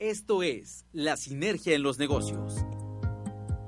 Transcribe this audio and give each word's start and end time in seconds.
Esto 0.00 0.42
es 0.42 0.86
La 0.94 1.18
Sinergia 1.18 1.74
en 1.74 1.82
los 1.82 1.98
Negocios. 1.98 2.64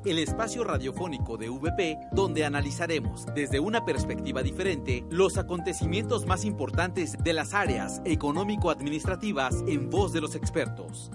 El 0.06 0.18
espacio 0.18 0.64
radiofónico 0.64 1.36
de 1.36 1.50
VP 1.50 1.98
donde 2.10 2.46
analizaremos 2.46 3.26
desde 3.34 3.60
una 3.60 3.84
perspectiva 3.84 4.42
diferente 4.42 5.04
los 5.10 5.36
acontecimientos 5.36 6.24
más 6.24 6.46
importantes 6.46 7.18
de 7.22 7.34
las 7.34 7.52
áreas 7.52 8.00
económico-administrativas 8.06 9.62
en 9.66 9.90
voz 9.90 10.14
de 10.14 10.22
los 10.22 10.34
expertos. 10.34 11.10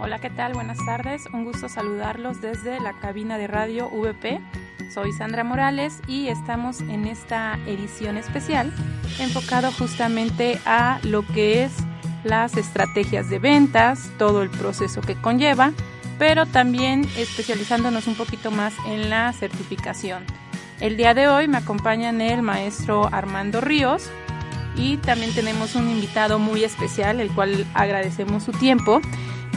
Hola, 0.00 0.20
¿qué 0.22 0.30
tal? 0.30 0.54
Buenas 0.54 0.78
tardes. 0.86 1.26
Un 1.34 1.44
gusto 1.44 1.68
saludarlos 1.68 2.40
desde 2.40 2.80
la 2.80 2.98
cabina 2.98 3.36
de 3.36 3.46
radio 3.46 3.90
VP 3.90 4.40
soy 4.90 5.12
Sandra 5.12 5.44
Morales 5.44 6.00
y 6.06 6.28
estamos 6.28 6.80
en 6.80 7.06
esta 7.06 7.58
edición 7.66 8.16
especial 8.16 8.72
enfocado 9.18 9.70
justamente 9.72 10.60
a 10.64 11.00
lo 11.02 11.26
que 11.26 11.64
es 11.64 11.72
las 12.24 12.56
estrategias 12.56 13.30
de 13.30 13.38
ventas, 13.38 14.10
todo 14.18 14.42
el 14.42 14.50
proceso 14.50 15.00
que 15.00 15.14
conlleva, 15.14 15.72
pero 16.18 16.46
también 16.46 17.08
especializándonos 17.16 18.06
un 18.06 18.14
poquito 18.14 18.50
más 18.50 18.74
en 18.86 19.10
la 19.10 19.32
certificación. 19.32 20.24
El 20.80 20.96
día 20.96 21.14
de 21.14 21.28
hoy 21.28 21.48
me 21.48 21.58
acompañan 21.58 22.20
el 22.20 22.42
maestro 22.42 23.08
Armando 23.12 23.60
Ríos 23.60 24.08
y 24.76 24.96
también 24.98 25.34
tenemos 25.34 25.74
un 25.74 25.90
invitado 25.90 26.38
muy 26.38 26.64
especial, 26.64 27.20
el 27.20 27.30
cual 27.30 27.66
agradecemos 27.74 28.44
su 28.44 28.52
tiempo 28.52 29.00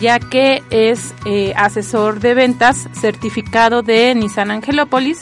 ya 0.01 0.19
que 0.19 0.63
es 0.71 1.13
eh, 1.25 1.53
asesor 1.55 2.19
de 2.19 2.33
ventas 2.33 2.89
certificado 2.93 3.83
de 3.83 4.13
Nissan 4.15 4.49
Angelópolis, 4.49 5.19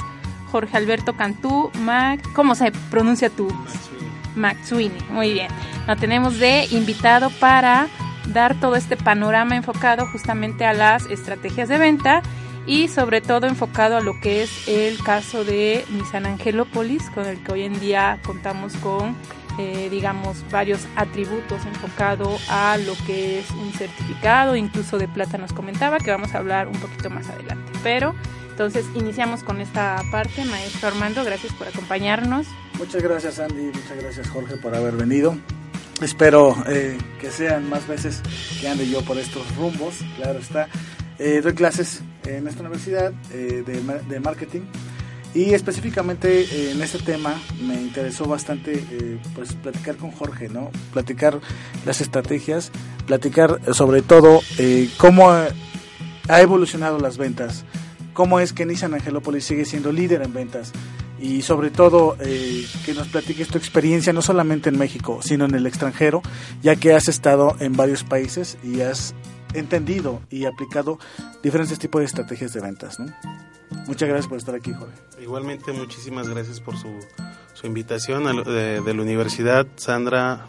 Jorge 0.52 0.78
Alberto 0.78 1.16
Cantú, 1.16 1.70
Mac, 1.82 2.22
¿cómo 2.34 2.56
se 2.56 2.72
pronuncia 2.90 3.30
tú? 3.30 3.50
Sweeney, 4.64 5.02
muy 5.10 5.34
bien. 5.34 5.50
Lo 5.86 5.98
tenemos 5.98 6.40
de 6.40 6.66
invitado 6.72 7.30
para 7.30 7.88
dar 8.28 8.58
todo 8.60 8.78
este 8.78 8.96
panorama 8.96 9.58
enfocado 9.58 10.08
justamente 10.08 10.66
a 10.66 10.74
las 10.74 11.06
estrategias 11.08 11.68
de 11.68 11.78
venta 11.78 12.22
y 12.66 12.88
sobre 12.88 13.20
todo 13.20 13.48
enfocado 13.48 13.98
a 13.98 14.02
lo 14.02 14.14
que 14.22 14.44
es 14.44 14.68
el 14.68 15.04
caso 15.04 15.44
de 15.44 15.84
Nissan 15.90 16.26
Angelópolis, 16.26 17.10
con 17.10 17.26
el 17.26 17.44
que 17.44 17.52
hoy 17.52 17.64
en 17.64 17.80
día 17.82 18.20
contamos 18.24 18.74
con 18.78 19.16
eh, 19.58 19.90
digamos, 19.90 20.44
varios 20.52 20.88
atributos 20.96 21.66
enfocado 21.66 22.38
a 22.50 22.78
lo 22.78 22.94
que 23.06 23.40
es 23.40 23.50
un 23.52 23.72
certificado, 23.74 24.56
incluso 24.56 24.98
de 24.98 25.08
plata 25.08 25.38
nos 25.38 25.54
comentaba, 25.54 25.98
que 25.98 26.12
vamos 26.12 26.34
a 26.34 26.38
hablar 26.38 26.68
un 26.68 26.76
poquito 26.76 27.10
más 27.10 27.30
adelante. 27.30 27.72
Pero 27.84 28.16
entonces 28.52 28.86
iniciamos 28.96 29.44
con 29.44 29.62
esta 29.62 30.02
parte. 30.12 30.46
Maestro 30.46 30.90
Armando, 30.90 31.24
gracias 31.24 31.54
por 31.54 31.68
acompañarnos. 31.68 32.48
Muchas 32.78 33.02
gracias 33.02 33.40
Andy, 33.40 33.64
muchas 33.66 33.98
gracias 34.00 34.30
Jorge 34.30 34.58
por 34.58 34.76
haber 34.76 34.96
venido. 34.96 35.38
Espero 36.02 36.56
eh, 36.68 36.98
que 37.20 37.30
sean 37.30 37.68
más 37.68 37.86
veces 37.88 38.22
que 38.62 38.70
ande 38.70 38.90
yo 38.90 39.02
por 39.04 39.18
estos 39.18 39.44
rumbos, 39.58 39.96
claro 40.16 40.40
está. 40.40 40.70
Eh, 41.18 41.42
doy 41.44 41.54
clases 41.54 42.02
en 42.26 42.48
esta 42.48 42.62
universidad 42.62 43.12
de, 43.12 43.64
de 43.64 44.20
marketing 44.22 44.62
y 45.34 45.54
específicamente 45.54 46.42
eh, 46.42 46.72
en 46.72 46.82
este 46.82 47.00
tema 47.00 47.40
me 47.62 47.76
interesó 47.76 48.26
bastante 48.26 48.74
eh, 48.92 49.20
pues 49.36 49.54
platicar 49.54 49.96
con 49.98 50.12
Jorge, 50.12 50.50
¿no? 50.50 50.72
Platicar 50.92 51.40
las 51.86 52.02
estrategias, 52.02 52.72
platicar 53.06 53.60
sobre 53.74 54.02
todo 54.02 54.42
eh, 54.58 54.90
cómo 54.98 55.30
ha 55.30 56.42
evolucionado 56.42 57.00
las 57.00 57.18
ventas, 57.18 57.64
cómo 58.14 58.40
es 58.40 58.54
que 58.54 58.66
Nissan 58.66 58.94
Angelópolis 58.94 59.46
sigue 59.46 59.66
siendo 59.66 59.92
líder 59.92 60.24
en 60.24 60.34
ventas 60.34 60.72
y 61.20 61.42
sobre 61.42 61.70
todo 61.70 62.16
que 62.18 62.94
nos 62.96 63.10
platiques 63.10 63.50
tu 63.50 63.58
experiencia 63.58 64.14
no 64.14 64.22
solamente 64.22 64.70
en 64.70 64.78
México, 64.78 65.20
sino 65.22 65.46
en 65.46 65.54
el 65.54 65.66
extranjero, 65.66 66.22
ya 66.62 66.78
que 66.78 66.94
has 66.94 67.10
estado 67.10 67.58
en 67.60 67.76
varios 67.76 68.06
países 68.06 68.58
y 68.64 68.82
has 68.82 69.14
entendido 69.54 70.22
y 70.30 70.46
aplicado 70.46 71.00
diferentes 71.42 71.80
tipos 71.80 72.00
de 72.00 72.06
estrategias 72.06 72.54
de 72.54 72.62
ventas. 72.62 72.98
Muchas 73.88 74.10
gracias 74.10 74.28
por 74.28 74.38
estar 74.38 74.56
aquí, 74.56 74.74
Jorge. 74.74 74.94
Igualmente, 75.22 75.72
muchísimas 75.72 76.28
gracias 76.30 76.60
por 76.60 76.78
su, 76.78 76.88
su 77.54 77.68
invitación 77.68 78.44
de, 78.44 78.82
la 78.86 79.02
universidad. 79.02 79.68
Sandra, 79.76 80.48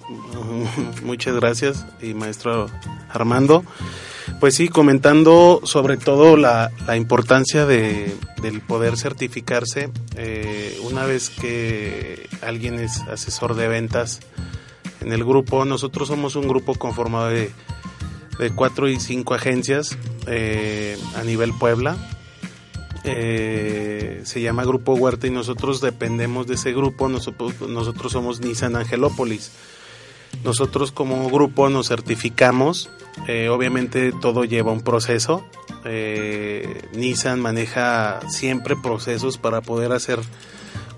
muchas 1.05 1.35
gracias. 1.35 1.87
Y 2.01 2.15
maestro 2.15 2.69
Armando. 3.09 3.65
Pues 4.39 4.55
sí, 4.55 4.69
comentando 4.69 5.61
sobre 5.65 5.97
todo 5.97 6.37
la, 6.37 6.71
la 6.87 6.97
importancia 6.97 7.67
de, 7.67 8.15
del 8.41 8.61
poder 8.61 8.97
certificarse. 8.97 9.91
Eh, 10.17 10.79
una 10.85 11.05
vez 11.05 11.31
que 11.31 12.29
alguien 12.41 12.79
es 12.79 13.01
asesor 13.03 13.55
de 13.55 13.69
ventas 13.69 14.21
en 15.01 15.13
el 15.13 15.25
grupo, 15.25 15.65
nosotros 15.65 16.09
somos 16.09 16.37
un 16.37 16.47
grupo 16.49 16.75
conformado 16.75 17.29
de, 17.29 17.51
de 18.41 18.51
cuatro 18.51 18.89
y 18.89 18.99
cinco 18.99 19.35
agencias 19.35 19.99
eh, 20.27 20.99
a 21.15 21.23
nivel 21.23 21.53
Puebla 21.53 21.97
eh, 23.05 24.23
se 24.25 24.41
llama 24.41 24.65
Grupo 24.65 24.95
Huerta 24.95 25.27
y 25.27 25.31
nosotros 25.31 25.81
dependemos 25.81 26.47
de 26.47 26.55
ese 26.55 26.73
grupo, 26.73 27.09
nosotros, 27.09 28.13
somos 28.13 28.41
Nissan 28.41 28.77
Angelópolis. 28.77 29.53
Nosotros 30.45 30.93
como 30.93 31.29
grupo 31.31 31.71
nos 31.71 31.89
certificamos, 31.89 32.91
eh, 33.27 33.49
obviamente 33.49 34.13
todo 34.13 34.45
lleva 34.45 34.71
un 34.71 34.83
proceso, 34.83 35.45
Nissan 36.93 37.41
maneja 37.41 38.21
siempre 38.29 38.77
procesos 38.77 39.39
para 39.39 39.63
poder 39.63 39.93
hacer 39.93 40.21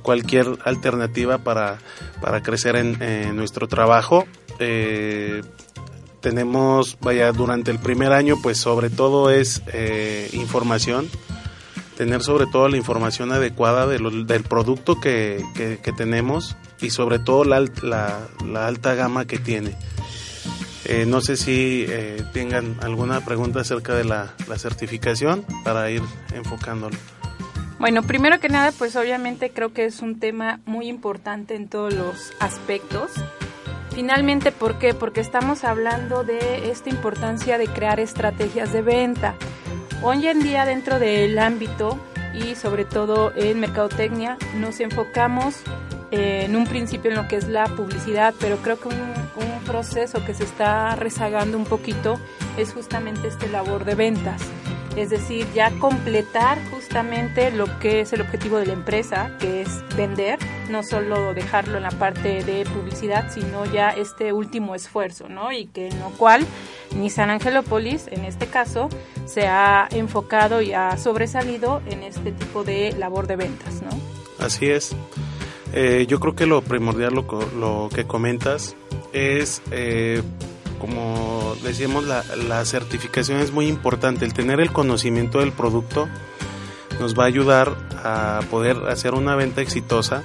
cualquier 0.02 0.58
alternativa 0.64 1.38
para, 1.38 1.78
para 2.20 2.42
crecer 2.42 2.74
en, 2.76 3.36
nuestro 3.36 3.68
trabajo. 3.68 4.26
Tenemos, 6.22 6.96
vaya, 7.00 7.32
durante 7.32 7.70
el 7.70 7.78
primer 7.78 8.12
año, 8.12 8.36
pues 8.42 8.56
sobre 8.56 8.88
todo 8.88 9.28
es 9.28 9.60
información, 10.32 11.10
tener 11.96 12.22
sobre 12.22 12.46
todo 12.46 12.68
la 12.68 12.76
información 12.76 13.32
adecuada 13.32 13.86
del 13.86 14.44
producto 14.48 15.00
que, 15.00 15.44
tenemos 15.96 16.56
y 16.80 16.90
sobre 16.90 17.18
todo 17.18 17.44
la, 17.44 17.64
la, 17.82 18.66
alta 18.66 18.94
gama 18.94 19.26
que 19.26 19.38
tiene. 19.38 19.76
Eh, 20.84 21.04
no 21.06 21.20
sé 21.20 21.36
si 21.36 21.84
eh, 21.88 22.24
tengan 22.32 22.76
alguna 22.80 23.24
pregunta 23.24 23.60
acerca 23.60 23.94
de 23.94 24.04
la, 24.04 24.34
la 24.48 24.58
certificación 24.58 25.44
para 25.62 25.88
ir 25.90 26.02
enfocándolo. 26.34 26.96
Bueno, 27.78 28.02
primero 28.02 28.40
que 28.40 28.48
nada, 28.48 28.72
pues 28.72 28.96
obviamente 28.96 29.50
creo 29.50 29.72
que 29.72 29.84
es 29.84 30.00
un 30.00 30.18
tema 30.18 30.60
muy 30.64 30.88
importante 30.88 31.54
en 31.54 31.68
todos 31.68 31.94
los 31.94 32.32
aspectos. 32.40 33.12
Finalmente, 33.94 34.52
¿por 34.52 34.78
qué? 34.78 34.94
Porque 34.94 35.20
estamos 35.20 35.64
hablando 35.64 36.24
de 36.24 36.70
esta 36.70 36.88
importancia 36.88 37.58
de 37.58 37.66
crear 37.66 38.00
estrategias 38.00 38.72
de 38.72 38.80
venta. 38.80 39.34
Hoy 40.02 40.26
en 40.26 40.40
día 40.42 40.64
dentro 40.64 40.98
del 40.98 41.38
ámbito 41.38 41.98
y 42.34 42.54
sobre 42.54 42.86
todo 42.86 43.32
en 43.36 43.60
mercadotecnia 43.60 44.38
nos 44.56 44.80
enfocamos 44.80 45.56
eh, 46.10 46.44
en 46.46 46.56
un 46.56 46.66
principio 46.66 47.10
en 47.10 47.18
lo 47.18 47.28
que 47.28 47.36
es 47.36 47.48
la 47.48 47.66
publicidad, 47.66 48.34
pero 48.40 48.56
creo 48.56 48.80
que 48.80 48.88
un, 48.88 48.94
un 48.94 49.64
proceso 49.66 50.24
que 50.24 50.32
se 50.32 50.44
está 50.44 50.96
rezagando 50.96 51.58
un 51.58 51.64
poquito 51.64 52.18
es 52.56 52.72
justamente 52.72 53.28
este 53.28 53.48
labor 53.48 53.84
de 53.84 53.94
ventas 53.94 54.40
es 54.96 55.10
decir, 55.10 55.46
ya 55.54 55.70
completar 55.78 56.58
justamente 56.70 57.50
lo 57.50 57.78
que 57.78 58.00
es 58.00 58.12
el 58.12 58.20
objetivo 58.20 58.58
de 58.58 58.66
la 58.66 58.72
empresa, 58.74 59.36
que 59.40 59.62
es 59.62 59.68
vender, 59.96 60.38
no 60.70 60.82
solo 60.82 61.34
dejarlo 61.34 61.78
en 61.78 61.84
la 61.84 61.90
parte 61.90 62.44
de 62.44 62.64
publicidad, 62.64 63.32
sino 63.32 63.64
ya 63.66 63.90
este 63.90 64.32
último 64.32 64.74
esfuerzo, 64.74 65.28
¿no? 65.28 65.52
Y 65.52 65.66
que 65.66 65.88
en 65.88 65.98
lo 65.98 66.10
cual 66.10 66.46
Nissan 66.94 67.30
Angelopolis, 67.30 68.06
en 68.10 68.24
este 68.24 68.46
caso, 68.46 68.88
se 69.24 69.46
ha 69.46 69.88
enfocado 69.92 70.60
y 70.60 70.72
ha 70.72 70.96
sobresalido 70.98 71.80
en 71.86 72.02
este 72.02 72.32
tipo 72.32 72.64
de 72.64 72.92
labor 72.98 73.26
de 73.26 73.36
ventas, 73.36 73.82
¿no? 73.82 73.90
Así 74.38 74.70
es. 74.70 74.94
Eh, 75.72 76.04
yo 76.06 76.20
creo 76.20 76.34
que 76.34 76.46
lo 76.46 76.60
primordial, 76.60 77.14
lo, 77.14 77.88
que 77.94 78.04
comentas, 78.04 78.76
es 79.12 79.62
eh, 79.70 80.22
como 80.82 81.54
decíamos, 81.62 82.04
la, 82.06 82.64
certificación 82.64 83.38
es 83.38 83.52
muy 83.52 83.68
importante, 83.68 84.24
el 84.24 84.34
tener 84.34 84.58
el 84.58 84.72
conocimiento 84.72 85.38
del 85.38 85.52
producto 85.52 86.08
nos 86.98 87.16
va 87.16 87.22
a 87.22 87.26
ayudar 87.28 87.76
a 88.02 88.40
poder 88.50 88.88
hacer 88.88 89.14
una 89.14 89.36
venta 89.36 89.60
exitosa, 89.60 90.24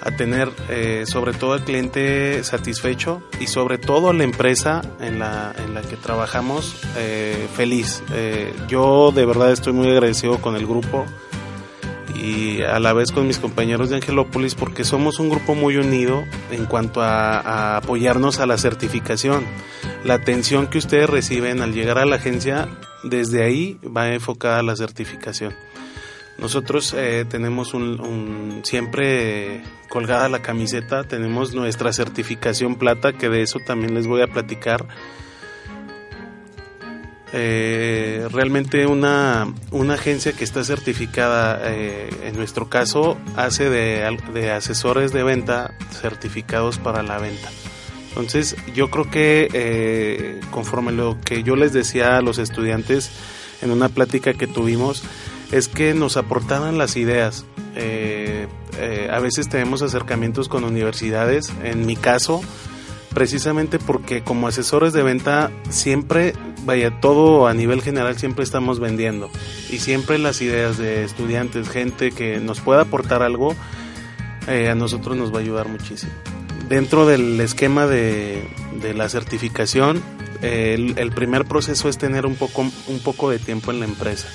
a 0.00 0.12
tener 0.12 0.48
eh, 0.68 1.02
sobre 1.08 1.32
todo 1.32 1.54
al 1.54 1.64
cliente 1.64 2.44
satisfecho 2.44 3.20
y 3.40 3.48
sobre 3.48 3.78
todo 3.78 4.12
la 4.12 4.22
empresa 4.22 4.80
en 5.00 5.18
la, 5.18 5.52
en 5.58 5.74
la 5.74 5.82
que 5.82 5.96
trabajamos 5.96 6.76
eh, 6.96 7.48
feliz. 7.56 8.00
Eh, 8.12 8.54
yo 8.68 9.10
de 9.12 9.26
verdad 9.26 9.50
estoy 9.50 9.72
muy 9.72 9.90
agradecido 9.90 10.40
con 10.40 10.54
el 10.54 10.68
grupo 10.68 11.04
y 12.14 12.62
a 12.62 12.78
la 12.78 12.92
vez 12.92 13.12
con 13.12 13.26
mis 13.26 13.38
compañeros 13.38 13.90
de 13.90 13.96
Angelópolis 13.96 14.54
porque 14.54 14.84
somos 14.84 15.18
un 15.18 15.30
grupo 15.30 15.54
muy 15.54 15.76
unido 15.76 16.24
en 16.50 16.66
cuanto 16.66 17.02
a, 17.02 17.76
apoyarnos 17.76 18.40
a 18.40 18.46
la 18.46 18.58
certificación. 18.58 19.44
La 20.04 20.14
atención 20.14 20.66
que 20.68 20.78
ustedes 20.78 21.08
reciben 21.08 21.62
al 21.62 21.72
llegar 21.72 21.98
a 21.98 22.06
la 22.06 22.16
agencia, 22.16 22.68
desde 23.02 23.44
ahí 23.44 23.78
va 23.84 24.12
enfocada 24.12 24.60
a 24.60 24.62
la 24.62 24.76
certificación. 24.76 25.54
Nosotros 26.38 26.94
eh, 26.96 27.24
tenemos 27.28 27.74
siempre 28.62 29.62
colgada 29.88 30.28
la 30.28 30.42
camiseta, 30.42 31.04
tenemos 31.04 31.54
nuestra 31.54 31.92
certificación 31.92 32.74
plata, 32.74 33.12
que 33.12 33.28
de 33.28 33.42
eso 33.42 33.60
también 33.64 33.94
les 33.94 34.06
voy 34.06 34.22
a 34.22 34.26
platicar. 34.26 34.86
Eh, 37.36 38.28
realmente 38.30 38.86
una, 38.86 39.52
una, 39.72 39.94
agencia 39.94 40.32
que 40.32 40.44
está 40.44 40.62
certificada, 40.62 41.60
eh, 41.64 42.08
en 42.22 42.36
nuestro 42.36 42.68
caso, 42.68 43.18
hace 43.34 43.68
de, 43.68 44.16
de, 44.32 44.52
asesores 44.52 45.12
de 45.12 45.24
venta 45.24 45.74
certificados 45.90 46.78
para 46.78 47.02
la 47.02 47.18
venta. 47.18 47.50
Entonces, 48.10 48.54
yo 48.72 48.88
creo 48.88 49.10
que 49.10 50.38
conforme 50.52 50.92
lo 50.92 51.18
que 51.24 51.42
yo 51.42 51.56
les 51.56 51.72
decía 51.72 52.16
a 52.16 52.22
los 52.22 52.38
estudiantes 52.38 53.10
en 53.62 53.72
una 53.72 53.88
plática 53.88 54.34
que 54.34 54.46
tuvimos, 54.46 55.02
es 55.50 55.68
que 55.68 55.94
nos 55.94 56.16
aportaran 56.16 56.78
las 56.78 56.96
ideas. 56.96 57.44
Eh, 57.76 58.46
eh, 58.78 59.08
a 59.10 59.18
veces 59.20 59.48
tenemos 59.48 59.82
acercamientos 59.82 60.48
con 60.48 60.64
universidades, 60.64 61.52
en 61.62 61.86
mi 61.86 61.96
caso, 61.96 62.40
precisamente 63.14 63.78
porque 63.78 64.22
como 64.22 64.48
asesores 64.48 64.92
de 64.92 65.02
venta 65.02 65.50
siempre, 65.70 66.34
vaya, 66.64 67.00
todo 67.00 67.46
a 67.46 67.54
nivel 67.54 67.82
general 67.82 68.18
siempre 68.18 68.44
estamos 68.44 68.80
vendiendo 68.80 69.30
y 69.70 69.78
siempre 69.78 70.18
las 70.18 70.40
ideas 70.42 70.78
de 70.78 71.04
estudiantes, 71.04 71.68
gente 71.68 72.10
que 72.10 72.38
nos 72.40 72.60
pueda 72.60 72.82
aportar 72.82 73.22
algo, 73.22 73.54
eh, 74.48 74.68
a 74.68 74.74
nosotros 74.74 75.16
nos 75.16 75.32
va 75.32 75.38
a 75.38 75.42
ayudar 75.42 75.68
muchísimo. 75.68 76.12
Dentro 76.68 77.06
del 77.06 77.40
esquema 77.40 77.86
de, 77.86 78.48
la 78.94 79.08
certificación, 79.08 80.02
el, 80.42 80.98
el 80.98 81.12
primer 81.12 81.44
proceso 81.44 81.88
es 81.88 81.98
tener 81.98 82.26
un 82.26 82.36
poco, 82.36 82.62
un 82.62 83.00
poco 83.02 83.30
de 83.30 83.38
tiempo 83.38 83.70
en 83.70 83.80
la 83.80 83.86
empresa. 83.86 84.28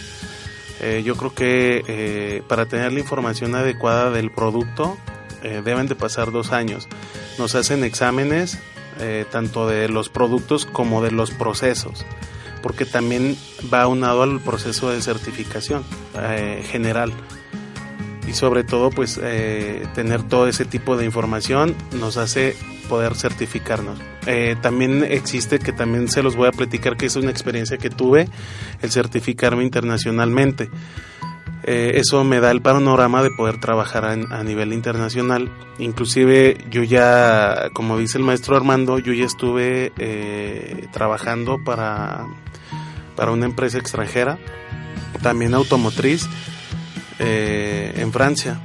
Eh, 0.82 1.04
yo 1.06 1.16
creo 1.16 1.34
que 1.34 1.84
eh, 1.88 2.44
para 2.48 2.66
tener 2.66 2.94
la 2.94 3.00
información 3.00 3.54
adecuada 3.56 4.12
del 4.12 4.32
producto 4.32 4.98
eh, 5.44 5.62
deben 5.64 5.88
de 5.88 5.96
pasar 5.96 6.32
dos 6.32 6.52
años. 6.52 6.88
Nos 7.38 7.56
hacen 7.56 7.84
exámenes 7.84 8.60
tanto 9.32 9.68
de 9.68 9.90
los 9.90 10.10
productos 10.10 10.66
como 10.66 11.02
de 11.02 11.12
los 11.12 11.32
procesos, 11.32 12.06
porque 12.62 12.86
también 12.86 13.38
va 13.74 13.88
unado 13.88 14.24
al 14.24 14.40
proceso 14.42 14.90
de 14.90 15.02
certificación 15.02 15.84
general. 16.72 17.14
Y 18.28 18.34
sobre 18.34 18.64
todo, 18.64 18.90
pues 18.90 19.20
tener 19.96 20.24
todo 20.24 20.48
ese 20.48 20.66
tipo 20.66 20.98
de 20.98 21.06
información 21.06 21.76
nos 21.94 22.18
hace 22.18 22.56
poder 22.90 23.16
certificarnos. 23.16 24.00
Eh, 24.26 24.58
también 24.62 25.04
existe, 25.04 25.60
que 25.60 25.72
también 25.72 26.10
se 26.10 26.22
los 26.22 26.36
voy 26.36 26.50
a 26.50 26.52
platicar, 26.52 26.98
que 26.98 27.06
es 27.06 27.16
una 27.16 27.32
experiencia 27.32 27.78
que 27.78 27.90
tuve, 27.90 28.28
el 28.82 28.92
certificarme 28.92 29.64
internacionalmente. 29.64 30.70
Eh, 31.64 31.94
eso 31.96 32.24
me 32.24 32.40
da 32.40 32.52
el 32.52 32.62
panorama 32.62 33.22
de 33.22 33.32
poder 33.32 33.60
trabajar 33.60 34.06
a, 34.06 34.44
nivel 34.44 34.74
internacional. 34.74 35.52
Inclusive 35.78 36.58
yo 36.70 36.84
ya, 36.84 37.70
como 37.74 37.98
dice 37.98 38.18
el 38.18 38.24
maestro 38.24 38.56
Armando, 38.56 39.00
yo 39.00 39.14
ya 39.14 39.26
estuve 39.26 39.92
eh, 39.98 40.88
trabajando 40.92 41.64
para, 41.64 42.26
para 43.16 43.32
una 43.32 43.46
empresa 43.46 43.78
extranjera, 43.78 44.40
también 45.22 45.54
automotriz, 45.54 46.28
en 47.20 48.14
Francia. 48.14 48.62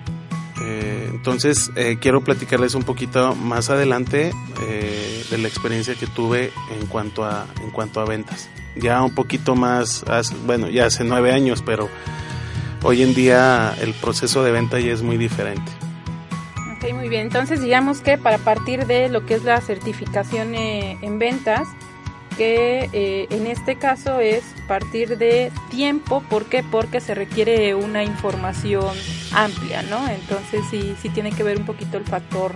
Eh, 0.62 1.08
entonces 1.10 1.72
eh, 1.74 1.98
quiero 2.00 2.22
platicarles 2.22 2.74
un 2.74 2.84
poquito 2.84 3.34
más 3.34 3.70
adelante 3.70 4.30
eh, 4.68 5.24
de 5.28 5.38
la 5.38 5.48
experiencia 5.48 5.94
que 5.94 6.06
tuve 6.06 6.52
en 6.78 6.86
cuanto 6.86 7.24
a 7.24 7.46
en 7.62 7.70
cuanto 7.70 8.00
a 8.00 8.04
ventas. 8.04 8.48
Ya 8.76 9.02
un 9.02 9.14
poquito 9.14 9.54
más, 9.54 10.04
bueno, 10.46 10.68
ya 10.68 10.86
hace 10.86 11.04
nueve 11.04 11.32
años, 11.32 11.62
pero 11.64 11.88
hoy 12.84 13.02
en 13.02 13.14
día 13.14 13.74
el 13.80 13.94
proceso 13.94 14.44
de 14.44 14.52
venta 14.52 14.78
ya 14.78 14.92
es 14.92 15.02
muy 15.02 15.16
diferente. 15.16 15.72
Ok, 16.76 16.92
muy 16.92 17.08
bien. 17.08 17.22
Entonces 17.22 17.60
digamos 17.60 18.00
que 18.00 18.18
para 18.18 18.38
partir 18.38 18.86
de 18.86 19.08
lo 19.08 19.26
que 19.26 19.34
es 19.34 19.42
la 19.42 19.60
certificación 19.60 20.54
en 20.54 21.18
ventas, 21.18 21.66
que 22.36 22.90
eh, 22.92 23.26
en 23.30 23.46
este 23.46 23.76
caso 23.76 24.20
es 24.20 24.44
partir 24.66 25.18
de 25.18 25.52
tiempo, 25.70 26.22
¿por 26.28 26.46
qué? 26.46 26.62
Porque 26.62 27.00
se 27.00 27.14
requiere 27.14 27.74
una 27.74 28.02
información 28.02 28.96
amplia, 29.32 29.82
¿no? 29.82 30.08
Entonces 30.08 30.64
sí, 30.70 30.94
sí 31.00 31.08
tiene 31.10 31.32
que 31.32 31.42
ver 31.42 31.58
un 31.58 31.66
poquito 31.66 31.96
el 31.96 32.04
factor 32.04 32.54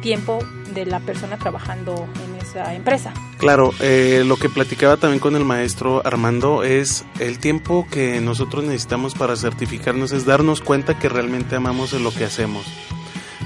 tiempo 0.00 0.38
de 0.72 0.86
la 0.86 1.00
persona 1.00 1.36
trabajando 1.38 2.08
en 2.24 2.27
esa 2.50 2.74
empresa. 2.74 3.12
Claro, 3.38 3.72
eh, 3.80 4.24
lo 4.26 4.36
que 4.36 4.48
platicaba 4.48 4.96
también 4.96 5.20
con 5.20 5.36
el 5.36 5.44
maestro 5.44 6.04
Armando 6.04 6.62
es 6.62 7.04
el 7.18 7.38
tiempo 7.38 7.86
que 7.90 8.20
nosotros 8.20 8.64
necesitamos 8.64 9.14
para 9.14 9.36
certificarnos, 9.36 10.12
es 10.12 10.26
darnos 10.26 10.60
cuenta 10.60 10.98
que 10.98 11.08
realmente 11.08 11.56
amamos 11.56 11.92
lo 11.92 12.12
que 12.12 12.24
hacemos. 12.24 12.66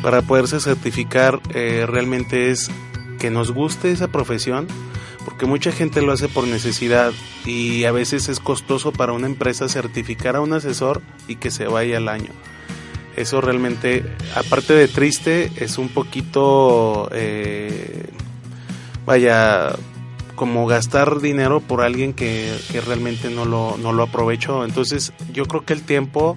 Para 0.03 0.23
poderse 0.23 0.61
certificar 0.61 1.41
eh, 1.55 1.85
realmente 1.87 2.51
es 2.51 2.71
que 3.19 3.31
nos 3.31 3.53
guste 3.53 3.93
esa 3.93 4.09
profesión, 4.09 4.67
porque 5.25 5.47
mucha 5.47 5.71
gente 5.71 6.03
lo 6.03 6.13
hace 6.13 6.29
por 6.29 6.47
necesidad 6.49 7.13
y 7.45 7.85
a 7.85 7.93
veces 7.93 8.29
es 8.29 8.41
costoso 8.41 8.93
para 8.93 9.13
una 9.13 9.27
empresa 9.27 9.69
certificar 9.69 10.37
a 10.37 10.41
un 10.41 10.53
asesor 10.53 11.03
y 11.29 11.37
que 11.37 11.51
se 11.51 11.67
vaya 11.67 11.99
al 11.99 12.09
año. 12.09 12.31
Eso 13.17 13.41
realmente, 13.41 14.05
aparte 14.35 14.73
de 14.73 14.89
triste, 14.89 15.53
es 15.57 15.77
un 15.77 15.89
poquito, 15.89 17.11
eh, 17.13 18.07
vaya, 19.05 19.73
como 20.35 20.67
gastar 20.67 21.21
dinero 21.21 21.61
por 21.61 21.83
alguien 21.83 22.13
que, 22.13 22.53
realmente 22.85 23.31
no 23.31 23.45
lo, 23.45 23.77
no 23.79 23.93
lo 23.93 24.05
aprovechó. 24.05 24.65
Entonces 24.65 25.13
yo 25.33 25.47
creo 25.47 25.65
que 25.65 25.73
el 25.73 25.83
tiempo 25.83 26.37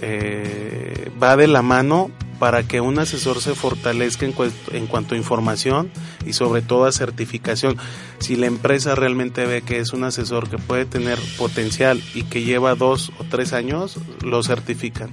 eh, 0.00 1.10
va 1.22 1.36
de 1.36 1.48
la 1.48 1.62
mano 1.62 2.10
para 2.38 2.62
que 2.62 2.80
un 2.80 2.98
asesor 2.98 3.40
se 3.40 3.54
fortalezca 3.54 4.24
en, 4.24 4.34
en, 4.72 4.86
cuanto 4.86 5.14
a 5.14 5.18
información 5.18 5.90
y 6.24 6.34
sobre 6.34 6.62
todo 6.62 6.84
a 6.84 6.92
certificación. 6.92 7.76
Si 8.20 8.36
la 8.36 8.46
empresa 8.46 8.94
realmente 8.94 9.44
ve 9.44 9.62
que 9.62 9.78
es 9.78 9.92
un 9.92 10.04
asesor 10.04 10.48
que 10.48 10.58
puede 10.58 10.84
tener 10.84 11.18
potencial 11.36 12.00
y 12.14 12.22
que 12.22 12.44
lleva 12.44 12.74
dos 12.76 13.10
o 13.18 13.24
tres 13.24 13.52
años, 13.52 13.98
lo 14.22 14.42
certifican. 14.42 15.10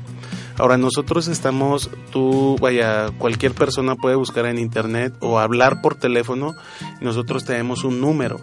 Ahora 0.58 0.78
nosotros 0.78 1.28
estamos, 1.28 1.90
tú, 2.12 2.58
vaya, 2.60 3.10
cualquier 3.18 3.54
persona 3.54 3.96
puede 3.96 4.16
buscar 4.16 4.46
en 4.46 4.58
internet 4.58 5.14
o 5.20 5.40
hablar 5.40 5.82
por 5.82 5.96
teléfono 5.96 6.56
nosotros 7.02 7.46
tenemos 7.46 7.84
un 7.84 8.02
número. 8.02 8.40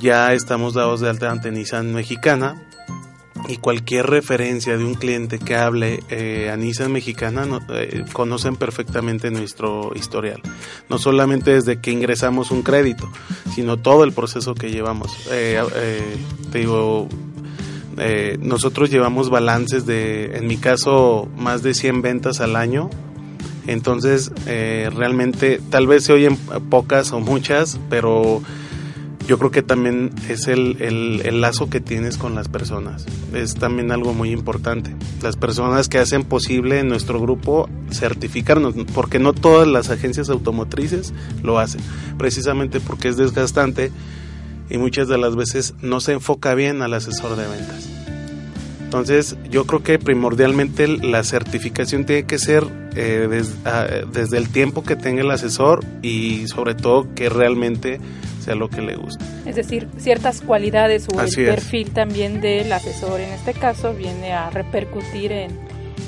Ya 0.00 0.32
estamos 0.32 0.74
dados 0.74 1.00
de 1.00 1.08
alta 1.08 1.30
ante 1.30 1.50
Nissan 1.50 1.92
Mexicana 1.92 2.62
y 3.48 3.56
cualquier 3.56 4.06
referencia 4.06 4.76
de 4.76 4.84
un 4.84 4.94
cliente 4.94 5.38
que 5.38 5.56
hable 5.56 6.02
eh, 6.08 6.50
a 6.52 6.56
Nissan 6.56 6.92
mexicana 6.92 7.46
eh, 7.70 8.04
conocen 8.12 8.56
perfectamente 8.56 9.30
nuestro 9.30 9.92
historial. 9.94 10.40
No 10.88 10.98
solamente 10.98 11.52
desde 11.52 11.80
que 11.80 11.90
ingresamos 11.90 12.50
un 12.50 12.62
crédito, 12.62 13.10
sino 13.54 13.76
todo 13.76 14.04
el 14.04 14.12
proceso 14.12 14.54
que 14.54 14.70
llevamos. 14.70 15.10
Eh, 15.30 15.60
te 16.52 16.58
digo, 16.58 17.08
nosotros 18.40 18.90
llevamos 18.90 19.30
balances 19.30 19.86
de, 19.86 20.36
en 20.36 20.46
mi 20.46 20.56
caso, 20.56 21.28
más 21.36 21.62
de 21.62 21.74
100 21.74 22.02
ventas 22.02 22.40
al 22.40 22.56
año. 22.56 22.90
Entonces, 23.66 24.32
realmente, 24.46 25.60
tal 25.70 25.86
vez 25.86 26.04
se 26.04 26.12
oyen 26.12 26.36
pocas 26.70 27.12
o 27.12 27.20
muchas, 27.20 27.78
pero 27.88 28.42
yo 29.30 29.38
creo 29.38 29.52
que 29.52 29.62
también 29.62 30.10
es 30.28 30.48
el, 30.48 30.78
el, 30.80 31.40
lazo 31.40 31.70
que 31.70 31.80
tienes 31.80 32.18
con 32.18 32.34
las 32.34 32.48
personas. 32.48 33.06
Es 33.32 33.54
también 33.54 33.92
algo 33.92 34.12
muy 34.12 34.32
importante. 34.32 34.92
Las 35.22 35.36
personas 35.36 35.88
que 35.88 35.98
hacen 35.98 36.24
posible 36.24 36.80
en 36.80 36.88
nuestro 36.88 37.20
grupo 37.20 37.68
certificarnos, 37.92 38.74
porque 38.92 39.20
no 39.20 39.32
todas 39.32 39.68
las 39.68 39.90
agencias 39.90 40.30
automotrices 40.30 41.14
lo 41.44 41.60
hacen, 41.60 41.80
precisamente 42.18 42.80
porque 42.80 43.06
es 43.06 43.16
desgastante 43.16 43.92
y 44.70 44.78
muchas 44.78 45.08
de 45.08 45.18
las 45.18 45.36
veces 45.36 45.74
no 45.82 46.00
se 46.00 46.12
enfoca 46.12 46.54
bien 46.54 46.80
al 46.82 46.94
asesor 46.94 47.36
de 47.36 47.46
ventas. 47.46 47.88
Entonces, 48.90 49.36
yo 49.48 49.66
creo 49.66 49.84
que 49.84 49.98
primordialmente 50.00 50.88
la 50.88 51.22
certificación 51.22 52.06
tiene 52.06 52.24
que 52.24 52.38
ser 52.38 52.64
eh, 52.96 53.42
ah, 53.64 53.86
desde 54.12 54.36
el 54.36 54.48
tiempo 54.48 54.82
que 54.82 54.96
tenga 54.96 55.20
el 55.22 55.30
asesor 55.30 55.84
y 56.02 56.48
sobre 56.48 56.74
todo 56.74 57.06
que 57.14 57.28
realmente 57.28 58.00
sea 58.44 58.56
lo 58.56 58.68
que 58.68 58.82
le 58.82 58.96
guste. 58.96 59.24
Es 59.46 59.54
decir, 59.54 59.86
ciertas 59.96 60.40
cualidades 60.40 61.06
o 61.14 61.20
el 61.20 61.32
perfil 61.32 61.90
también 61.90 62.40
del 62.40 62.72
asesor 62.72 63.20
en 63.20 63.32
este 63.32 63.54
caso 63.54 63.94
viene 63.94 64.32
a 64.32 64.50
repercutir 64.50 65.30
en, 65.30 65.52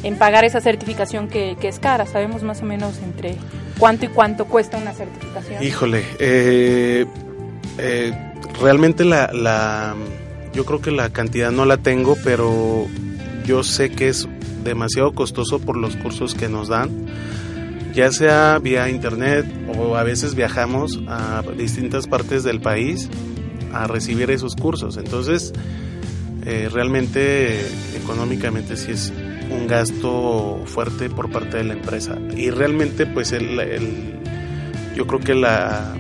en 0.03 0.17
pagar 0.17 0.45
esa 0.45 0.61
certificación 0.61 1.29
que, 1.29 1.57
que, 1.61 1.69
es 1.69 1.79
cara. 1.79 2.05
Sabemos 2.07 2.43
más 2.43 2.63
o 2.63 2.65
menos 2.65 2.99
entre 2.99 3.37
cuánto 3.79 4.07
y 4.07 4.09
cuánto 4.09 4.47
cuesta 4.47 4.77
una 4.77 4.93
certificación. 4.93 5.63
Híjole, 5.63 6.03
eh, 6.19 7.07
eh, 7.79 8.32
realmente 8.61 9.05
la, 9.05 9.31
la, 9.33 9.95
yo 10.53 10.65
creo 10.65 10.81
que 10.81 10.91
la 10.91 11.11
cantidad 11.11 11.51
no 11.51 11.65
la 11.65 11.79
tengo, 11.79 12.17
pero 12.25 12.87
yo 13.45 13.63
sé 13.63 13.91
que 13.91 14.09
es 14.09 14.29
demasiado 14.65 15.13
costoso 15.13 15.59
por 15.59 15.77
los 15.77 15.97
cursos 15.97 16.35
que 16.35 16.49
nos 16.49 16.69
dan 16.69 16.91
ya 17.93 18.11
sea 18.11 18.59
vía 18.59 18.89
internet 18.89 19.47
o 19.77 19.97
a 19.97 20.03
veces 20.03 20.35
viajamos 20.35 21.01
a 21.09 21.43
distintas 21.57 22.07
partes 22.07 22.43
del 22.43 22.61
país 22.61 23.09
a 23.73 23.87
recibir 23.87 24.31
esos 24.31 24.55
cursos. 24.57 24.97
Entonces, 24.97 25.53
eh, 26.45 26.69
realmente 26.73 27.61
económicamente 27.97 28.77
sí 28.77 28.93
es 28.93 29.13
un 29.51 29.67
gasto 29.67 30.63
fuerte 30.65 31.11
por 31.11 31.31
parte 31.31 31.59
de 31.59 31.65
la 31.65 31.75
empresa. 31.75 32.19
Y 32.37 32.51
realmente, 32.51 33.07
pues, 33.07 33.33
el, 33.33 34.21
yo 34.97 35.07
creo 35.07 35.21
que 35.21 35.35
la, 35.35 35.95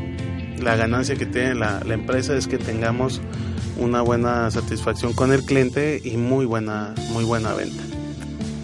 la 0.62 0.76
ganancia 0.76 1.16
que 1.16 1.26
tiene 1.26 1.54
la, 1.54 1.80
empresa 1.88 2.36
es 2.36 2.46
que 2.46 2.58
tengamos 2.58 3.20
una 3.78 4.00
buena 4.00 4.50
satisfacción 4.50 5.12
con 5.12 5.32
el 5.32 5.42
cliente 5.44 6.00
y 6.02 6.16
muy 6.16 6.46
buena, 6.46 6.94
muy 7.12 7.24
buena 7.24 7.52
venta. 7.54 7.82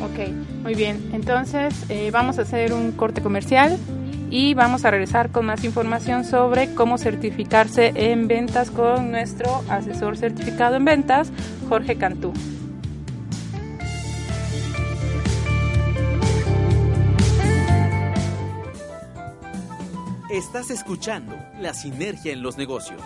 Ok, 0.02 0.31
muy 0.62 0.75
bien. 0.75 1.11
Entonces 1.12 1.75
eh, 1.88 2.11
vamos 2.12 2.38
a 2.38 2.43
hacer 2.43 2.73
un 2.73 2.93
corte 2.93 3.21
comercial 3.21 3.76
y 4.31 4.55
vamos 4.55 4.85
a 4.85 4.90
regresar 4.90 5.31
con 5.31 5.47
más 5.47 5.64
información 5.64 6.25
sobre 6.25 6.75
cómo 6.75 6.99
certificarse 6.99 7.93
en 7.95 8.28
ventas 8.28 8.71
con 8.71 9.11
nuestro 9.11 9.62
asesor 9.69 10.17
certificado 10.17 10.76
en 10.76 10.85
ventas, 10.85 11.33
Jorge 11.69 11.97
Cantú. 11.97 12.33
Estás 20.38 20.71
escuchando 20.71 21.37
La 21.61 21.75
Sinergia 21.75 22.33
en 22.33 22.42
los 22.42 22.57
Negocios. 22.57 23.02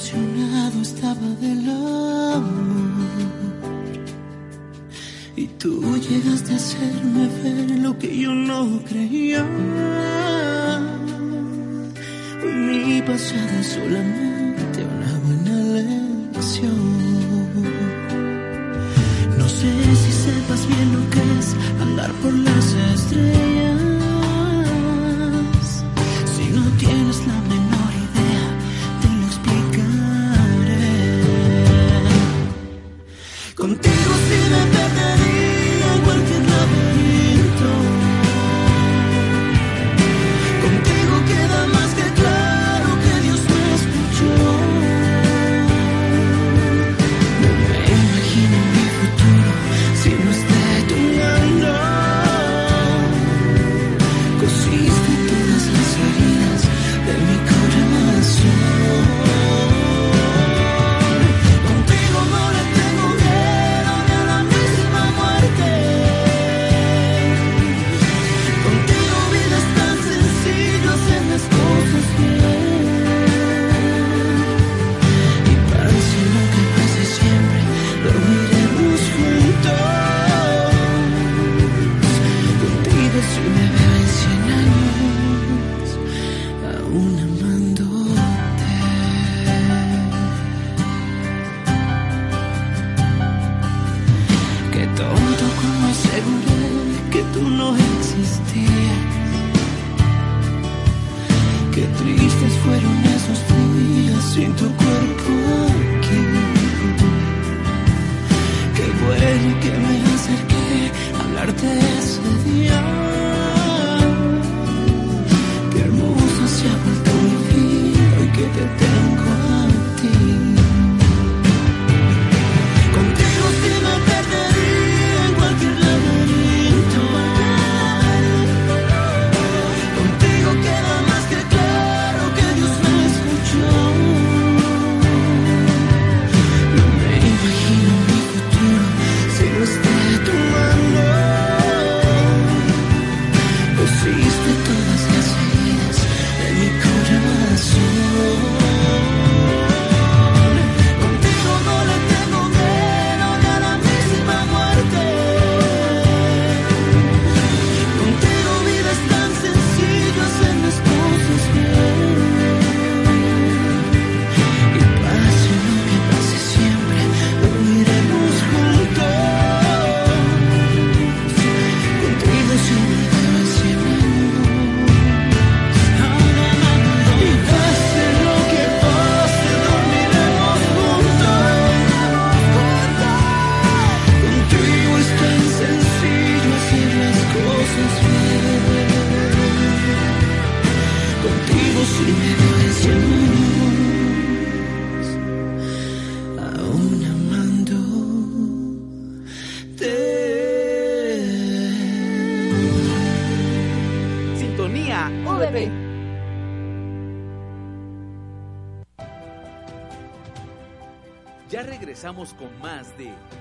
Decepcionado 0.00 0.80
estaba 0.80 1.28
del 1.40 1.68
amor. 1.68 3.00
Y 5.36 5.46
tú 5.46 5.96
llegaste 5.98 6.52
a 6.52 6.56
hacerme 6.56 7.28
ver 7.42 7.78
lo 7.78 7.98
que 7.98 8.18
yo 8.18 8.34
no 8.34 8.82
creía. 8.84 9.44
Hoy 12.42 12.52
mi 12.54 13.02
pasado 13.02 13.62
solamente 13.62 14.39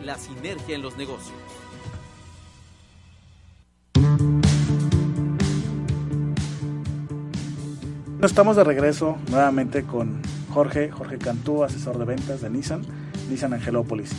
La 0.04 0.16
Sinergia 0.16 0.76
en 0.76 0.82
los 0.82 0.98
Negocios. 0.98 1.36
Estamos 8.22 8.58
de 8.58 8.64
regreso 8.66 9.18
nuevamente 9.30 9.84
con 9.84 10.22
Jorge, 10.54 10.92
Jorge 10.92 11.18
Cantú, 11.18 11.64
asesor 11.64 11.98
de 11.98 12.06
ventas 12.06 12.42
de 12.42 12.50
Nissan, 12.50 12.82
Nissan 13.30 13.54
Angelópolis. 13.54 14.12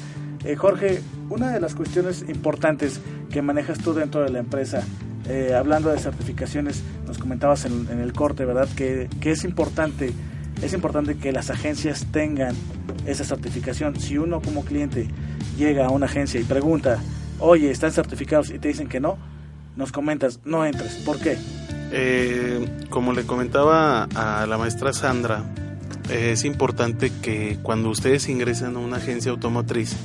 Eh, 0.45 0.57
Jorge, 0.57 1.03
una 1.29 1.51
de 1.51 1.61
las 1.61 1.75
cuestiones 1.75 2.25
importantes 2.29 3.01
que 3.31 3.43
manejas 3.43 3.79
tú 3.79 3.93
dentro 3.93 4.23
de 4.23 4.31
la 4.31 4.39
empresa, 4.39 4.83
eh, 5.29 5.55
hablando 5.55 5.91
de 5.91 5.99
certificaciones, 5.99 6.83
nos 7.07 7.19
comentabas 7.19 7.67
en, 7.67 7.89
el 8.01 8.13
corte, 8.15 8.47
¿verdad? 8.47 8.69
Que, 8.75 9.09
que, 9.21 9.33
es 9.33 9.45
importante, 9.45 10.13
es 10.63 10.73
importante 10.73 11.17
que 11.17 11.33
las 11.33 11.51
agencias 11.51 12.07
tengan 12.13 12.55
esa 13.07 13.25
certificación. 13.25 13.99
Si 13.99 14.19
uno 14.19 14.41
como 14.41 14.65
cliente 14.65 15.09
llega 15.57 15.87
a 15.87 15.91
una 15.91 16.07
agencia 16.07 16.41
y 16.41 16.45
pregunta, 16.45 16.99
oye, 17.39 17.71
¿están 17.71 17.93
certificados? 17.93 18.51
y 18.51 18.59
te 18.59 18.69
dicen 18.69 18.89
que 18.89 19.01
no, 19.01 19.19
nos 19.77 19.93
comentas, 19.93 20.41
no 20.45 20.65
entres. 20.65 20.95
¿Por 21.05 21.19
qué? 21.19 21.39
Eh, 21.93 22.87
como 22.89 23.13
le 23.13 23.25
comentaba 23.25 24.05
a 24.15 24.47
la 24.47 24.59
maestra 24.59 24.93
Sandra, 24.93 25.45
eh, 26.11 26.33
es 26.33 26.45
importante 26.45 27.11
que 27.23 27.59
cuando 27.63 27.89
ustedes 27.89 28.29
ingresan 28.29 28.77
a 28.77 28.79
una 28.81 28.99
agencia 28.99 29.31
automotriz, 29.31 29.97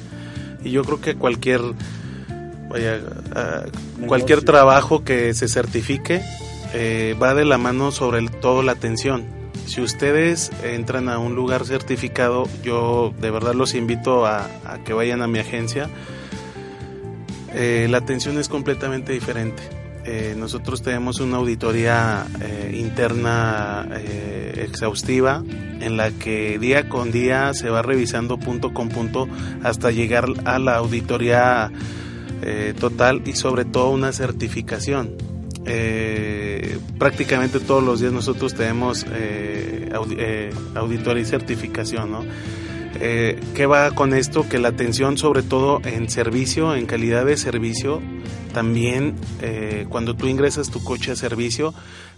y 0.63 0.71
yo 0.71 0.83
creo 0.83 0.99
que 0.99 1.15
cualquier 1.15 1.61
vaya, 2.69 2.99
cualquier 4.07 4.43
trabajo 4.43 5.03
que 5.03 5.33
se 5.35 5.47
certifique 5.47 6.21
eh, 6.73 7.15
va 7.21 7.35
de 7.35 7.45
la 7.45 7.57
mano 7.57 7.91
sobre 7.91 8.27
todo 8.27 8.63
la 8.63 8.71
atención. 8.71 9.25
Si 9.65 9.81
ustedes 9.81 10.51
entran 10.63 11.09
a 11.09 11.17
un 11.17 11.35
lugar 11.35 11.65
certificado, 11.65 12.47
yo 12.63 13.13
de 13.19 13.31
verdad 13.31 13.53
los 13.53 13.73
invito 13.73 14.25
a, 14.25 14.47
que 14.85 14.93
vayan 14.93 15.21
a 15.21 15.27
mi 15.27 15.39
agencia. 15.39 15.89
la 17.53 17.97
atención 17.97 18.37
es 18.37 18.49
completamente 18.49 19.13
diferente 19.13 19.63
eh, 20.07 20.35
nosotros 20.37 20.83
tenemos 20.83 21.19
una 21.19 21.37
auditoría 21.37 22.27
eh, 22.39 22.75
interna 22.77 23.87
eh, 23.91 24.63
exhaustiva 24.67 25.43
en 25.81 25.97
la 25.97 26.11
que 26.11 26.59
día 26.59 26.87
con 26.87 27.11
día 27.11 27.55
se 27.55 27.71
va 27.71 27.81
revisando 27.81 28.37
punto 28.37 28.71
con 28.71 28.89
punto 28.89 29.27
hasta 29.63 29.89
llegar 29.89 30.27
a 30.45 30.59
la 30.59 30.75
auditoría 30.77 31.71
total 32.79 33.23
y 33.25 33.33
sobre 33.33 33.65
todo 33.65 33.89
una 33.89 34.11
certificación. 34.11 35.34
Prácticamente 36.97 37.59
todos 37.59 37.83
los 37.83 37.99
días 37.99 38.13
nosotros 38.13 38.53
tenemos 38.53 39.05
auditoría 40.75 41.23
y 41.23 41.25
certificación, 41.25 42.11
¿no? 42.11 42.23
Eh, 42.99 43.39
¿Qué 43.53 43.65
va 43.65 43.91
con 43.91 44.13
esto? 44.13 44.47
Que 44.47 44.57
la 44.57 44.69
atención 44.69 45.17
sobre 45.17 45.43
todo 45.43 45.81
en 45.83 46.09
servicio, 46.09 46.75
en 46.75 46.85
calidad 46.85 47.25
de 47.25 47.35
servicio, 47.35 48.01
también 48.53 49.15
eh, 49.41 49.85
cuando 49.89 50.15
tú 50.15 50.27
ingresas 50.27 50.69
tu 50.69 50.81
coche 50.81 51.11
a 51.11 51.15
servicio, 51.15 51.73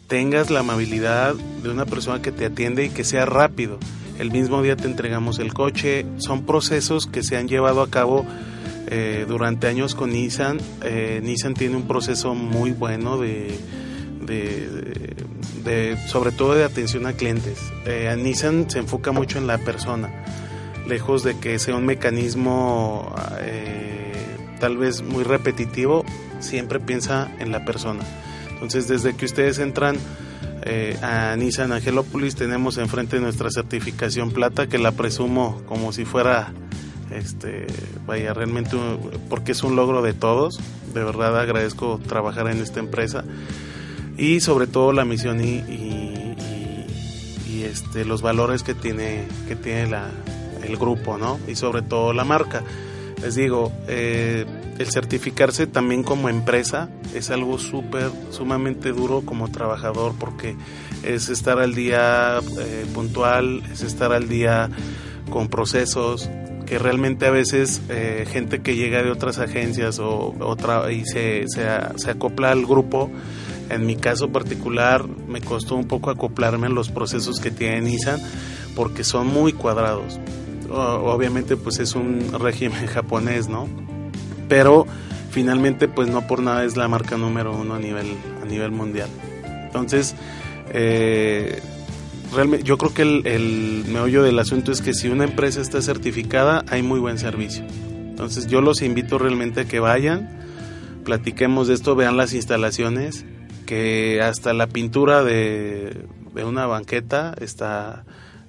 tengas 0.08 0.52
la 0.52 0.60
amabilidad 0.60 1.34
de 1.34 1.70
una 1.70 1.86
persona 1.86 2.22
que 2.22 2.32
te 2.32 2.46
atiende 2.46 2.86
y 2.86 2.90
que 2.90 3.04
sea 3.04 3.26
rápido. 3.26 3.80
El 4.20 4.32
mismo 4.32 4.62
día 4.62 4.76
te 4.76 4.86
entregamos 4.86 5.40
el 5.40 5.54
coche. 5.54 6.06
Son 6.18 6.46
procesos 6.46 7.08
que 7.08 7.24
se 7.24 7.38
han 7.38 7.48
llevado 7.48 7.82
a 7.82 7.90
cabo 7.90 8.26
eh, 8.88 9.26
durante 9.28 9.68
años 9.68 9.96
con 9.96 10.12
Nissan. 10.12 10.60
Nissan 11.22 11.54
tiene 11.54 11.76
un 11.76 11.88
proceso 11.88 12.34
muy 12.36 12.72
bueno 12.72 13.18
de, 13.18 13.58
sobre 16.08 16.32
todo 16.32 16.56
de 16.56 16.64
atención 16.64 17.06
a 17.06 17.14
clientes. 17.14 17.60
Nissan 18.18 18.70
se 18.70 18.80
enfoca 18.80 19.12
mucho 19.12 19.38
en 19.38 19.48
la 19.48 19.58
persona 19.58 20.10
lejos 20.88 21.24
de 21.24 21.38
que 21.38 21.60
sea 21.60 21.76
un 21.76 21.86
mecanismo 21.86 23.14
eh, 23.42 24.14
tal 24.60 24.78
vez 24.78 25.02
muy 25.02 25.24
repetitivo, 25.24 26.06
siempre 26.40 26.80
piensa 26.80 27.32
en 27.40 27.52
la 27.52 27.66
persona. 27.66 28.04
Entonces, 28.54 28.88
desde 28.88 29.16
que 29.16 29.26
ustedes 29.26 29.60
entran 29.60 29.98
eh, 30.64 30.98
a 31.02 31.36
Nissan 31.36 31.72
Angelópolis, 31.72 32.36
tenemos 32.36 32.78
enfrente 32.78 33.20
nuestra 33.20 33.52
certificación 33.52 34.32
plata, 34.32 34.68
que 34.68 34.80
la 34.80 34.92
presumo 34.94 35.62
como 35.68 35.94
si 35.94 36.06
fuera, 36.06 36.54
este, 37.12 37.68
vaya, 38.06 38.34
realmente, 38.34 38.78
porque 39.30 39.54
es 39.54 39.64
un 39.64 39.76
logro 39.76 40.02
de 40.02 40.14
todos. 40.14 40.60
De 40.94 41.04
verdad 41.04 41.40
agradezco 41.40 42.00
trabajar 42.08 42.48
en 42.48 42.62
esta 42.62 42.80
empresa 42.80 43.24
y 44.18 44.40
sobre 44.40 44.68
todo 44.68 44.94
la 44.94 45.06
misión 45.06 45.44
y, 45.44 45.64
y 47.58 47.64
este, 47.64 48.06
los 48.06 48.22
valores 48.22 48.64
que 48.64 48.74
tiene, 48.74 49.28
que 49.48 49.56
tiene 49.56 49.88
la, 49.88 50.10
el 50.64 50.78
grupo, 50.78 51.18
¿no? 51.18 51.40
Y 51.48 51.56
sobre 51.56 51.82
todo 51.82 52.14
la 52.14 52.24
marca. 52.24 52.64
Les 53.22 53.36
digo, 53.36 53.72
eh, 53.88 54.46
el 54.78 54.92
certificarse 54.92 55.66
también 55.66 56.04
como 56.04 56.30
empresa 56.30 56.90
es 57.16 57.32
algo 57.32 57.58
súper, 57.58 58.12
sumamente 58.30 58.92
duro 58.92 59.22
como 59.22 59.50
trabajador 59.50 60.14
porque 60.20 60.56
es 61.04 61.30
estar 61.30 61.60
al 61.60 61.74
día 61.74 62.40
eh, 62.60 62.86
puntual, 62.94 63.64
es 63.72 63.82
estar 63.82 64.12
al 64.12 64.30
día 64.30 64.70
con 65.32 65.48
procesos 65.48 66.30
que 66.68 66.80
realmente 66.80 67.26
a 67.26 67.32
veces 67.32 67.82
eh, 67.90 68.26
gente 68.30 68.60
que 68.60 68.76
llega 68.76 69.04
de 69.04 69.12
otras 69.12 69.40
agencias 69.40 70.00
o 70.00 70.36
otra 70.40 70.92
y 70.92 71.06
se, 71.06 71.46
se, 71.48 71.66
se 71.96 72.12
acopla 72.12 72.52
al 72.52 72.66
grupo 72.66 73.10
en 73.70 73.86
mi 73.86 73.96
caso 73.96 74.30
particular 74.30 75.08
me 75.08 75.42
costó 75.42 75.76
un 75.76 75.88
poco 75.88 76.10
acoplarme 76.10 76.68
en 76.68 76.76
los 76.76 76.90
procesos 76.90 77.40
que 77.40 77.52
tiene 77.52 77.82
Nissan 77.82 78.20
porque 78.76 79.04
son 79.04 79.28
muy 79.28 79.54
cuadrados 79.54 80.20
obviamente 80.70 81.58
pues 81.58 81.80
es 81.80 81.96
un 81.96 82.34
régimen 82.40 82.86
japonés, 82.88 83.48
¿no? 83.48 83.68
Pero 84.48 84.86
finalmente 85.32 85.88
pues 85.88 86.10
no 86.10 86.28
por 86.28 86.42
nada 86.42 86.64
es 86.64 86.78
la 86.78 86.88
marca 86.88 87.18
número 87.18 87.56
uno 87.56 87.76
a 87.76 87.80
nivel, 87.80 88.18
a 88.42 88.46
nivel 88.46 88.72
mundial. 88.72 89.10
Entonces, 89.66 90.16
eh, 90.70 91.62
realmente, 92.34 92.66
yo 92.66 92.78
creo 92.78 92.94
que 92.94 93.02
el, 93.02 93.28
el 93.28 93.86
meollo 93.88 94.24
del 94.24 94.40
asunto 94.40 94.72
es 94.72 94.82
que 94.82 94.94
si 94.94 95.08
una 95.08 95.24
empresa 95.24 95.62
está 95.62 95.82
certificada 95.82 96.64
hay 96.70 96.84
muy 96.84 97.00
buen 97.00 97.18
servicio. 97.18 97.66
Entonces 97.90 98.48
yo 98.48 98.62
los 98.62 98.82
invito 98.82 99.18
realmente 99.18 99.62
a 99.62 99.66
que 99.66 99.80
vayan, 99.80 100.40
platiquemos 101.04 101.68
de 101.68 101.76
esto, 101.76 101.96
vean 101.96 102.18
las 102.18 102.34
instalaciones, 102.34 103.26
que 103.66 104.22
hasta 104.22 104.54
la 104.54 104.68
pintura 104.68 105.24
de, 105.24 106.06
de 106.34 106.44
una 106.44 106.66
banqueta 106.66 107.36
está, 107.40 108.06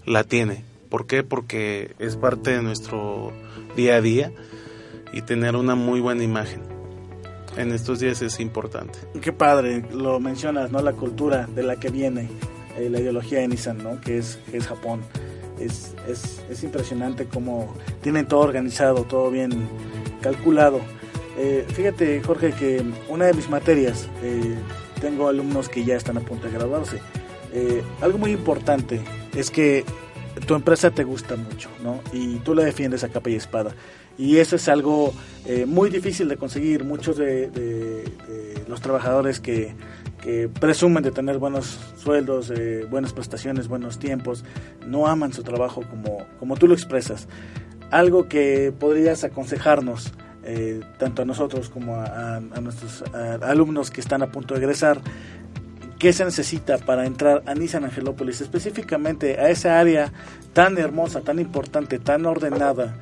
la 0.06 0.24
tiene. 0.24 0.64
¿Por 0.88 1.06
qué? 1.06 1.22
Porque 1.22 1.94
es 1.98 2.16
parte 2.16 2.52
de 2.52 2.62
nuestro 2.62 3.32
día 3.76 3.96
a 3.96 4.00
día 4.00 4.32
y 5.12 5.22
tener 5.22 5.56
una 5.56 5.74
muy 5.74 6.00
buena 6.00 6.22
imagen. 6.22 6.62
En 7.56 7.72
estos 7.72 8.00
días 8.00 8.22
es 8.22 8.40
importante. 8.40 8.98
Qué 9.20 9.32
padre, 9.32 9.84
lo 9.92 10.20
mencionas, 10.20 10.70
¿no? 10.70 10.80
La 10.80 10.92
cultura 10.92 11.46
de 11.46 11.62
la 11.62 11.76
que 11.76 11.90
viene, 11.90 12.28
eh, 12.78 12.88
la 12.90 13.00
ideología 13.00 13.40
de 13.40 13.48
Nissan, 13.48 13.78
¿no? 13.78 14.00
Que 14.00 14.18
es, 14.18 14.38
es 14.52 14.66
Japón. 14.66 15.00
Es, 15.58 15.94
es, 16.06 16.40
es, 16.48 16.62
impresionante 16.62 17.26
cómo 17.26 17.74
tienen 18.00 18.26
todo 18.26 18.40
organizado, 18.40 19.04
todo 19.04 19.30
bien 19.30 19.68
calculado. 20.20 20.80
Eh, 21.36 21.66
fíjate, 21.72 22.22
Jorge, 22.22 22.52
que 22.52 22.82
una 23.08 23.26
de 23.26 23.34
mis 23.34 23.48
materias, 23.48 24.08
eh, 24.22 24.54
tengo 25.00 25.28
alumnos 25.28 25.68
que 25.68 25.84
ya 25.84 25.96
están 25.96 26.16
a 26.16 26.20
punto 26.20 26.46
de 26.46 26.52
graduarse. 26.52 27.00
algo 28.00 28.18
muy 28.18 28.30
importante 28.30 29.00
es 29.34 29.50
que 29.50 29.84
tu 30.46 30.54
empresa 30.54 30.90
te 30.90 31.02
gusta 31.02 31.34
mucho, 31.36 31.68
¿no? 31.82 32.00
Y 32.12 32.36
tú 32.36 32.54
la 32.54 32.64
defiendes 32.64 33.02
a 33.02 33.08
capa 33.08 33.30
y 33.30 33.34
espada. 33.34 33.74
Y 34.16 34.38
eso 34.38 34.56
es 34.56 34.68
algo 34.68 35.14
eh, 35.46 35.64
muy 35.64 35.90
difícil 35.90 36.28
de 36.28 36.36
conseguir. 36.36 36.84
Muchos 36.84 37.16
de, 37.16 38.04
los 38.68 38.80
trabajadores 38.80 39.40
que, 39.40 39.74
presumen 40.60 41.02
de 41.02 41.10
tener 41.10 41.38
buenos 41.38 41.78
sueldos, 41.96 42.50
eh, 42.50 42.86
buenas 42.90 43.12
prestaciones, 43.12 43.68
buenos 43.68 43.98
tiempos, 43.98 44.44
no 44.86 45.06
aman 45.06 45.32
su 45.32 45.42
trabajo 45.42 45.82
como, 45.88 46.26
como 46.38 46.56
tú 46.56 46.66
lo 46.66 46.74
expresas. 46.74 47.28
Algo 47.90 48.28
que 48.28 48.72
podrías 48.78 49.24
aconsejarnos, 49.24 50.12
eh, 50.44 50.80
tanto 50.98 51.22
a 51.22 51.24
nosotros 51.24 51.68
como 51.68 51.96
a, 51.96 52.36
a 52.36 52.60
nuestros 52.60 53.04
alumnos 53.42 53.90
que 53.90 54.00
están 54.00 54.22
a 54.22 54.30
punto 54.30 54.54
de 54.54 54.60
egresar, 54.60 55.00
qué 55.98 56.12
se 56.12 56.24
necesita 56.24 56.78
para 56.78 57.06
entrar 57.06 57.42
a 57.46 57.54
Nissan 57.54 57.84
Angelópolis, 57.84 58.40
específicamente 58.40 59.38
a 59.38 59.50
esa 59.50 59.78
área 59.78 60.12
tan 60.52 60.78
hermosa, 60.78 61.22
tan 61.22 61.38
importante, 61.38 61.98
tan 61.98 62.24
ordenada 62.24 62.96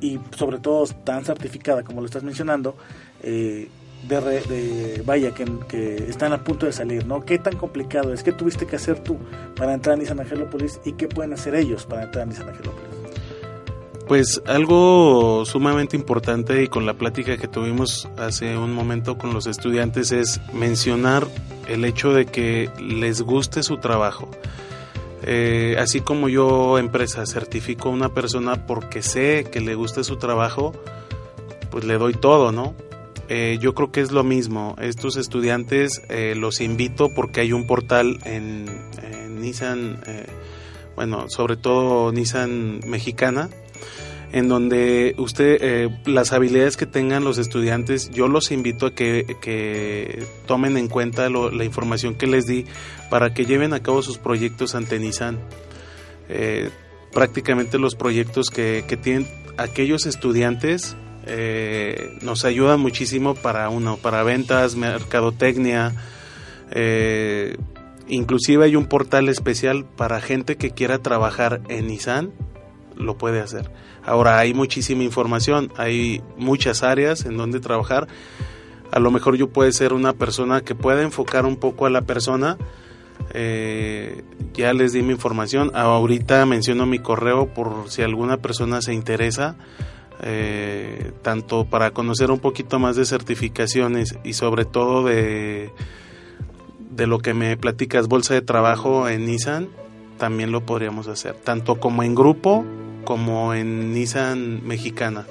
y 0.00 0.18
sobre 0.36 0.58
todo 0.58 0.86
tan 1.04 1.24
certificada 1.24 1.82
como 1.82 2.00
lo 2.00 2.06
estás 2.06 2.22
mencionando, 2.22 2.76
eh, 3.22 3.68
de, 4.08 5.02
vaya, 5.04 5.32
que, 5.32 5.44
que, 5.68 5.96
están 6.08 6.32
a 6.32 6.42
punto 6.42 6.66
de 6.66 6.72
salir, 6.72 7.06
¿no? 7.06 7.24
¿Qué 7.24 7.38
tan 7.38 7.56
complicado 7.56 8.12
es? 8.12 8.22
¿Qué 8.22 8.32
tuviste 8.32 8.66
que 8.66 8.76
hacer 8.76 9.00
tú 9.00 9.18
para 9.56 9.74
entrar 9.74 9.94
a 9.94 9.98
Nissan 9.98 10.20
Angelópolis 10.20 10.80
y 10.84 10.92
qué 10.92 11.08
pueden 11.08 11.32
hacer 11.32 11.54
ellos 11.54 11.86
para 11.86 12.04
entrar 12.04 12.24
a 12.24 12.26
Nissan 12.26 12.48
Angelópolis? 12.48 12.88
Pues 14.08 14.42
algo 14.46 15.44
sumamente 15.46 15.96
importante 15.96 16.62
y 16.62 16.68
con 16.68 16.84
la 16.84 16.94
plática 16.94 17.36
que 17.36 17.48
tuvimos 17.48 18.08
hace 18.18 18.56
un 18.58 18.74
momento 18.74 19.16
con 19.16 19.32
los 19.32 19.46
estudiantes 19.46 20.12
es 20.12 20.40
mencionar 20.52 21.26
el 21.68 21.84
hecho 21.84 22.12
de 22.12 22.26
que 22.26 22.68
les 22.78 23.22
guste 23.22 23.62
su 23.62 23.78
trabajo. 23.78 24.28
Eh, 25.24 25.76
así 25.78 26.00
como 26.00 26.28
yo, 26.28 26.78
empresa, 26.78 27.24
certifico 27.26 27.88
a 27.88 27.92
una 27.92 28.08
persona 28.08 28.66
porque 28.66 29.02
sé 29.02 29.46
que 29.50 29.60
le 29.60 29.76
gusta 29.76 30.02
su 30.02 30.16
trabajo, 30.16 30.72
pues 31.70 31.84
le 31.84 31.96
doy 31.96 32.14
todo, 32.14 32.50
¿no? 32.50 32.74
Eh, 33.28 33.58
yo 33.60 33.74
creo 33.74 33.92
que 33.92 34.00
es 34.00 34.12
lo 34.12 34.24
mismo. 34.24 34.76
Estos 34.80 35.16
estudiantes 35.16 36.02
eh, 36.08 36.34
los 36.36 36.60
invito 36.60 37.08
porque 37.14 37.40
hay 37.40 37.52
un 37.52 37.66
portal 37.66 38.18
en, 38.24 38.66
Nissan, 39.40 40.00
bueno, 40.94 41.28
sobre 41.28 41.56
todo 41.56 42.12
Nissan 42.12 42.80
mexicana, 42.86 43.50
en 44.30 44.48
donde 44.48 45.14
usted 45.18 45.90
las 46.04 46.32
habilidades 46.32 46.76
que 46.76 46.86
tengan 46.86 47.24
los 47.24 47.38
estudiantes 47.38 48.10
yo 48.10 48.28
los 48.28 48.52
invito 48.52 48.86
a 48.86 48.94
que, 48.94 50.24
tomen 50.46 50.76
en 50.76 50.86
cuenta 50.86 51.28
la 51.28 51.64
información 51.64 52.14
que 52.14 52.28
les 52.28 52.46
di 52.46 52.66
para 53.10 53.34
que 53.34 53.46
lleven 53.46 53.72
a 53.72 53.82
cabo 53.82 54.00
sus 54.02 54.18
proyectos 54.18 54.76
ante 54.76 55.00
Nissan. 55.00 55.40
Eh, 56.28 56.70
prácticamente 57.12 57.78
los 57.78 57.94
proyectos 57.94 58.48
que, 58.48 58.82
tienen 59.02 59.28
aquellos 59.58 60.06
estudiantes 60.06 60.96
eh, 61.26 62.18
nos 62.22 62.44
ayudan 62.44 62.80
muchísimo 62.80 63.34
para 63.34 63.68
uno, 63.68 63.96
para 63.96 64.22
ventas, 64.22 64.76
mercadotecnia, 64.76 65.92
eh, 66.70 67.56
inclusive 68.08 68.64
hay 68.64 68.76
un 68.76 68.86
portal 68.86 69.28
especial 69.28 69.84
para 69.84 70.20
gente 70.20 70.56
que 70.56 70.70
quiera 70.70 70.98
trabajar 70.98 71.60
en 71.68 71.86
Nissan, 71.86 72.32
lo 72.96 73.18
puede 73.18 73.40
hacer. 73.40 73.70
Ahora 74.04 74.38
hay 74.38 74.54
muchísima 74.54 75.04
información, 75.04 75.72
hay 75.76 76.22
muchas 76.36 76.82
áreas 76.82 77.24
en 77.24 77.36
donde 77.36 77.60
trabajar. 77.60 78.08
A 78.90 78.98
lo 78.98 79.10
mejor 79.10 79.36
yo 79.36 79.48
puede 79.48 79.72
ser 79.72 79.92
una 79.92 80.12
persona 80.12 80.60
que 80.60 80.74
pueda 80.74 81.02
enfocar 81.02 81.46
un 81.46 81.56
poco 81.56 81.86
a 81.86 81.90
la 81.90 82.02
persona 82.02 82.58
eh, 83.34 84.22
ya 84.54 84.72
les 84.72 84.92
di 84.92 85.02
mi 85.02 85.12
información. 85.12 85.70
Ahorita 85.74 86.44
menciono 86.46 86.86
mi 86.86 86.98
correo 86.98 87.52
por 87.52 87.90
si 87.90 88.02
alguna 88.02 88.38
persona 88.38 88.82
se 88.82 88.92
interesa, 88.92 89.56
eh, 90.22 91.12
tanto 91.22 91.64
para 91.64 91.90
conocer 91.90 92.30
un 92.30 92.38
poquito 92.38 92.78
más 92.78 92.96
de 92.96 93.04
certificaciones 93.04 94.16
y 94.24 94.34
sobre 94.34 94.64
todo 94.64 95.04
de, 95.04 95.70
de 96.90 97.06
lo 97.06 97.18
que 97.18 97.34
me 97.34 97.56
platicas, 97.56 98.08
bolsa 98.08 98.34
de 98.34 98.42
trabajo 98.42 99.08
en 99.08 99.26
Nissan, 99.26 99.68
también 100.18 100.52
lo 100.52 100.64
podríamos 100.64 101.08
hacer, 101.08 101.34
tanto 101.34 101.80
como 101.80 102.02
en 102.02 102.14
grupo 102.14 102.64
como 103.04 103.54
en 103.54 103.92
Nissan 103.92 104.66
mexicana. 104.66 105.26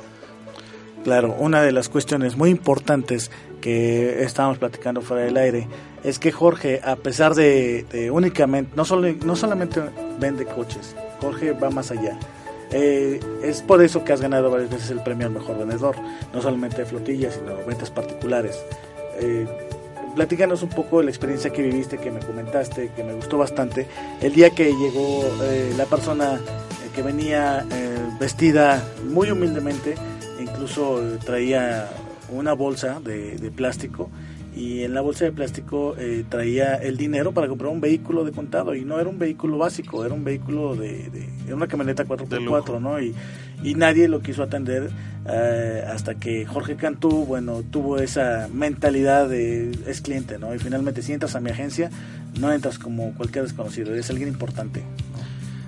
Claro, 1.04 1.36
una 1.39 1.62
de 1.62 1.71
las 1.71 1.89
cuestiones 1.89 2.38
muy 2.38 2.49
importantes 2.49 3.32
que 3.60 4.23
estábamos 4.23 4.58
platicando 4.58 5.01
fuera 5.01 5.23
del 5.23 5.38
aire 5.38 5.67
es 6.04 6.19
que 6.19 6.32
Jorge, 6.32 6.82
a 6.84 6.95
pesar 6.95 7.34
de, 7.34 8.10
únicamente, 8.12 8.71
no, 8.75 8.86
solo, 8.86 9.08
no 9.23 9.36
solamente 9.36 9.82
vende 10.19 10.45
coches, 10.45 10.95
Jorge 11.19 11.54
va 11.54 11.69
más 11.69 11.91
allá. 11.91 12.17
Eh, 12.71 13.19
es 13.43 13.62
por 13.62 13.84
eso 13.84 14.03
que 14.03 14.13
has 14.13 14.21
ganado 14.21 14.49
varias 14.49 14.69
veces 14.69 14.91
el 14.91 15.01
premio 15.03 15.27
al 15.27 15.34
mejor 15.34 15.57
vendedor, 15.57 15.95
no 16.34 16.41
solamente 16.41 16.77
de 16.77 16.86
flotillas, 16.86 17.36
sino 17.36 17.55
ventas 17.65 17.89
particulares. 17.89 18.57
Eh, 19.19 19.45
platícanos 20.15 20.63
un 20.63 20.69
poco 20.69 20.99
de 20.99 21.05
la 21.05 21.12
experiencia 21.12 21.51
que 21.51 21.62
viviste, 21.62 21.97
que 21.97 22.12
me 22.12 22.19
comentaste, 22.19 22.91
que 22.95 23.03
me 23.03 23.13
gustó 23.13 23.38
bastante. 23.38 23.88
El 24.21 24.34
día 24.34 24.49
que 24.51 24.73
llegó 24.73 25.23
eh, 25.43 25.73
la 25.75 25.86
persona 25.86 26.39
que 26.95 27.01
venía 27.01 27.65
vestida 28.19 28.84
muy 29.05 29.31
humildemente, 29.31 29.95
incluso 30.41 31.01
traía 31.25 31.89
una 32.31 32.53
bolsa 32.53 32.99
de, 32.99 33.51
plástico 33.55 34.10
y 34.55 34.83
en 34.83 34.93
la 34.93 35.01
bolsa 35.01 35.25
de 35.25 35.31
plástico 35.31 35.95
eh, 35.97 36.25
traía 36.27 36.75
el 36.75 36.97
dinero 36.97 37.31
para 37.31 37.47
comprar 37.47 37.71
un 37.71 37.79
vehículo 37.79 38.25
de 38.25 38.31
contado 38.31 38.75
y 38.75 38.83
no 38.83 38.99
era 38.99 39.09
un 39.09 39.17
vehículo 39.17 39.57
básico, 39.57 40.05
era 40.05 40.13
un 40.13 40.23
vehículo 40.23 40.75
de, 40.75 41.09
era 41.45 41.55
una 41.55 41.67
camioneta 41.67 42.05
4x4, 42.05 42.81
¿no? 42.81 42.99
Y, 42.99 43.15
y, 43.63 43.75
nadie 43.75 44.09
lo 44.09 44.21
quiso 44.21 44.43
atender 44.43 44.89
eh, 45.25 45.83
hasta 45.87 46.15
que 46.15 46.45
Jorge 46.45 46.75
Cantú, 46.75 47.25
bueno, 47.25 47.63
tuvo 47.63 47.99
esa 47.99 48.49
mentalidad 48.53 49.29
de 49.29 49.71
es 49.87 50.01
cliente, 50.01 50.37
¿no? 50.37 50.53
Y 50.53 50.59
finalmente 50.59 51.01
si 51.01 51.13
entras 51.13 51.35
a 51.35 51.39
mi 51.39 51.51
agencia, 51.51 51.89
no 52.39 52.51
entras 52.51 52.77
como 52.77 53.13
cualquier 53.13 53.45
desconocido, 53.45 53.95
es 53.95 54.09
alguien 54.09 54.27
importante. 54.27 54.83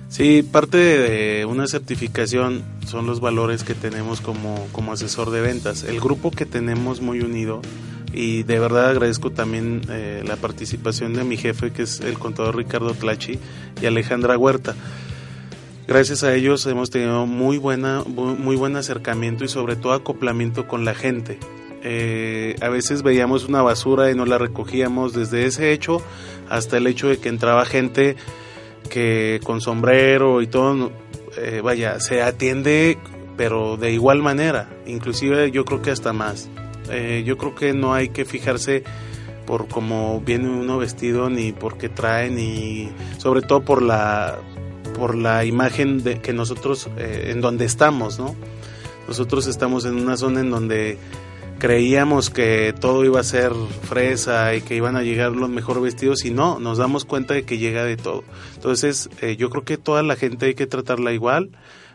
Sí, 0.08 0.42
parte 0.42 0.76
de 0.76 1.44
una 1.44 1.66
certificación 1.66 2.62
son 2.86 3.06
los 3.06 3.20
valores 3.20 3.64
que 3.64 3.74
tenemos 3.74 4.20
como, 4.20 4.68
como 4.70 4.92
asesor 4.92 5.30
de 5.30 5.40
ventas. 5.40 5.82
El 5.82 5.98
grupo 5.98 6.30
que 6.30 6.46
tenemos 6.46 7.00
muy 7.00 7.20
unido 7.20 7.62
y 8.14 8.42
de 8.44 8.58
verdad 8.58 8.90
agradezco 8.90 9.30
también 9.30 9.82
eh, 9.90 10.22
la 10.26 10.36
participación 10.36 11.14
de 11.14 11.24
mi 11.24 11.36
jefe 11.36 11.72
que 11.72 11.82
es 11.82 12.00
el 12.00 12.18
contador 12.18 12.56
Ricardo 12.56 12.94
Tlachi 12.94 13.38
y 13.80 13.86
Alejandra 13.86 14.38
Huerta. 14.38 14.74
Gracias 15.86 16.24
a 16.24 16.34
ellos 16.34 16.64
hemos 16.66 16.90
tenido 16.90 17.26
muy 17.26 17.58
buena 17.58 18.02
muy 18.04 18.56
buen 18.56 18.76
acercamiento 18.76 19.44
y 19.44 19.48
sobre 19.48 19.76
todo 19.76 19.92
acoplamiento 19.92 20.66
con 20.66 20.84
la 20.84 20.94
gente. 20.94 21.38
Eh, 21.82 22.56
a 22.62 22.70
veces 22.70 23.02
veíamos 23.02 23.46
una 23.46 23.60
basura 23.60 24.10
y 24.10 24.14
no 24.14 24.24
la 24.24 24.38
recogíamos 24.38 25.12
desde 25.12 25.44
ese 25.44 25.72
hecho 25.72 26.00
hasta 26.48 26.78
el 26.78 26.86
hecho 26.86 27.08
de 27.08 27.18
que 27.18 27.28
entraba 27.28 27.66
gente 27.66 28.16
que 28.88 29.40
con 29.44 29.60
sombrero 29.60 30.40
y 30.40 30.46
todo, 30.46 30.92
eh, 31.36 31.60
vaya, 31.62 32.00
se 32.00 32.22
atiende, 32.22 32.98
pero 33.36 33.76
de 33.76 33.92
igual 33.92 34.22
manera, 34.22 34.70
inclusive 34.86 35.50
yo 35.50 35.64
creo 35.64 35.82
que 35.82 35.90
hasta 35.90 36.12
más. 36.12 36.48
Eh, 36.94 37.24
yo 37.26 37.36
creo 37.36 37.54
que 37.54 37.74
no 37.74 37.92
hay 37.92 38.08
que 38.08 38.24
fijarse 38.24 38.84
por 39.46 39.68
cómo 39.68 40.22
viene 40.24 40.48
uno 40.48 40.78
vestido, 40.78 41.28
ni 41.28 41.52
por 41.52 41.76
qué 41.76 41.88
trae, 41.88 42.30
ni 42.30 42.88
sobre 43.18 43.42
todo 43.42 43.62
por 43.62 43.82
la, 43.82 44.38
por 44.96 45.14
la 45.14 45.44
imagen 45.44 46.02
de 46.02 46.20
que 46.20 46.32
nosotros, 46.32 46.88
eh, 46.96 47.30
en 47.30 47.40
donde 47.40 47.64
estamos, 47.64 48.18
¿no? 48.18 48.34
Nosotros 49.08 49.46
estamos 49.46 49.84
en 49.84 49.96
una 49.96 50.16
zona 50.16 50.40
en 50.40 50.50
donde 50.50 50.98
creíamos 51.58 52.30
que 52.30 52.74
todo 52.78 53.04
iba 53.04 53.20
a 53.20 53.24
ser 53.24 53.52
fresa 53.82 54.54
y 54.54 54.62
que 54.62 54.76
iban 54.76 54.96
a 54.96 55.02
llegar 55.02 55.32
los 55.32 55.48
mejor 55.48 55.80
vestidos 55.80 56.24
y 56.24 56.30
no, 56.30 56.58
nos 56.58 56.78
damos 56.78 57.04
cuenta 57.04 57.34
de 57.34 57.44
que 57.44 57.58
llega 57.58 57.84
de 57.84 57.96
todo. 57.96 58.24
Entonces, 58.54 59.10
eh, 59.20 59.36
yo 59.36 59.50
creo 59.50 59.64
que 59.64 59.76
toda 59.76 60.02
la 60.02 60.16
gente 60.16 60.46
hay 60.46 60.54
que 60.54 60.66
tratarla 60.66 61.12
igual. 61.12 61.50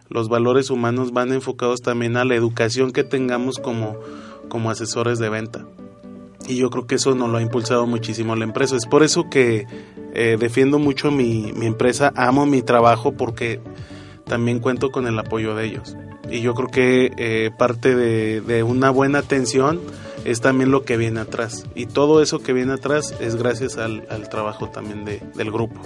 Los 0.09 0.27
valores 0.27 0.69
humanos 0.69 1.13
van 1.13 1.31
enfocados 1.31 1.81
también 1.81 2.17
a 2.17 2.25
la 2.25 2.35
educación 2.35 2.91
que 2.91 3.03
tengamos 3.03 3.59
como, 3.59 3.97
como 4.49 4.69
asesores 4.69 5.19
de 5.19 5.29
venta. 5.29 5.65
Y 6.47 6.57
yo 6.57 6.69
creo 6.69 6.87
que 6.87 6.95
eso 6.95 7.15
nos 7.15 7.29
lo 7.29 7.37
ha 7.37 7.41
impulsado 7.41 7.85
muchísimo 7.85 8.35
la 8.35 8.43
empresa. 8.43 8.75
Es 8.75 8.85
por 8.85 9.03
eso 9.03 9.29
que 9.29 9.67
eh, 10.13 10.37
defiendo 10.39 10.79
mucho 10.79 11.11
mi, 11.11 11.53
mi 11.53 11.67
empresa, 11.67 12.11
amo 12.15 12.45
mi 12.45 12.61
trabajo 12.61 13.13
porque 13.13 13.61
también 14.25 14.59
cuento 14.59 14.91
con 14.91 15.07
el 15.07 15.17
apoyo 15.17 15.55
de 15.55 15.65
ellos 15.65 15.95
y 16.31 16.41
yo 16.41 16.53
creo 16.53 16.69
que 16.69 17.11
eh, 17.17 17.51
parte 17.57 17.95
de, 17.95 18.63
una 18.63 18.89
buena 18.89 19.19
atención 19.19 19.81
es 20.25 20.41
también 20.41 20.71
lo 20.71 20.83
que 20.83 20.97
viene 20.97 21.21
atrás 21.21 21.65
y 21.75 21.85
todo 21.85 22.21
eso 22.21 22.39
que 22.39 22.53
viene 22.53 22.73
atrás 22.73 23.15
es 23.19 23.35
gracias 23.35 23.77
al, 23.77 24.03
trabajo 24.29 24.69
también 24.69 25.05
del 25.05 25.51
grupo. 25.51 25.79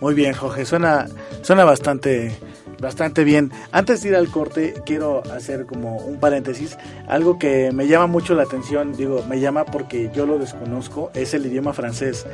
Muy 0.00 0.14
bien, 0.14 0.34
Jorge, 0.34 0.66
suena, 0.66 1.06
suena 1.42 1.64
bastante, 1.64 2.36
bastante 2.80 3.24
bien. 3.24 3.52
Antes 3.72 4.02
de 4.02 4.10
ir 4.10 4.16
al 4.16 4.28
corte, 4.28 4.74
quiero 4.84 5.22
hacer 5.32 5.66
como 5.66 5.96
un 5.98 6.18
paréntesis. 6.18 6.76
Algo 7.08 7.38
que 7.38 7.70
me 7.72 7.88
llama 7.88 8.06
mucho 8.06 8.34
la 8.34 8.42
atención, 8.42 8.96
digo, 8.96 9.24
me 9.28 9.40
llama 9.40 9.64
porque 9.64 10.10
yo 10.14 10.26
lo 10.26 10.38
desconozco, 10.38 11.10
es 11.14 11.34
el 11.34 11.46
idioma 11.46 11.72
francés 11.72 12.26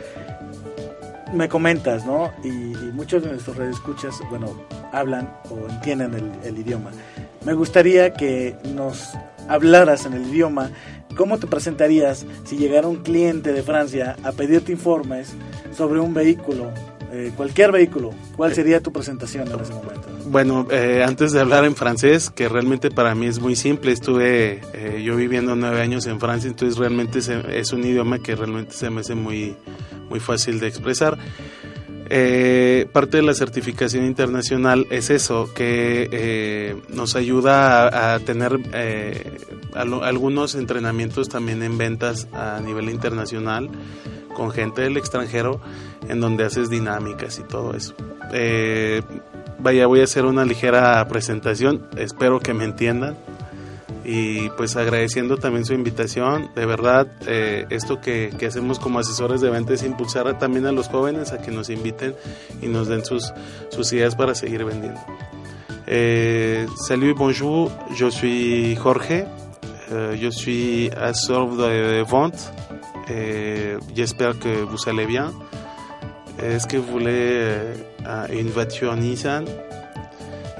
me 1.32 1.48
comentas, 1.48 2.04
¿no? 2.06 2.30
Y, 2.44 2.72
muchos 2.92 3.22
de 3.22 3.30
nuestros 3.30 3.58
escuchas, 3.58 4.20
bueno, 4.28 4.54
hablan 4.92 5.32
o 5.50 5.68
entienden 5.70 6.32
el, 6.44 6.58
idioma. 6.58 6.90
Me 7.44 7.54
gustaría 7.54 8.12
que 8.12 8.54
nos 8.74 9.14
hablaras 9.48 10.04
en 10.04 10.12
el 10.12 10.26
idioma, 10.28 10.70
¿cómo 11.16 11.38
te 11.38 11.46
presentarías 11.46 12.26
si 12.44 12.56
llegara 12.58 12.86
un 12.86 12.96
cliente 12.96 13.52
de 13.52 13.62
Francia 13.62 14.16
a 14.22 14.32
pedirte 14.32 14.72
informes 14.72 15.32
sobre 15.74 16.00
un 16.00 16.12
vehículo, 16.12 16.70
eh, 17.12 17.32
cualquier 17.34 17.72
vehículo? 17.72 18.10
¿Cuál 18.36 18.54
sería 18.54 18.80
tu 18.80 18.92
presentación 18.92 19.48
en 19.50 19.60
ese 19.60 19.72
momento? 19.72 20.11
Bueno, 20.26 20.66
eh, 20.70 21.04
antes 21.06 21.32
de 21.32 21.40
hablar 21.40 21.64
en 21.64 21.74
francés, 21.74 22.30
que 22.30 22.48
realmente 22.48 22.90
para 22.90 23.14
mí 23.14 23.26
es 23.26 23.40
muy 23.40 23.56
simple, 23.56 23.92
estuve 23.92 24.60
eh, 24.72 25.02
yo 25.02 25.16
viviendo 25.16 25.56
nueve 25.56 25.80
años 25.80 26.06
en 26.06 26.20
Francia, 26.20 26.48
entonces 26.48 26.78
realmente 26.78 27.18
es 27.18 27.72
un 27.72 27.84
idioma 27.84 28.20
que 28.20 28.36
realmente 28.36 28.72
se 28.74 28.88
me 28.90 29.00
hace 29.00 29.14
muy 29.14 29.56
muy 30.08 30.20
fácil 30.20 30.60
de 30.60 30.68
expresar. 30.68 31.18
Eh, 32.14 32.86
parte 32.92 33.16
de 33.16 33.22
la 33.22 33.32
certificación 33.32 34.04
internacional 34.04 34.86
es 34.90 35.08
eso, 35.08 35.48
que 35.54 36.10
eh, 36.12 36.76
nos 36.90 37.16
ayuda 37.16 38.14
a, 38.14 38.18
tener 38.20 38.60
eh, 38.74 39.38
algunos 39.74 40.54
entrenamientos 40.54 41.30
también 41.30 41.62
en 41.62 41.78
ventas 41.78 42.28
a 42.34 42.60
nivel 42.60 42.90
internacional 42.90 43.70
con 44.34 44.50
gente 44.50 44.82
del 44.82 44.96
extranjero 44.96 45.60
en 46.08 46.20
donde 46.20 46.44
haces 46.44 46.70
dinámicas 46.70 47.38
y 47.38 47.42
todo 47.42 47.74
eso. 47.74 47.94
vaya, 49.58 49.86
voy 49.86 50.00
a 50.00 50.04
hacer 50.04 50.24
una 50.24 50.44
ligera 50.44 51.06
presentación, 51.08 51.86
espero 51.96 52.40
que 52.40 52.54
me 52.54 52.64
entiendan. 52.64 53.16
y 54.04 54.50
pues 54.56 54.74
agradeciendo 54.74 55.36
también 55.36 55.64
su 55.64 55.74
invitación. 55.74 56.50
De 56.56 56.66
verdad, 56.66 57.06
eh, 57.26 57.66
esto 57.70 58.00
que, 58.00 58.32
que, 58.36 58.46
hacemos 58.46 58.80
como 58.80 58.98
asesores 58.98 59.40
de 59.40 59.48
venta 59.48 59.74
es 59.74 59.84
impulsar 59.84 60.38
también 60.40 60.66
a 60.66 60.72
los 60.72 60.88
jóvenes 60.88 61.32
a 61.32 61.38
que 61.38 61.52
nos 61.52 61.70
inviten 61.70 62.16
y 62.60 62.66
nos 62.66 62.88
den 62.88 63.04
sus, 63.04 63.32
sus 63.70 63.92
ideas 63.92 64.16
para 64.16 64.34
seguir 64.34 64.64
vendiendo. 64.64 65.00
Eh, 65.86 66.66
salut, 66.86 67.16
bonjour, 67.16 67.70
je 67.94 68.10
suis 68.10 68.78
Jorge, 68.78 69.26
euh, 69.90 70.16
je 70.16 70.30
suis 70.30 70.90
assesseur 70.96 71.56
de 71.56 72.04
vente. 72.04 72.50
Eh, 73.08 73.78
J'espère 73.94 74.38
que 74.38 74.62
vous 74.62 74.88
allez 74.88 75.06
bien. 75.06 75.32
Est-ce 76.38 76.66
que 76.66 76.76
vous 76.76 76.92
voulez 76.92 77.46
une 78.30 78.48
voiture 78.48 78.96
Nissan 78.96 79.44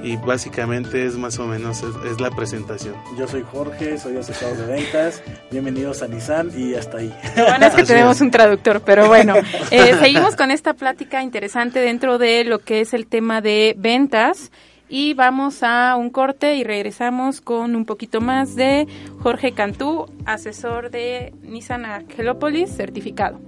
y 0.03 0.17
básicamente 0.17 1.05
es 1.05 1.15
más 1.15 1.39
o 1.39 1.45
menos 1.45 1.81
es, 1.81 2.11
es, 2.11 2.19
la 2.19 2.29
presentación. 2.29 2.93
Yo 3.17 3.27
soy 3.27 3.43
Jorge, 3.49 3.97
soy 3.97 4.17
asesor 4.17 4.55
de 4.57 4.65
ventas, 4.65 5.23
bienvenidos 5.49 6.01
a 6.03 6.07
Nissan 6.07 6.51
y 6.55 6.75
hasta 6.75 6.97
ahí. 6.97 7.13
Bueno, 7.35 7.65
es 7.65 7.73
que 7.73 7.83
tenemos 7.83 8.19
un 8.19 8.29
traductor, 8.29 8.81
pero 8.81 9.07
bueno, 9.07 9.35
eh, 9.71 9.95
seguimos 9.99 10.35
con 10.35 10.51
esta 10.51 10.73
plática 10.73 11.23
interesante 11.23 11.79
dentro 11.79 12.17
de 12.17 12.43
lo 12.43 12.59
que 12.59 12.81
es 12.81 12.93
el 12.93 13.07
tema 13.07 13.39
de 13.39 13.75
ventas 13.77 14.51
y 14.95 15.15
vamos 15.15 15.63
a 15.63 15.95
un 15.95 16.11
corte 16.11 16.55
y 16.55 16.63
regresamos 16.63 17.41
con 17.41 17.75
un 17.75 17.83
poquito 17.83 18.21
más 18.21 18.53
de 18.53 18.87
Jorge 19.21 19.51
Cantú, 19.53 20.05
asesor 20.27 20.91
de 20.91 21.33
Nissan 21.41 21.83
Angelópolis, 21.83 22.69
certificado. 22.69 23.39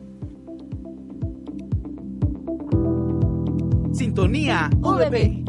Sintonía 3.94 4.72
VP. 4.80 5.44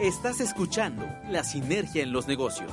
Estás 0.00 0.40
escuchando 0.40 1.06
La 1.30 1.44
Sinergia 1.44 2.02
en 2.02 2.12
los 2.12 2.26
Negocios. 2.26 2.72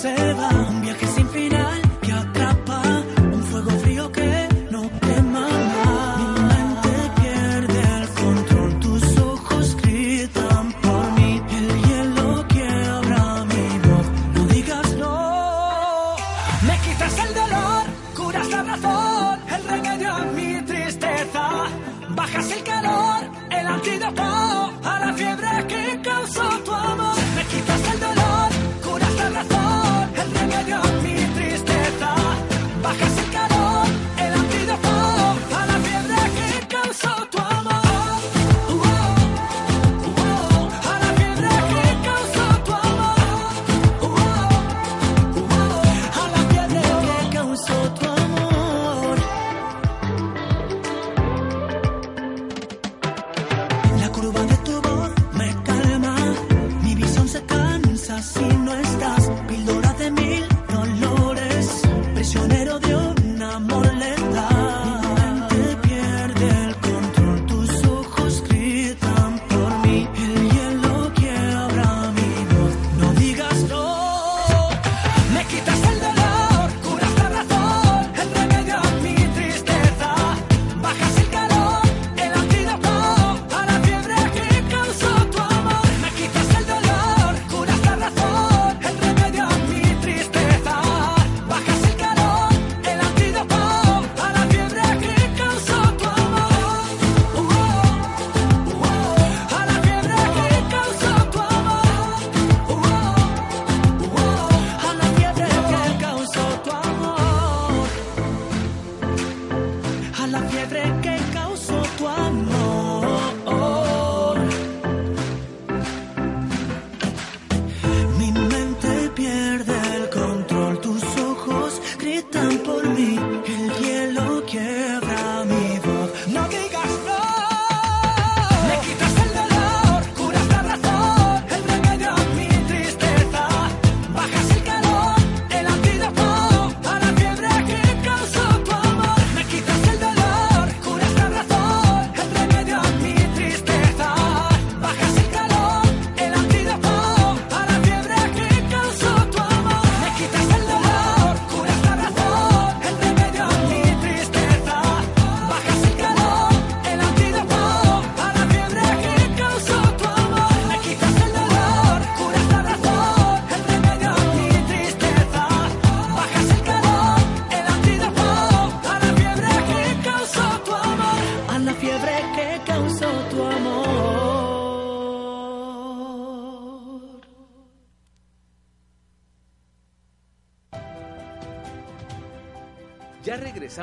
Se 0.00 0.32
va. 0.32 0.48
Un 0.70 0.89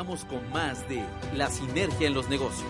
con 0.07 0.49
más 0.53 0.87
de 0.87 1.03
La 1.35 1.49
Sinergia 1.49 2.07
en 2.07 2.13
los 2.13 2.29
Negocios. 2.29 2.69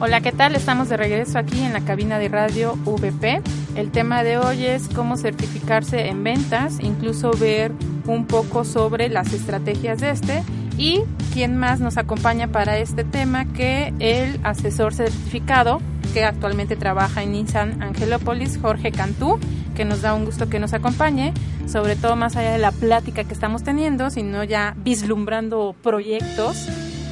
Hola, 0.00 0.20
¿qué 0.20 0.32
tal? 0.32 0.56
Estamos 0.56 0.88
de 0.88 0.96
regreso 0.96 1.38
aquí 1.38 1.62
en 1.62 1.72
la 1.72 1.82
cabina 1.82 2.18
de 2.18 2.28
radio 2.28 2.74
VP. 2.84 3.42
El 3.76 3.92
tema 3.92 4.24
de 4.24 4.38
hoy 4.38 4.66
es 4.66 4.88
cómo 4.88 5.16
certificarse 5.16 6.08
en 6.08 6.24
ventas, 6.24 6.80
incluso 6.80 7.30
ver 7.30 7.70
un 8.06 8.26
poco 8.26 8.64
sobre 8.64 9.08
las 9.08 9.32
estrategias 9.32 10.00
de 10.00 10.10
este. 10.10 10.42
Y 10.76 11.02
quién 11.32 11.56
más 11.56 11.78
nos 11.78 11.96
acompaña 11.96 12.48
para 12.48 12.78
este 12.78 13.04
tema 13.04 13.44
que 13.52 13.94
el 14.00 14.40
asesor 14.42 14.94
certificado 14.94 15.80
que 16.12 16.24
actualmente 16.24 16.76
trabaja 16.76 17.22
en 17.22 17.32
Nissan 17.32 17.80
Angelópolis, 17.82 18.58
Jorge 18.60 18.90
Cantú. 18.90 19.38
Que 19.72 19.84
nos 19.84 20.02
da 20.02 20.14
un 20.14 20.24
gusto 20.24 20.48
que 20.48 20.58
nos 20.58 20.72
acompañe, 20.72 21.32
sobre 21.66 21.96
todo 21.96 22.16
más 22.16 22.36
allá 22.36 22.52
de 22.52 22.58
la 22.58 22.72
plática 22.72 23.24
que 23.24 23.34
estamos 23.34 23.62
teniendo, 23.62 24.10
sino 24.10 24.44
ya 24.44 24.74
vislumbrando 24.76 25.74
proyectos 25.82 26.68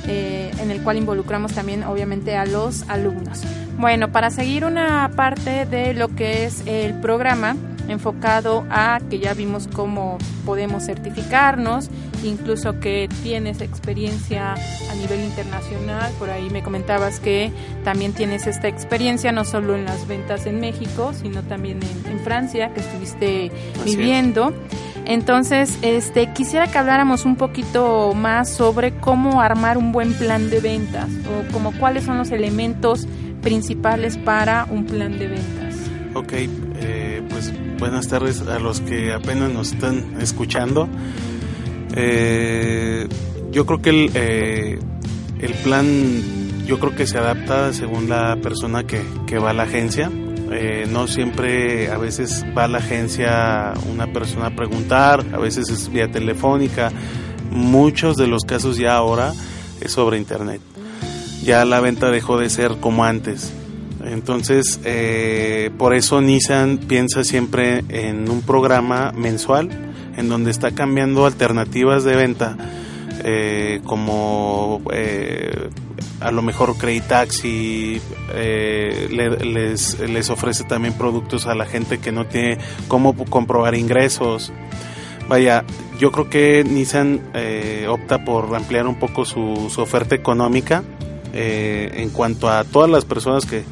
eh, 0.07 0.51
en 0.59 0.71
el 0.71 0.83
cual 0.83 0.97
involucramos 0.97 1.53
también 1.53 1.85
obviamente 1.85 2.37
a 2.37 2.45
los 2.47 2.89
alumnos. 2.89 3.43
Bueno, 3.79 4.13
para 4.13 4.31
seguir 4.31 4.65
una 4.65 5.11
parte 5.17 5.67
de 5.67 5.95
lo 5.95 6.09
que 6.09 6.45
es 6.45 6.67
el 6.67 6.95
programa, 7.01 7.57
enfocado 7.91 8.65
a 8.71 9.01
que 9.11 9.19
ya 9.19 9.35
vimos 9.35 9.69
cómo 9.69 10.19
podemos 10.45 10.87
certificarnos, 10.87 11.91
incluso 12.23 12.81
que 12.81 13.09
tienes 13.23 13.61
experiencia 13.61 14.55
a 14.55 14.95
nivel 14.95 15.21
internacional, 15.21 16.13
por 16.19 16.31
ahí 16.31 16.51
me 16.51 16.63
comentabas 16.63 17.21
que 17.21 17.53
también 17.85 18.13
tienes 18.13 18.47
esta 18.47 18.69
experiencia 18.69 19.33
no 19.33 19.45
solo 19.45 19.75
en 19.75 19.85
las 19.85 20.07
ventas 20.07 20.47
en 20.47 20.61
México, 20.61 21.13
sino 21.15 21.43
también 21.43 21.81
en, 21.83 22.21
Francia, 22.21 22.73
que 22.75 22.81
estuviste 22.81 23.51
viviendo. 23.85 24.53
Entonces, 25.07 25.79
este, 25.83 26.33
quisiera 26.33 26.67
que 26.67 26.77
habláramos 26.79 27.25
un 27.25 27.37
poquito 27.37 28.13
más 28.15 28.51
sobre 28.51 28.93
cómo 28.93 29.41
armar 29.41 29.79
un 29.79 29.91
buen 29.91 30.13
plan 30.13 30.51
de 30.51 30.61
ventas 30.61 31.09
o 31.27 31.53
como 31.53 31.73
cuáles 31.73 32.05
son 32.05 32.19
los 32.19 32.31
elementos 32.31 33.09
principales 33.41 34.19
para 34.19 34.67
un 34.71 34.85
plan 34.85 35.19
de 35.19 35.29
ventas. 35.29 35.70
Ok, 36.13 36.33
eh, 36.33 37.23
pues 37.31 37.53
buenas 37.79 38.09
tardes 38.09 38.43
a 38.43 38.59
los 38.59 38.81
que 38.81 39.13
apenas 39.13 39.53
nos 39.53 39.73
están 39.73 40.21
escuchando. 40.21 40.89
Eh, 41.95 43.07
yo 43.53 43.65
creo 43.65 43.81
que 43.81 43.91
el, 43.91 44.11
eh, 44.15 44.79
el 45.41 45.55
plan, 45.55 45.87
yo 46.67 46.81
creo 46.81 46.97
que 46.97 47.07
se 47.07 47.19
adapta 47.19 47.73
según 47.73 48.09
la 48.09 48.37
persona 48.43 48.85
que, 48.85 49.03
que 49.27 49.39
va 49.39 49.51
a 49.51 49.55
la 49.55 49.65
agencia. 49.65 50.11
Eh, 50.53 50.89
no 50.91 51.07
siempre, 51.07 51.91
a 51.91 51.97
veces 51.99 52.45
va 52.59 52.65
a 52.65 52.69
la 52.69 52.79
agencia 52.79 53.73
una 53.89 54.13
persona 54.13 54.47
a 54.47 54.57
preguntar, 54.57 55.25
a 55.33 55.39
veces 55.39 55.71
es 55.71 55.91
vía 55.91 56.11
telefónica. 56.11 56.91
Muchos 57.53 58.17
de 58.17 58.27
los 58.27 58.43
casos 58.43 58.77
ya 58.79 58.97
ahora 58.97 59.33
es 59.81 59.93
sobre 59.93 60.19
internet. 60.19 60.61
Ya 61.45 61.65
la 61.65 61.81
venta 61.81 62.11
dejó 62.11 62.37
de 62.37 62.51
ser 62.51 62.79
como 62.81 63.05
antes. 63.05 63.53
Entonces, 64.11 64.81
eh, 64.85 65.71
por 65.79 65.95
eso 65.95 66.21
Nissan 66.21 66.79
piensa 66.79 67.23
siempre 67.23 67.85
en 67.89 68.29
un 68.29 68.43
programa 68.43 69.13
mensual 69.13 69.71
en 70.17 70.29
donde 70.29 70.51
está 70.51 70.73
cambiando 70.73 71.27
alternativas 71.27 72.03
de 72.03 72.17
venta, 72.17 72.57
eh, 73.23 73.81
como 73.85 74.83
eh, 74.93 75.69
a 76.19 76.33
lo 76.33 76.43
mejor 76.43 76.77
Creditaxi 76.77 78.01
les, 78.35 80.01
les 80.01 80.31
ofrece 80.31 80.65
también 80.65 80.95
productos 80.95 81.47
a 81.47 81.55
la 81.55 81.65
gente 81.65 81.99
que 81.99 82.11
no 82.11 82.27
tiene 82.27 82.59
cómo 82.89 83.15
comprobar 83.15 83.77
ingresos. 83.77 84.53
Vaya, 85.29 85.65
yo 86.01 86.11
creo 86.11 86.29
que 86.29 86.65
Nissan 86.65 87.21
opta 87.89 88.25
por 88.25 88.53
ampliar 88.57 88.89
un 88.89 88.99
poco 88.99 89.25
su, 89.25 89.71
su 89.73 89.81
oferta 89.81 90.17
económica 90.17 90.83
en 91.33 92.11
cuanto 92.11 92.51
a 92.51 92.65
todas 92.65 92.91
las 92.91 93.05
personas 93.05 93.47
que, 93.47 93.63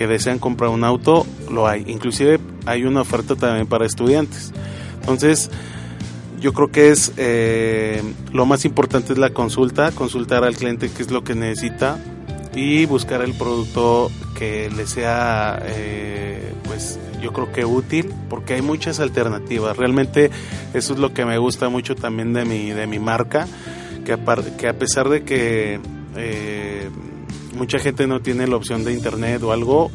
que 0.00 0.06
desean 0.06 0.38
comprar 0.38 0.70
un 0.70 0.82
auto, 0.82 1.26
lo 1.52 1.68
hay. 1.68 1.84
Inclusive 1.86 2.40
hay 2.64 2.84
una 2.84 3.02
oferta 3.02 3.36
también 3.36 3.66
para 3.66 3.84
estudiantes. 3.84 4.50
Entonces, 4.98 5.50
yo 6.40 6.54
creo 6.54 6.68
que 6.68 6.88
es 6.88 7.12
eh, 7.18 8.00
lo 8.32 8.46
más 8.46 8.64
importante 8.64 9.12
es 9.12 9.18
la 9.18 9.28
consulta, 9.28 9.92
consultar 9.92 10.42
al 10.42 10.56
cliente 10.56 10.90
qué 10.90 11.02
es 11.02 11.10
lo 11.10 11.22
que 11.22 11.34
necesita 11.34 11.98
y 12.54 12.86
buscar 12.86 13.20
el 13.20 13.34
producto 13.34 14.10
que 14.38 14.70
le 14.74 14.86
sea, 14.86 15.62
eh, 15.66 16.50
pues 16.64 16.98
yo 17.20 17.34
creo 17.34 17.52
que 17.52 17.66
útil, 17.66 18.10
porque 18.30 18.54
hay 18.54 18.62
muchas 18.62 19.00
alternativas. 19.00 19.76
Realmente 19.76 20.30
eso 20.72 20.94
es 20.94 20.98
lo 20.98 21.12
que 21.12 21.26
me 21.26 21.36
gusta 21.36 21.68
mucho 21.68 21.94
también 21.94 22.32
de 22.32 22.46
mi, 22.46 22.70
de 22.70 22.86
mi 22.86 22.98
marca, 22.98 23.46
que 24.06 24.14
a, 24.14 24.18
que 24.56 24.66
a 24.66 24.78
pesar 24.78 25.10
de 25.10 25.24
que 25.24 25.78
eh, 26.16 26.88
mucha 27.60 27.78
gente 27.78 28.06
no 28.06 28.20
tiene 28.20 28.46
la 28.46 28.56
opción 28.56 28.84
de 28.84 28.94
internet 28.94 29.42
o 29.42 29.52
algo, 29.52 29.90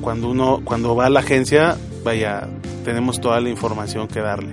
cuando 0.00 0.28
uno 0.28 0.62
cuando 0.64 0.96
va 0.96 1.06
a 1.06 1.10
la 1.10 1.20
agencia, 1.20 1.76
vaya, 2.02 2.48
tenemos 2.84 3.20
toda 3.20 3.40
la 3.40 3.50
información 3.50 4.08
que 4.08 4.18
darle. 4.18 4.52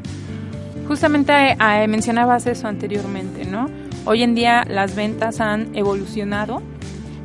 Justamente 0.87 1.33
eh, 1.33 1.87
mencionabas 1.87 2.45
eso 2.45 2.67
anteriormente, 2.67 3.45
¿no? 3.45 3.67
Hoy 4.05 4.21
en 4.21 4.35
día 4.35 4.63
las 4.67 4.95
ventas 4.95 5.41
han 5.41 5.75
evolucionado, 5.75 6.61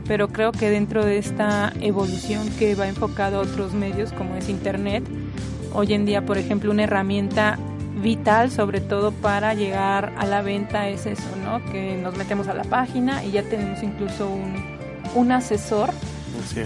pero 0.08 0.28
creo 0.28 0.52
que 0.52 0.70
dentro 0.70 1.04
de 1.04 1.18
esta 1.18 1.70
evolución 1.82 2.48
que 2.58 2.74
va 2.74 2.88
enfocado 2.88 3.40
a 3.40 3.42
otros 3.42 3.74
medios 3.74 4.12
como 4.14 4.36
es 4.36 4.48
internet, 4.48 5.04
hoy 5.74 5.92
en 5.92 6.06
día, 6.06 6.24
por 6.24 6.38
ejemplo, 6.38 6.70
una 6.70 6.84
herramienta 6.84 7.58
vital 8.02 8.50
sobre 8.50 8.80
todo 8.80 9.12
para 9.12 9.52
llegar 9.52 10.14
a 10.16 10.24
la 10.24 10.40
venta 10.40 10.88
es 10.88 11.04
eso, 11.04 11.28
¿no? 11.44 11.62
Que 11.70 11.94
nos 12.02 12.16
metemos 12.16 12.48
a 12.48 12.54
la 12.54 12.64
página 12.64 13.22
y 13.22 13.32
ya 13.32 13.42
tenemos 13.42 13.82
incluso 13.82 14.30
un 14.30 14.75
un 15.16 15.32
asesor 15.32 15.90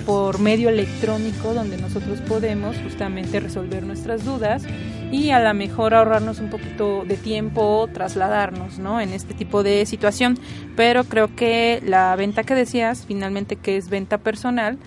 por 0.07 0.39
medio 0.39 0.69
electrónico 0.69 1.55
donde 1.55 1.77
nosotros 1.77 2.21
podemos 2.21 2.77
justamente 2.79 3.41
resolver 3.41 3.83
nuestras 3.85 4.25
dudas 4.25 4.65
y 5.11 5.31
a 5.31 5.41
lo 5.41 5.53
mejor 5.55 5.95
ahorrarnos 5.95 6.39
un 6.39 6.51
poquito 6.51 7.05
de 7.05 7.17
tiempo, 7.17 7.89
trasladarnos, 7.93 8.79
¿no? 8.79 9.01
En 9.01 9.13
este 9.13 9.35
tipo 9.35 9.63
de 9.63 9.85
situación. 9.87 10.39
Pero 10.77 11.05
creo 11.05 11.35
que 11.35 11.83
la 11.85 12.15
venta 12.17 12.45
que 12.45 12.55
decías, 12.55 13.05
finalmente 13.07 13.57
que 13.57 13.77
es 13.77 13.89
venta 13.89 14.19
personal, 14.19 14.79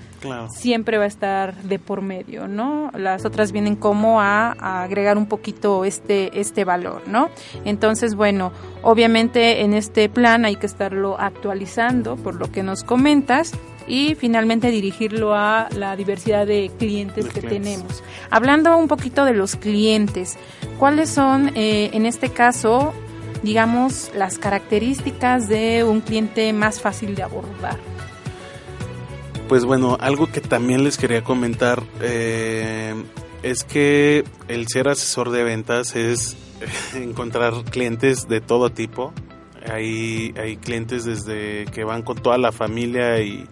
siempre 0.49 0.97
va 0.97 1.03
a 1.03 1.07
estar 1.07 1.55
de 1.63 1.79
por 1.79 2.01
medio, 2.01 2.47
¿no? 2.47 2.89
Las 2.97 3.25
otras 3.25 3.51
vienen 3.51 3.75
como 3.75 4.21
a, 4.21 4.55
a, 4.57 4.83
agregar 4.83 5.17
un 5.17 5.25
poquito 5.25 5.83
este, 5.83 6.39
este 6.39 6.63
valor, 6.63 7.01
¿no? 7.07 7.29
Entonces, 7.65 8.15
bueno, 8.15 8.53
obviamente 8.81 9.61
en 9.61 9.73
este 9.73 10.07
plan 10.07 10.45
hay 10.45 10.55
que 10.55 10.65
estarlo 10.65 11.19
actualizando 11.19 12.15
por 12.15 12.35
lo 12.35 12.49
que 12.51 12.63
nos 12.63 12.83
comentas 12.83 13.51
y 13.87 14.15
finalmente 14.15 14.71
dirigirlo 14.71 15.35
a 15.35 15.69
la 15.75 15.95
diversidad 15.95 16.47
de 16.47 16.71
clientes 16.77 17.27
que 17.27 17.41
tenemos. 17.41 18.03
Hablando 18.29 18.77
un 18.77 18.87
poquito 18.87 19.25
de 19.25 19.33
los 19.33 19.55
clientes, 19.55 20.37
¿cuáles 20.79 21.09
son 21.09 21.51
eh, 21.55 21.89
en 21.93 22.05
este 22.05 22.29
caso, 22.29 22.93
digamos, 23.43 24.11
las 24.15 24.37
características 24.37 25.47
de 25.47 25.83
un 25.83 26.01
cliente 26.01 26.51
más 26.53 26.81
fácil 26.81 27.15
de 27.15 27.23
abordar? 27.23 27.77
Pues 29.47 29.65
bueno, 29.65 29.97
algo 29.99 30.31
que 30.31 30.41
también 30.41 30.83
les 30.83 30.97
quería 30.97 31.23
comentar 31.23 31.83
eh, 32.01 32.95
es 33.43 33.63
que 33.63 34.23
el 34.47 34.67
ser 34.67 34.87
asesor 34.87 35.29
de 35.31 35.43
ventas 35.43 35.95
es 35.95 36.37
encontrar 36.95 37.53
clientes 37.65 38.27
de 38.27 38.41
todo 38.41 38.69
tipo, 38.69 39.13
hay, 39.71 40.33
hay 40.37 40.57
clientes 40.57 41.05
desde 41.05 41.65
que 41.65 41.83
van 41.83 42.01
con 42.01 42.17
toda 42.17 42.37
la 42.37 42.51
familia 42.51 43.21
y 43.21 43.45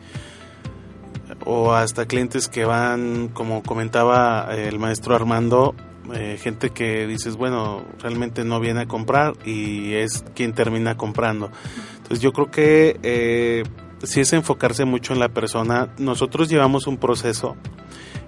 o 1.46 1.74
hasta 1.74 2.06
clientes 2.06 2.48
que 2.48 2.66
van, 2.66 3.30
como 3.30 3.64
comentaba 3.64 4.50
el 4.56 4.80
maestro 4.80 5.16
Armando, 5.16 5.76
eh, 6.14 6.38
gente 6.42 6.72
que 6.72 7.08
dices, 7.08 7.36
bueno, 7.36 7.84
realmente 8.00 8.44
no 8.44 8.60
viene 8.60 8.82
a 8.82 8.86
comprar 8.86 9.34
y 9.46 9.94
es 9.94 10.24
quien 10.36 10.54
termina 10.54 10.98
comprando. 10.98 11.52
Entonces 11.98 12.20
yo 12.20 12.34
creo 12.34 12.52
que 12.52 13.00
eh, 13.04 13.64
si 14.04 14.22
es 14.22 14.34
enfocarse 14.34 14.86
mucho 14.86 15.14
en 15.14 15.20
la 15.20 15.30
persona. 15.30 15.90
Nosotros 15.98 16.50
llevamos 16.50 16.88
un 16.88 16.98
proceso 16.98 17.56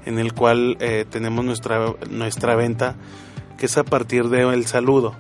en 0.06 0.20
el 0.20 0.34
cual 0.34 0.78
eh, 0.80 1.06
tenemos 1.10 1.44
nuestra, 1.46 1.94
nuestra 2.10 2.56
venta, 2.56 2.96
que 3.58 3.66
es 3.66 3.78
a 3.78 3.84
partir 3.84 4.30
del 4.30 4.66
saludo 4.66 5.16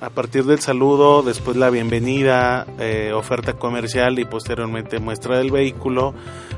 a 0.00 0.08
partir 0.08 0.44
del 0.44 0.60
saludo, 0.60 1.22
después 1.22 1.56
la 1.56 1.68
bienvenida, 1.68 2.66
eh, 2.78 3.12
oferta 3.14 3.52
comercial 3.54 4.18
y 4.18 4.24
posteriormente 4.24 4.98
muestra 4.98 5.36
del 5.38 5.50
vehículo. 5.50 6.14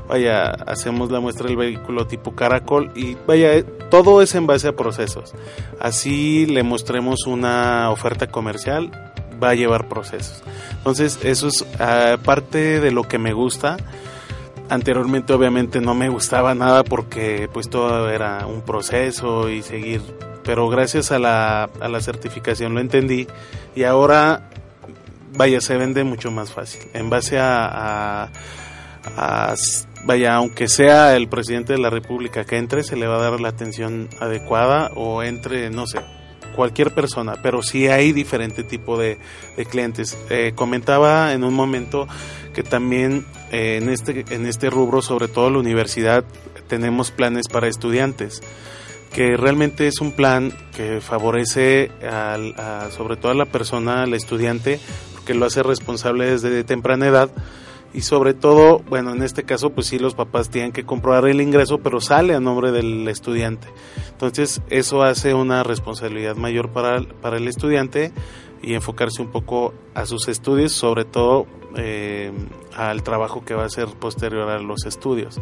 Vaya, 0.07 0.51
hacemos 0.65 1.11
la 1.11 1.19
muestra 1.19 1.47
del 1.47 1.57
vehículo 1.57 2.07
tipo 2.07 2.33
caracol 2.33 2.91
y 2.95 3.17
vaya, 3.27 3.53
eh, 3.53 3.63
todo 3.63 4.21
es 4.21 4.33
en 4.35 4.47
base 4.47 4.69
a 4.69 4.75
procesos. 4.75 5.33
Así 5.79 6.45
le 6.45 6.63
mostremos 6.63 7.27
una 7.27 7.91
oferta 7.91 8.27
comercial, 8.27 8.91
va 9.43 9.49
a 9.49 9.55
llevar 9.55 9.89
procesos. 9.89 10.41
Entonces, 10.77 11.19
eso 11.23 11.47
es 11.47 11.61
uh, 11.61 12.17
parte 12.23 12.79
de 12.79 12.91
lo 12.91 13.03
que 13.03 13.17
me 13.17 13.33
gusta. 13.33 13.75
Anteriormente 14.69 15.33
obviamente 15.33 15.81
no 15.81 15.93
me 15.93 16.07
gustaba 16.07 16.55
nada 16.55 16.85
porque 16.85 17.49
pues 17.51 17.69
todo 17.69 18.09
era 18.09 18.47
un 18.47 18.61
proceso 18.61 19.49
y 19.49 19.61
seguir 19.61 20.01
pero 20.43 20.69
gracias 20.69 21.11
a 21.11 21.19
la, 21.19 21.63
a 21.63 21.87
la 21.87 22.01
certificación 22.01 22.73
lo 22.73 22.79
entendí 22.79 23.27
y 23.75 23.83
ahora, 23.83 24.49
vaya, 25.35 25.61
se 25.61 25.77
vende 25.77 26.03
mucho 26.03 26.31
más 26.31 26.51
fácil. 26.51 26.81
En 26.93 27.09
base 27.09 27.37
a, 27.39 28.29
vaya, 30.05 30.35
aunque 30.35 30.67
sea 30.67 31.15
el 31.15 31.27
presidente 31.27 31.73
de 31.73 31.79
la 31.79 31.89
República 31.89 32.45
que 32.45 32.57
entre, 32.57 32.83
se 32.83 32.95
le 32.95 33.07
va 33.07 33.17
a 33.17 33.29
dar 33.29 33.39
la 33.39 33.49
atención 33.49 34.09
adecuada 34.19 34.91
o 34.95 35.23
entre, 35.23 35.69
no 35.69 35.87
sé, 35.87 35.99
cualquier 36.55 36.93
persona, 36.93 37.35
pero 37.41 37.63
sí 37.63 37.87
hay 37.87 38.11
diferente 38.11 38.63
tipo 38.63 38.97
de, 38.97 39.17
de 39.57 39.65
clientes. 39.65 40.17
Eh, 40.29 40.53
comentaba 40.55 41.33
en 41.33 41.43
un 41.43 41.53
momento 41.53 42.07
que 42.53 42.63
también 42.63 43.25
eh, 43.51 43.79
en, 43.81 43.89
este, 43.89 44.25
en 44.29 44.45
este 44.45 44.69
rubro, 44.69 45.01
sobre 45.01 45.27
todo 45.27 45.49
la 45.49 45.59
universidad, 45.59 46.23
tenemos 46.67 47.11
planes 47.11 47.47
para 47.47 47.67
estudiantes. 47.67 48.41
Que 49.13 49.37
realmente 49.37 49.87
es 49.87 50.01
un 50.01 50.11
plan 50.11 50.51
que 50.75 50.99
favorece 50.99 51.91
al, 52.01 52.55
a, 52.57 52.89
sobre 52.91 53.15
todo 53.15 53.31
a 53.31 53.35
la 53.35 53.45
persona, 53.45 54.03
al 54.03 54.13
estudiante, 54.13 54.79
porque 55.13 55.33
lo 55.33 55.45
hace 55.45 55.63
responsable 55.63 56.25
desde 56.25 56.63
temprana 56.63 57.07
edad 57.07 57.31
y 57.93 58.01
sobre 58.01 58.33
todo, 58.33 58.79
bueno, 58.89 59.11
en 59.11 59.21
este 59.21 59.43
caso, 59.43 59.69
pues 59.69 59.87
sí, 59.87 59.99
los 59.99 60.15
papás 60.15 60.49
tienen 60.49 60.71
que 60.71 60.83
comprobar 60.83 61.27
el 61.27 61.41
ingreso, 61.41 61.77
pero 61.77 62.01
sale 62.01 62.33
a 62.33 62.39
nombre 62.39 62.71
del 62.71 63.07
estudiante. 63.07 63.67
Entonces, 64.11 64.61
eso 64.69 65.03
hace 65.03 65.35
una 65.35 65.61
responsabilidad 65.61 66.35
mayor 66.35 66.69
para, 66.69 67.03
para 67.21 67.37
el 67.37 67.47
estudiante 67.47 68.11
y 68.63 68.73
enfocarse 68.73 69.21
un 69.21 69.29
poco 69.29 69.75
a 69.93 70.07
sus 70.07 70.27
estudios, 70.27 70.71
sobre 70.71 71.05
todo 71.05 71.45
eh, 71.75 72.31
al 72.75 73.03
trabajo 73.03 73.45
que 73.45 73.53
va 73.53 73.63
a 73.63 73.67
hacer 73.67 73.87
posterior 73.87 74.49
a 74.49 74.57
los 74.57 74.85
estudios. 74.87 75.39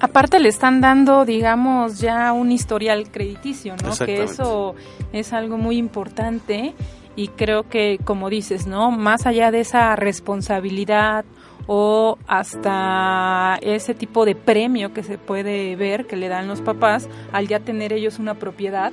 Aparte 0.00 0.38
le 0.40 0.48
están 0.48 0.80
dando, 0.80 1.24
digamos, 1.24 2.00
ya 2.00 2.32
un 2.32 2.52
historial 2.52 3.10
crediticio, 3.10 3.74
¿no? 3.82 3.96
Que 4.04 4.22
eso 4.22 4.74
es 5.12 5.32
algo 5.32 5.56
muy 5.58 5.76
importante 5.78 6.74
y 7.16 7.28
creo 7.28 7.68
que, 7.68 7.98
como 8.04 8.28
dices, 8.28 8.66
¿no? 8.66 8.90
Más 8.90 9.26
allá 9.26 9.50
de 9.50 9.60
esa 9.60 9.96
responsabilidad 9.96 11.24
o 11.66 12.18
hasta 12.26 13.58
ese 13.60 13.94
tipo 13.94 14.24
de 14.24 14.34
premio 14.34 14.92
que 14.92 15.02
se 15.02 15.18
puede 15.18 15.74
ver 15.76 16.06
que 16.06 16.16
le 16.16 16.28
dan 16.28 16.46
los 16.46 16.60
papás 16.60 17.08
al 17.32 17.48
ya 17.48 17.60
tener 17.60 17.92
ellos 17.92 18.18
una 18.18 18.34
propiedad 18.34 18.92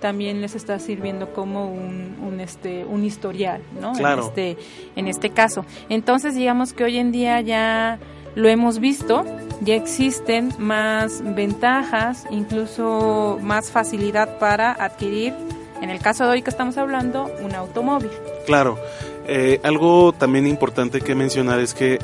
también 0.00 0.40
les 0.40 0.54
está 0.54 0.78
sirviendo 0.78 1.32
como 1.32 1.66
un, 1.72 2.16
un 2.22 2.38
este 2.38 2.84
un 2.84 3.04
historial 3.04 3.62
no 3.80 3.94
Claro. 3.94 4.22
en 4.22 4.28
este 4.28 4.56
en 4.94 5.08
este 5.08 5.30
caso 5.30 5.64
entonces 5.88 6.36
digamos 6.36 6.72
que 6.72 6.84
hoy 6.84 6.98
en 6.98 7.10
día 7.10 7.40
ya 7.40 7.98
lo 8.34 8.48
hemos 8.48 8.78
visto 8.78 9.24
ya 9.60 9.74
existen 9.74 10.52
más 10.58 11.22
ventajas 11.34 12.24
incluso 12.30 13.38
más 13.42 13.70
facilidad 13.70 14.38
para 14.38 14.72
adquirir 14.72 15.34
en 15.80 15.90
el 15.90 16.00
caso 16.00 16.24
de 16.24 16.30
hoy 16.30 16.42
que 16.42 16.50
estamos 16.50 16.76
hablando 16.78 17.30
un 17.42 17.54
automóvil 17.54 18.10
Claro, 18.46 18.78
eh, 19.26 19.60
algo 19.62 20.12
también 20.12 20.46
importante 20.46 21.00
que 21.00 21.14
mencionar 21.14 21.60
es 21.60 21.74
que 21.74 21.98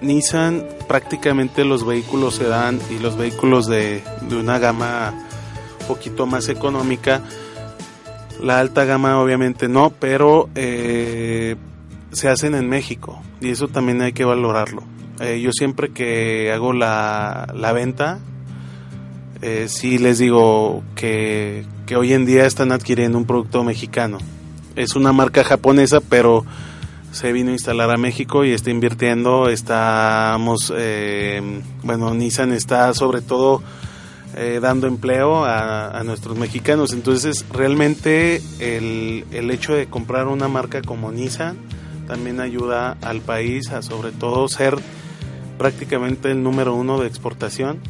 Nissan 0.00 0.64
prácticamente 0.86 1.64
los 1.64 1.84
vehículos 1.84 2.36
sedán 2.36 2.78
y 2.90 2.98
los 2.98 3.16
vehículos 3.16 3.66
de, 3.66 4.02
una 4.30 4.58
gama 4.58 5.14
poquito 5.88 6.26
más 6.26 6.48
económica, 6.48 7.22
la 8.40 8.60
alta 8.60 8.84
gama 8.84 9.20
obviamente 9.20 9.68
no, 9.68 9.90
pero 9.90 10.48
eh, 10.54 11.56
se 12.12 12.28
hacen 12.28 12.54
en 12.54 12.68
México 12.68 13.20
y 13.40 13.50
eso 13.50 13.68
también 13.68 14.00
hay 14.02 14.12
que 14.12 14.24
valorarlo. 14.24 14.82
Eh, 15.20 15.40
yo 15.40 15.50
siempre 15.52 15.90
que 15.90 16.52
hago 16.52 16.72
la, 16.72 17.46
la 17.54 17.72
venta, 17.72 18.18
eh, 19.42 19.66
sí 19.68 19.98
les 19.98 20.18
digo 20.18 20.82
que, 20.94 21.64
que 21.86 21.96
hoy 21.96 22.12
en 22.12 22.26
día 22.26 22.46
están 22.46 22.72
adquiriendo 22.72 23.18
un 23.18 23.24
producto 23.24 23.62
mexicano. 23.62 24.18
Es 24.74 24.96
una 24.96 25.12
marca 25.12 25.44
japonesa, 25.44 26.00
pero 26.00 26.44
se 27.12 27.32
vino 27.32 27.50
a 27.50 27.52
instalar 27.52 27.90
a 27.90 27.96
México 27.96 28.44
y 28.44 28.52
está 28.52 28.70
invirtiendo. 28.70 29.48
Estamos, 29.48 30.72
eh, 30.76 31.40
bueno, 31.84 32.12
Nissan 32.12 32.52
está 32.52 32.92
sobre 32.92 33.20
todo 33.20 33.62
eh, 34.36 34.58
dando 34.60 34.88
empleo 34.88 35.44
a, 35.44 35.96
a 35.96 36.02
nuestros 36.02 36.36
mexicanos. 36.36 36.92
Entonces, 36.92 37.44
realmente 37.52 38.42
el, 38.58 39.24
el 39.30 39.50
hecho 39.52 39.74
de 39.74 39.86
comprar 39.86 40.26
una 40.26 40.48
marca 40.48 40.82
como 40.82 41.12
Nissan 41.12 41.56
también 42.08 42.40
ayuda 42.40 42.96
al 43.00 43.20
país 43.20 43.70
a 43.70 43.80
sobre 43.80 44.10
todo 44.10 44.48
ser 44.48 44.76
prácticamente 45.58 46.30
el 46.30 46.42
número 46.42 46.74
uno 46.74 47.00
de 47.00 47.06
exportación 47.06 47.80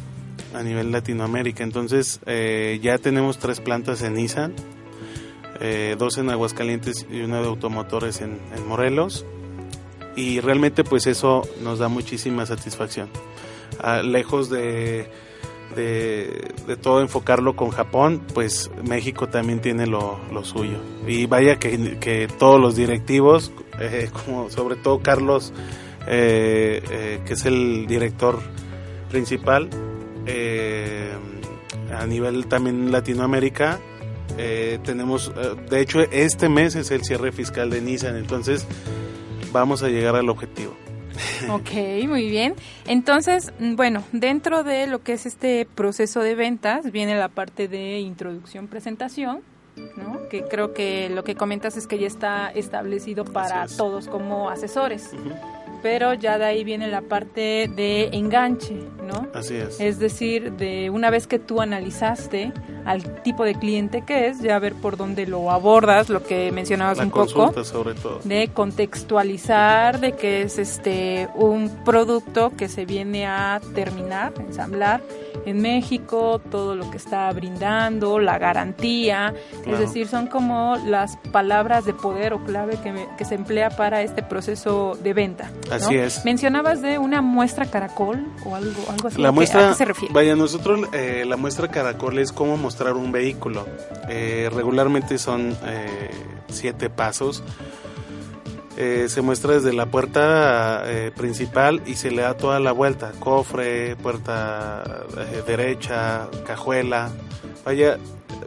a 0.53 0.63
nivel 0.63 0.91
Latinoamérica. 0.91 1.63
Entonces 1.63 2.19
eh, 2.25 2.79
ya 2.81 2.97
tenemos 2.97 3.37
tres 3.37 3.59
plantas 3.59 4.01
en 4.01 4.15
Nissan, 4.15 4.53
eh, 5.59 5.95
dos 5.97 6.17
en 6.17 6.29
Aguascalientes 6.29 7.05
y 7.11 7.21
una 7.21 7.41
de 7.41 7.47
automotores 7.47 8.21
en, 8.21 8.39
Morelos. 8.67 9.25
Y 10.15 10.39
realmente 10.39 10.83
pues 10.83 11.07
eso 11.07 11.41
nos 11.61 11.79
da 11.79 11.89
muchísima 11.89 12.45
satisfacción. 12.45 13.09
Lejos 14.03 14.49
de, 14.49 15.09
de, 15.75 16.77
todo 16.81 17.01
enfocarlo 17.01 17.55
con 17.55 17.69
Japón, 17.69 18.21
pues 18.33 18.71
México 18.87 19.27
también 19.27 19.59
tiene 19.59 19.87
lo, 19.87 20.19
lo 20.31 20.45
suyo. 20.45 20.77
Y 21.05 21.25
vaya 21.25 21.57
que, 21.59 21.97
que 21.99 22.27
todos 22.39 22.59
los 22.61 22.75
directivos, 22.75 23.51
eh, 23.79 24.09
como 24.25 24.49
sobre 24.49 24.75
todo 24.75 24.99
Carlos, 24.99 25.53
eh, 26.07 26.81
eh, 26.89 27.19
que 27.25 27.33
es 27.33 27.45
el 27.45 27.85
director 27.87 28.39
principal, 29.09 29.69
eh, 30.25 31.11
a 31.95 32.05
nivel 32.05 32.47
también 32.47 32.91
Latinoamérica, 32.91 33.79
eh, 34.37 34.79
tenemos, 34.83 35.31
eh, 35.35 35.55
de 35.69 35.81
hecho 35.81 36.01
este 36.01 36.49
mes 36.49 36.75
es 36.75 36.91
el 36.91 37.03
cierre 37.03 37.31
fiscal 37.31 37.69
de 37.69 37.81
Nissan, 37.81 38.17
entonces 38.17 38.65
vamos 39.51 39.83
a 39.83 39.87
llegar 39.87 40.15
al 40.15 40.29
objetivo. 40.29 40.75
Ok, 41.49 41.71
muy 42.07 42.29
bien. 42.29 42.55
Entonces, 42.87 43.53
bueno, 43.59 44.03
dentro 44.11 44.63
de 44.63 44.87
lo 44.87 45.01
que 45.03 45.13
es 45.13 45.25
este 45.25 45.65
proceso 45.75 46.21
de 46.21 46.33
ventas 46.35 46.91
viene 46.91 47.15
la 47.15 47.29
parte 47.29 47.67
de 47.67 47.99
introducción, 47.99 48.67
presentación, 48.67 49.41
¿no? 49.95 50.27
Que 50.29 50.43
creo 50.43 50.73
que 50.73 51.09
lo 51.09 51.23
que 51.23 51.35
comentas 51.35 51.77
es 51.77 51.87
que 51.87 51.99
ya 51.99 52.07
está 52.07 52.49
establecido 52.49 53.25
para 53.25 53.65
es. 53.65 53.77
todos 53.77 54.07
como 54.07 54.49
asesores. 54.49 55.11
Pero 55.85 56.15
ya 56.15 56.39
de 56.39 56.45
ahí 56.45 56.63
viene 56.63 56.87
la 56.87 57.01
parte 57.01 57.69
de 57.75 58.09
enganche, 58.11 58.73
¿no? 59.05 59.27
Así 59.35 59.53
es. 59.53 59.79
Es 59.79 59.99
decir, 59.99 60.53
de 60.53 60.89
una 60.89 61.11
vez 61.11 61.27
que 61.27 61.37
tú 61.37 61.61
analizaste 61.61 62.51
al 62.85 63.21
tipo 63.21 63.45
de 63.45 63.53
cliente 63.53 64.01
que 64.01 64.25
es, 64.25 64.41
ya 64.41 64.57
ver 64.57 64.73
por 64.73 64.97
dónde 64.97 65.27
lo 65.27 65.51
abordas, 65.51 66.09
lo 66.09 66.23
que 66.23 66.51
mencionabas 66.51 66.97
La 66.97 67.03
un 67.03 67.11
poco 67.11 67.63
sobre 67.63 67.93
todo. 67.93 68.19
de 68.23 68.47
contextualizar 68.47 69.99
de 69.99 70.13
que 70.13 70.41
es 70.41 70.57
este 70.57 71.29
un 71.35 71.69
producto 71.85 72.51
que 72.57 72.67
se 72.67 72.87
viene 72.87 73.27
a 73.27 73.61
terminar, 73.75 74.33
ensamblar 74.39 75.01
en 75.45 75.61
México, 75.61 76.39
todo 76.51 76.75
lo 76.75 76.89
que 76.91 76.97
está 76.97 77.31
brindando, 77.31 78.19
la 78.19 78.37
garantía, 78.37 79.33
es 79.65 79.79
decir, 79.79 80.07
son 80.07 80.27
como 80.27 80.75
las 80.85 81.17
palabras 81.31 81.85
de 81.85 81.93
poder 81.93 82.33
o 82.33 82.43
clave 82.43 82.77
que, 82.81 82.91
me- 82.91 83.07
que 83.17 83.25
se 83.25 83.35
emplea 83.35 83.69
para 83.69 84.01
este 84.01 84.23
proceso 84.23 84.97
de 85.01 85.13
venta. 85.13 85.49
¿no? 85.69 85.75
Así 85.75 85.95
es. 85.95 86.23
Mencionabas 86.25 86.81
de 86.81 86.97
una 86.97 87.21
muestra 87.21 87.65
caracol 87.65 88.25
o 88.45 88.55
algo, 88.55 88.81
algo 88.91 89.07
así. 89.07 89.21
La 89.21 89.29
¿a 89.29 89.31
qué- 89.31 89.35
muestra, 89.35 89.65
¿A 89.67 89.69
qué 89.69 89.75
se 89.75 89.85
refiere? 89.85 90.13
vaya, 90.13 90.35
nosotros 90.35 90.87
eh, 90.93 91.23
la 91.27 91.37
muestra 91.37 91.67
caracol 91.69 92.19
es 92.19 92.31
cómo 92.31 92.57
mostrar 92.57 92.93
un 92.93 93.11
vehículo. 93.11 93.65
Eh, 94.09 94.49
regularmente 94.53 95.17
son 95.17 95.55
eh, 95.65 96.11
siete 96.49 96.89
pasos. 96.89 97.43
Eh, 98.77 99.05
se 99.07 99.21
muestra 99.21 99.53
desde 99.53 99.71
la 99.71 99.85
puerta 99.85 100.83
eh, 100.85 101.11
principal 101.15 101.81
y 101.85 101.95
se 101.95 102.11
le 102.11 102.23
da 102.23 102.35
toda 102.35 102.59
la 102.59 102.73
vuelta, 102.73 103.13
cofre, 103.19 103.95
puerta 103.95 104.83
eh, 105.17 105.43
derecha, 105.47 106.27
cajuela. 106.45 107.09
Vaya, 107.63 107.97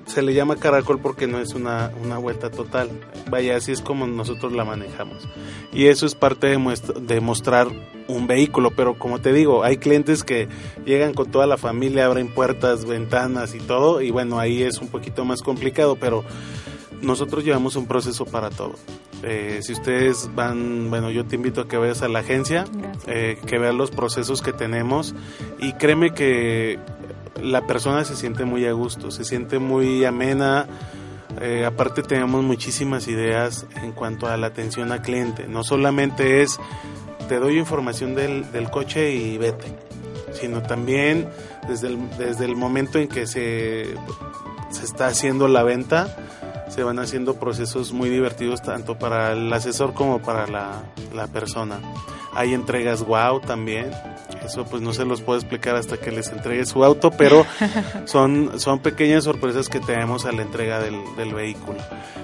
se 0.05 0.21
le 0.21 0.35
llama 0.35 0.57
caracol 0.57 1.01
porque 1.01 1.27
no 1.27 1.39
es 1.41 1.55
una, 1.55 1.93
una 2.05 2.19
vuelta 2.19 2.51
total. 2.51 2.91
Vaya, 3.31 3.57
así 3.57 3.73
es 3.73 3.81
como 3.81 4.07
nosotros 4.07 4.53
la 4.53 4.65
manejamos. 4.65 5.27
Y 5.73 5.87
eso 5.87 6.05
es 6.05 6.15
parte 6.15 6.47
de, 6.47 6.59
muestra- 6.59 6.99
de 7.01 7.21
mostrar 7.21 7.69
un 8.07 8.27
vehículo, 8.27 8.71
pero 8.75 8.99
como 8.99 9.21
te 9.21 9.33
digo, 9.33 9.65
hay 9.65 9.77
clientes 9.79 10.25
que 10.25 10.49
llegan 10.85 11.15
con 11.15 11.31
toda 11.31 11.47
la 11.47 11.57
familia, 11.59 12.07
abren 12.07 12.29
puertas, 12.29 12.85
ventanas 12.87 13.55
y 13.55 13.59
todo, 13.61 14.01
y 14.01 14.11
bueno, 14.11 14.39
ahí 14.39 14.63
es 14.63 14.79
un 14.79 14.89
poquito 14.89 15.25
más 15.27 15.43
complicado, 15.43 15.97
pero 15.97 16.25
nosotros 17.03 17.45
llevamos 17.45 17.77
un 17.77 17.87
proceso 17.87 18.25
para 18.25 18.51
todo. 18.51 18.75
Eh, 19.23 19.61
si 19.63 19.73
ustedes 19.73 20.31
van, 20.35 20.91
bueno, 20.91 21.11
yo 21.11 21.25
te 21.27 21.37
invito 21.37 21.63
a 21.63 21.69
que 21.69 21.77
vayas 21.77 22.03
a 22.03 22.09
la 22.09 22.21
agencia, 22.21 22.65
eh, 23.07 23.39
que 23.47 23.59
vean 23.59 23.77
los 23.77 23.91
procesos 23.91 24.43
que 24.43 24.53
tenemos 24.53 25.15
y 25.59 25.73
créeme 25.73 26.15
que 26.15 26.79
la 27.43 27.67
persona 27.67 28.05
se 28.05 28.17
siente 28.17 28.45
muy 28.45 28.67
a 28.67 28.73
gusto, 28.73 29.11
se 29.11 29.25
siente 29.25 29.59
muy 29.59 30.05
amena. 30.05 30.67
Eh, 31.41 31.65
aparte 31.65 32.03
tenemos 32.03 32.43
muchísimas 32.43 33.07
ideas 33.09 33.67
en 33.83 33.93
cuanto 33.93 34.27
a 34.27 34.37
la 34.37 34.49
atención 34.49 34.93
al 34.93 35.03
cliente. 35.03 35.47
No 35.49 35.65
solamente 35.65 36.43
es 36.43 36.59
te 37.29 37.39
doy 37.39 37.59
información 37.59 38.15
del, 38.15 38.51
del 38.53 38.71
coche 38.71 39.13
y 39.13 39.37
vete, 39.37 39.67
sino 40.33 40.63
también 40.63 41.29
desde 41.69 41.89
el, 41.89 41.99
desde 42.19 42.45
el 42.47 42.57
momento 42.57 42.99
en 42.99 43.09
que 43.09 43.27
se, 43.27 43.95
se 44.71 44.85
está 44.85 45.09
haciendo 45.09 45.47
la 45.47 45.63
venta, 45.63 46.17
se 46.79 46.85
van 46.85 47.01
haciendo 47.01 47.35
procesos 47.35 47.93
muy 47.93 48.09
divertidos 48.09 48.63
tanto 48.63 48.97
para 48.97 49.33
el 49.33 49.53
asesor 49.53 49.95
como 49.95 50.23
para 50.23 50.47
la, 50.47 50.85
la 51.13 51.27
persona. 51.27 51.81
Hay 52.35 52.55
entregas 52.55 53.05
wow 53.05 53.41
también, 53.41 53.91
eso 54.45 54.65
pues 54.65 54.81
no 54.81 54.93
se 54.93 55.05
los 55.05 55.21
puedo 55.21 55.41
explicar 55.41 55.75
hasta 55.75 55.97
que 55.97 56.13
les 56.13 56.31
entregue 56.31 56.65
su 56.67 56.85
auto, 56.85 57.11
pero 57.11 57.45
son, 58.05 58.61
son 58.61 58.79
pequeñas 58.79 59.25
sorpresas 59.25 59.69
que 59.69 59.81
tenemos 59.81 60.25
a 60.25 60.31
la 60.31 60.43
entrega 60.43 60.79
del, 60.79 60.95
del 61.17 61.35
vehículo. 61.35 61.79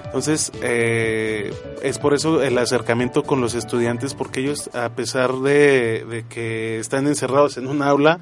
Entonces, 0.05 0.53
eh, 0.63 1.53
es 1.83 1.99
por 1.99 2.15
eso 2.15 2.41
el 2.41 2.57
acercamiento 2.57 3.25
con 3.25 3.41
los 3.41 3.57
estudiantes, 3.57 4.15
porque 4.15 4.39
ellos, 4.39 4.71
a 4.73 4.91
pesar 4.91 5.33
de, 5.33 6.07
de 6.09 6.25
que 6.29 6.79
están 6.79 7.09
encerrados 7.09 7.57
en 7.57 7.67
un 7.67 7.83
aula, 7.83 8.21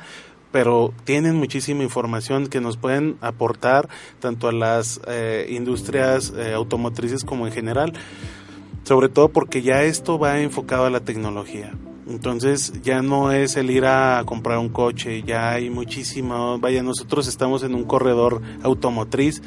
pero 0.52 0.92
tienen 1.04 1.36
muchísima 1.36 1.82
información 1.82 2.46
que 2.46 2.60
nos 2.60 2.76
pueden 2.76 3.16
aportar 3.20 3.88
tanto 4.20 4.48
a 4.48 4.52
las 4.52 5.00
eh, 5.08 5.46
industrias 5.50 6.32
eh, 6.36 6.52
automotrices 6.52 7.24
como 7.24 7.46
en 7.46 7.52
general, 7.52 7.94
sobre 8.84 9.08
todo 9.08 9.30
porque 9.30 9.62
ya 9.62 9.82
esto 9.82 10.18
va 10.18 10.40
enfocado 10.40 10.84
a 10.84 10.90
la 10.90 11.00
tecnología. 11.00 11.72
Entonces 12.08 12.72
ya 12.82 13.00
no 13.00 13.32
es 13.32 13.56
el 13.56 13.70
ir 13.70 13.86
a 13.86 14.22
comprar 14.26 14.58
un 14.58 14.68
coche, 14.68 15.22
ya 15.22 15.52
hay 15.52 15.70
muchísimo, 15.70 16.58
vaya, 16.58 16.82
nosotros 16.82 17.26
estamos 17.28 17.62
en 17.62 17.74
un 17.74 17.84
corredor 17.84 18.42
automotriz 18.62 19.40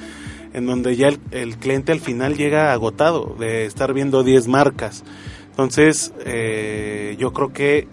en 0.54 0.66
donde 0.66 0.96
ya 0.96 1.10
el, 1.32 1.58
cliente 1.58 1.92
al 1.92 2.00
final 2.00 2.38
llega 2.38 2.72
agotado 2.72 3.36
de 3.38 3.66
estar 3.66 3.94
viendo 3.94 4.24
10 4.24 4.48
marcas. 4.48 5.04
Entonces 5.50 6.14
eh, 6.26 7.18
yo 7.20 7.34
creo 7.34 7.52
que 7.52 7.88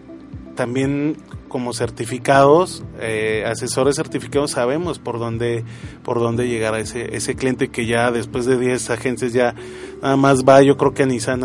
también 0.55 1.17
como 1.53 1.75
certificados, 1.75 2.83
eh, 2.99 3.45
asesores 3.47 3.97
certificados, 3.97 4.53
sabemos 4.53 4.99
por 4.99 5.19
dónde, 5.19 5.67
por 6.03 6.19
dónde 6.19 6.49
llegar 6.49 6.73
a 6.73 6.81
ese, 6.81 7.15
ese 7.15 7.37
cliente 7.37 7.69
que 7.69 7.85
ya 7.85 8.11
después 8.11 8.47
de 8.47 8.57
10 8.57 8.89
agencias 8.89 9.35
ya 9.35 9.55
nada 10.01 10.17
más 10.17 10.45
va, 10.45 10.63
yo 10.63 10.79
creo 10.79 10.95
que 10.95 11.03
a 11.03 11.07
Nissan 11.07 11.43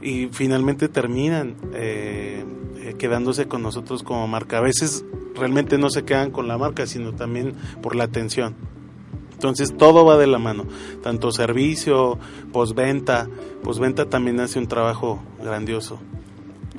y 0.00 0.26
finalmente 0.32 0.88
terminan 0.88 1.54
eh, 1.74 2.44
eh, 2.78 2.94
quedándose 2.98 3.46
con 3.46 3.62
nosotros 3.62 4.02
como 4.02 4.26
marca. 4.26 4.58
A 4.58 4.62
veces 4.62 5.04
realmente 5.36 5.78
no 5.78 5.88
se 5.88 6.02
quedan 6.02 6.32
con 6.32 6.48
la 6.48 6.58
marca, 6.58 6.84
sino 6.88 7.12
también 7.12 7.54
por 7.82 7.94
la 7.94 8.02
atención. 8.02 8.56
Entonces 9.32 9.76
todo 9.76 10.04
va 10.04 10.16
de 10.16 10.26
la 10.26 10.40
mano, 10.40 10.66
tanto 11.04 11.30
servicio, 11.30 12.18
postventa, 12.52 13.28
postventa 13.62 14.06
también 14.06 14.40
hace 14.40 14.58
un 14.58 14.66
trabajo 14.66 15.22
grandioso. 15.40 16.00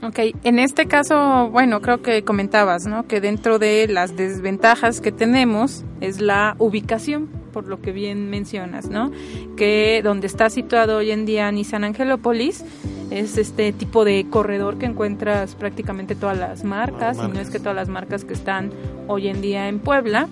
Ok, 0.04 0.20
en 0.44 0.60
este 0.60 0.86
caso, 0.86 1.50
bueno, 1.50 1.82
creo 1.82 2.02
que 2.02 2.24
comentabas, 2.24 2.86
¿no? 2.86 3.08
Que 3.08 3.22
dentro 3.22 3.58
de 3.58 3.88
las 3.88 4.18
desventajas 4.18 5.00
que 5.00 5.14
tenemos 5.14 5.86
es 6.02 6.20
la 6.20 6.58
ubicación, 6.60 7.30
por 7.54 7.70
lo 7.70 7.80
que 7.80 7.94
bien 7.94 8.30
mencionas, 8.30 8.88
¿no? 8.88 9.12
Que 9.56 10.02
donde 10.04 10.28
está 10.28 10.50
situado 10.50 10.98
hoy 10.98 11.12
en 11.12 11.26
día 11.26 11.50
Nissan 11.54 11.86
Angelópolis 11.86 12.66
es 13.12 13.38
este 13.38 13.72
tipo 13.72 14.04
de 14.04 14.26
corredor 14.30 14.78
que 14.78 14.88
encuentras 14.88 15.56
prácticamente 15.56 16.16
todas 16.16 16.38
las 16.38 16.66
marcas, 16.66 17.18
y 17.18 17.28
no 17.30 17.40
es 17.40 17.50
que 17.50 17.60
todas 17.60 17.76
las 17.76 17.88
marcas 17.88 18.26
que 18.26 18.34
están 18.34 18.72
hoy 19.08 19.30
en 19.30 19.42
día 19.42 19.70
en 19.70 19.80
Puebla 19.80 20.28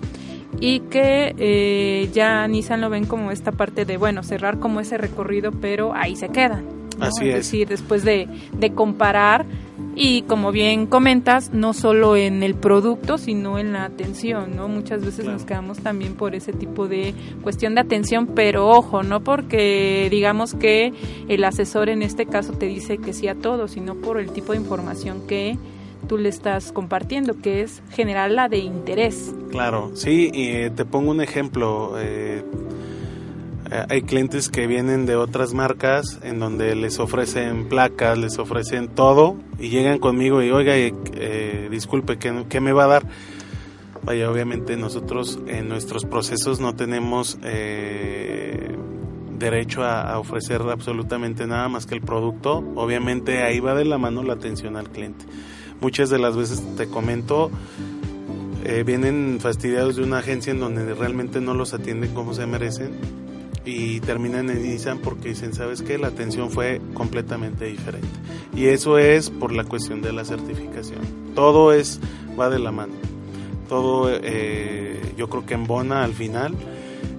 y 0.60 0.80
que 0.80 1.34
eh, 1.38 2.10
ya 2.12 2.46
Nissan 2.46 2.82
lo 2.82 2.90
ven 2.90 3.06
como 3.06 3.30
esta 3.30 3.52
parte 3.52 3.86
de, 3.86 3.96
bueno, 3.96 4.22
cerrar 4.22 4.58
como 4.58 4.80
ese 4.80 4.98
recorrido, 4.98 5.50
pero 5.50 5.94
ahí 5.94 6.14
se 6.14 6.28
quedan. 6.28 6.81
Así 7.06 7.28
es. 7.28 7.34
decir, 7.34 7.68
después 7.68 8.04
de, 8.04 8.28
comparar 8.74 9.44
y 9.94 10.22
como 10.22 10.52
bien 10.52 10.86
comentas, 10.86 11.52
no 11.52 11.74
solo 11.74 12.16
en 12.16 12.42
el 12.42 12.54
producto, 12.54 13.18
sino 13.18 13.58
en 13.58 13.72
la 13.72 13.84
atención, 13.84 14.56
¿no? 14.56 14.68
Muchas 14.68 15.04
veces 15.04 15.26
nos 15.26 15.44
quedamos 15.44 15.78
también 15.78 16.14
por 16.14 16.34
ese 16.34 16.52
tipo 16.52 16.88
de 16.88 17.14
cuestión 17.42 17.74
de 17.74 17.82
atención, 17.82 18.28
pero 18.28 18.68
ojo, 18.68 19.02
no 19.02 19.20
porque 19.20 20.08
digamos 20.10 20.54
que 20.54 20.92
el 21.28 21.44
asesor 21.44 21.90
en 21.90 22.02
este 22.02 22.24
caso 22.26 22.52
te 22.54 22.66
dice 22.66 22.98
que 22.98 23.12
sí 23.12 23.28
a 23.28 23.34
todo, 23.34 23.68
sino 23.68 23.96
por 23.96 24.18
el 24.18 24.30
tipo 24.30 24.52
de 24.52 24.58
información 24.58 25.26
que 25.26 25.58
tú 26.08 26.18
le 26.18 26.28
estás 26.28 26.72
compartiendo, 26.72 27.40
que 27.40 27.62
es 27.62 27.82
generar 27.90 28.30
la 28.30 28.48
de 28.48 28.58
interés. 28.58 29.34
Claro, 29.50 29.90
sí, 29.94 30.30
y 30.32 30.48
eh, 30.48 30.70
te 30.70 30.84
pongo 30.84 31.10
un 31.10 31.20
ejemplo. 31.20 31.94
Eh, 31.98 32.42
hay 33.88 34.02
clientes 34.02 34.48
que 34.48 34.66
vienen 34.66 35.06
de 35.06 35.16
otras 35.16 35.54
marcas 35.54 36.18
en 36.22 36.38
donde 36.38 36.74
les 36.74 36.98
ofrecen 36.98 37.68
placas, 37.68 38.18
les 38.18 38.38
ofrecen 38.38 38.88
todo 38.88 39.36
y 39.58 39.70
llegan 39.70 39.98
conmigo 39.98 40.42
y 40.42 40.50
oiga, 40.50 40.74
eh, 40.76 41.68
disculpe, 41.70 42.18
¿qué, 42.18 42.60
me 42.60 42.72
va 42.72 42.84
a 42.84 42.88
dar? 42.88 43.06
Vaya, 44.02 44.30
obviamente 44.30 44.76
nosotros 44.76 45.38
en 45.46 45.68
nuestros 45.68 46.04
procesos 46.04 46.60
no 46.60 46.74
tenemos 46.74 47.38
eh, 47.44 48.76
derecho 49.38 49.84
a, 49.84 50.18
ofrecer 50.18 50.60
absolutamente 50.62 51.46
nada 51.46 51.68
más 51.68 51.86
que 51.86 51.94
el 51.94 52.02
producto. 52.02 52.64
Obviamente 52.74 53.42
ahí 53.42 53.60
va 53.60 53.74
de 53.74 53.84
la 53.84 53.96
mano 53.96 54.22
la 54.22 54.34
atención 54.34 54.76
al 54.76 54.90
cliente. 54.90 55.24
Muchas 55.80 56.10
de 56.10 56.18
las 56.18 56.36
veces 56.36 56.62
te 56.76 56.88
comento, 56.88 57.50
vienen 58.84 59.38
fastidiados 59.40 59.96
de 59.96 60.04
una 60.04 60.18
agencia 60.18 60.52
en 60.52 60.60
donde 60.60 60.94
realmente 60.94 61.40
no 61.40 61.54
los 61.54 61.74
atienden 61.74 62.14
como 62.14 62.34
se 62.34 62.46
merecen 62.46 63.21
y 63.64 64.00
terminan 64.00 64.50
en 64.50 64.62
Nissan 64.62 64.98
porque 64.98 65.30
dicen, 65.30 65.54
¿sabes 65.54 65.82
qué? 65.82 65.98
La 65.98 66.08
atención 66.08 66.50
fue 66.50 66.80
completamente 66.94 67.66
diferente. 67.66 68.08
Y 68.54 68.66
eso 68.66 68.98
es 68.98 69.30
por 69.30 69.52
la 69.52 69.64
cuestión 69.64 70.02
de 70.02 70.12
la 70.12 70.24
certificación. 70.24 71.00
Todo 71.34 71.72
es, 71.72 72.00
va 72.38 72.50
de 72.50 72.58
la 72.58 72.72
mano. 72.72 72.94
Todo 73.68 74.10
eh, 74.10 75.00
yo 75.16 75.28
creo 75.28 75.46
que 75.46 75.54
embona 75.54 76.04
al 76.04 76.12
final 76.12 76.54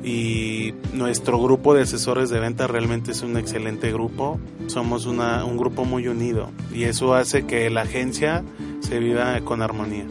y 0.03 0.73
nuestro 0.93 1.41
grupo 1.41 1.73
de 1.73 1.83
asesores 1.83 2.29
de 2.29 2.39
venta 2.39 2.67
realmente 2.67 3.11
es 3.11 3.21
un 3.21 3.37
excelente 3.37 3.91
grupo. 3.91 4.39
Somos 4.67 5.05
una, 5.05 5.45
un 5.45 5.57
grupo 5.57 5.85
muy 5.85 6.07
unido 6.07 6.51
y 6.73 6.83
eso 6.83 7.15
hace 7.15 7.45
que 7.45 7.69
la 7.69 7.81
agencia 7.81 8.43
se 8.81 8.99
viva 8.99 9.39
con 9.41 9.61
armonía. 9.61 10.05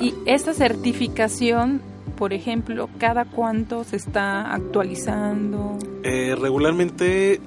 Y 0.00 0.14
esta 0.26 0.54
certificación 0.54 1.82
por 2.16 2.32
ejemplo, 2.32 2.88
cada 2.98 3.24
cuánto 3.24 3.84
se 3.84 3.96
está 3.96 4.52
actualizando? 4.52 5.78
Eh, 6.02 6.34
regularmente, 6.40 7.40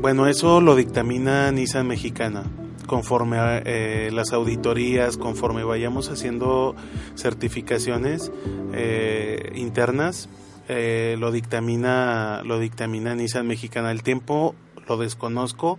bueno, 0.00 0.26
eso 0.26 0.60
lo 0.60 0.76
dictamina 0.76 1.50
Nissan 1.50 1.86
Mexicana 1.86 2.44
conforme 2.86 3.38
a 3.38 3.62
eh, 3.64 4.10
las 4.12 4.34
auditorías, 4.34 5.16
conforme 5.16 5.64
vayamos 5.64 6.10
haciendo 6.10 6.76
certificaciones 7.16 8.30
eh, 8.74 9.52
internas, 9.54 10.28
lo 10.68 11.32
dictamina 11.32 12.42
lo 12.44 12.58
dictamina 12.58 13.14
Nissan 13.14 13.46
Mexicana. 13.46 13.90
El 13.90 14.02
tiempo 14.02 14.54
lo 14.86 14.98
desconozco 14.98 15.78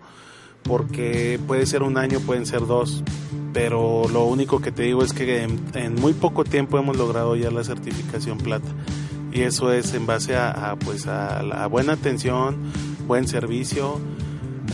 porque 0.65 1.39
puede 1.47 1.65
ser 1.65 1.83
un 1.83 1.97
año, 1.97 2.19
pueden 2.19 2.45
ser 2.45 2.65
dos, 2.65 3.03
pero 3.53 4.03
lo 4.11 4.25
único 4.25 4.59
que 4.59 4.71
te 4.71 4.83
digo 4.83 5.03
es 5.03 5.13
que 5.13 5.43
en, 5.43 5.95
muy 5.95 6.13
poco 6.13 6.43
tiempo 6.43 6.77
hemos 6.77 6.97
logrado 6.97 7.35
ya 7.35 7.51
la 7.51 7.63
certificación 7.63 8.37
plata 8.37 8.67
y 9.31 9.41
eso 9.41 9.71
es 9.71 9.93
en 9.93 10.05
base 10.05 10.35
a, 10.35 10.75
pues 10.83 11.07
a 11.07 11.43
la 11.43 11.67
buena 11.67 11.93
atención, 11.93 12.57
buen 13.07 13.27
servicio, 13.27 13.99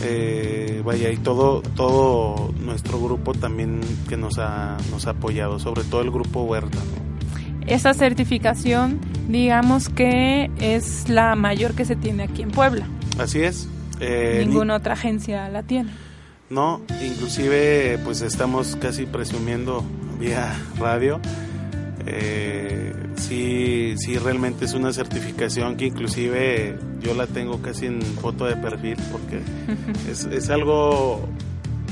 eh, 0.02 0.82
vaya 0.84 1.10
y 1.10 1.16
todo 1.16 1.62
todo 1.62 2.52
nuestro 2.58 2.98
grupo 3.00 3.34
también 3.34 3.80
que 4.08 4.16
nos 4.16 4.38
ha 4.38 4.78
nos 4.90 5.06
ha 5.06 5.10
apoyado, 5.10 5.58
sobre 5.58 5.84
todo 5.84 6.00
el 6.00 6.10
grupo 6.10 6.42
Huerta. 6.42 6.78
Esa 7.66 7.94
certificación, 7.94 9.00
digamos 9.28 9.88
que 9.88 10.50
es 10.58 11.08
la 11.08 11.36
mayor 11.36 11.74
que 11.74 11.84
se 11.84 11.94
tiene 11.94 12.24
aquí 12.24 12.42
en 12.42 12.50
Puebla. 12.50 12.86
Así 13.18 13.40
es. 13.40 13.68
Eh, 14.02 14.44
Ninguna 14.44 14.76
otra 14.76 14.94
agencia 14.94 15.48
la 15.48 15.62
tiene. 15.62 15.90
No, 16.50 16.82
inclusive 17.02 17.98
pues 18.04 18.20
estamos 18.20 18.76
casi 18.76 19.06
presumiendo 19.06 19.84
vía 20.18 20.52
radio. 20.78 21.20
Eh, 22.04 22.92
sí, 23.16 23.94
sí, 23.96 24.18
realmente 24.18 24.64
es 24.64 24.74
una 24.74 24.92
certificación 24.92 25.76
que 25.76 25.86
inclusive 25.86 26.76
yo 27.00 27.14
la 27.14 27.28
tengo 27.28 27.62
casi 27.62 27.86
en 27.86 28.02
foto 28.02 28.44
de 28.44 28.56
perfil 28.56 28.96
porque 29.12 29.40
es, 30.10 30.24
es 30.24 30.50
algo, 30.50 31.28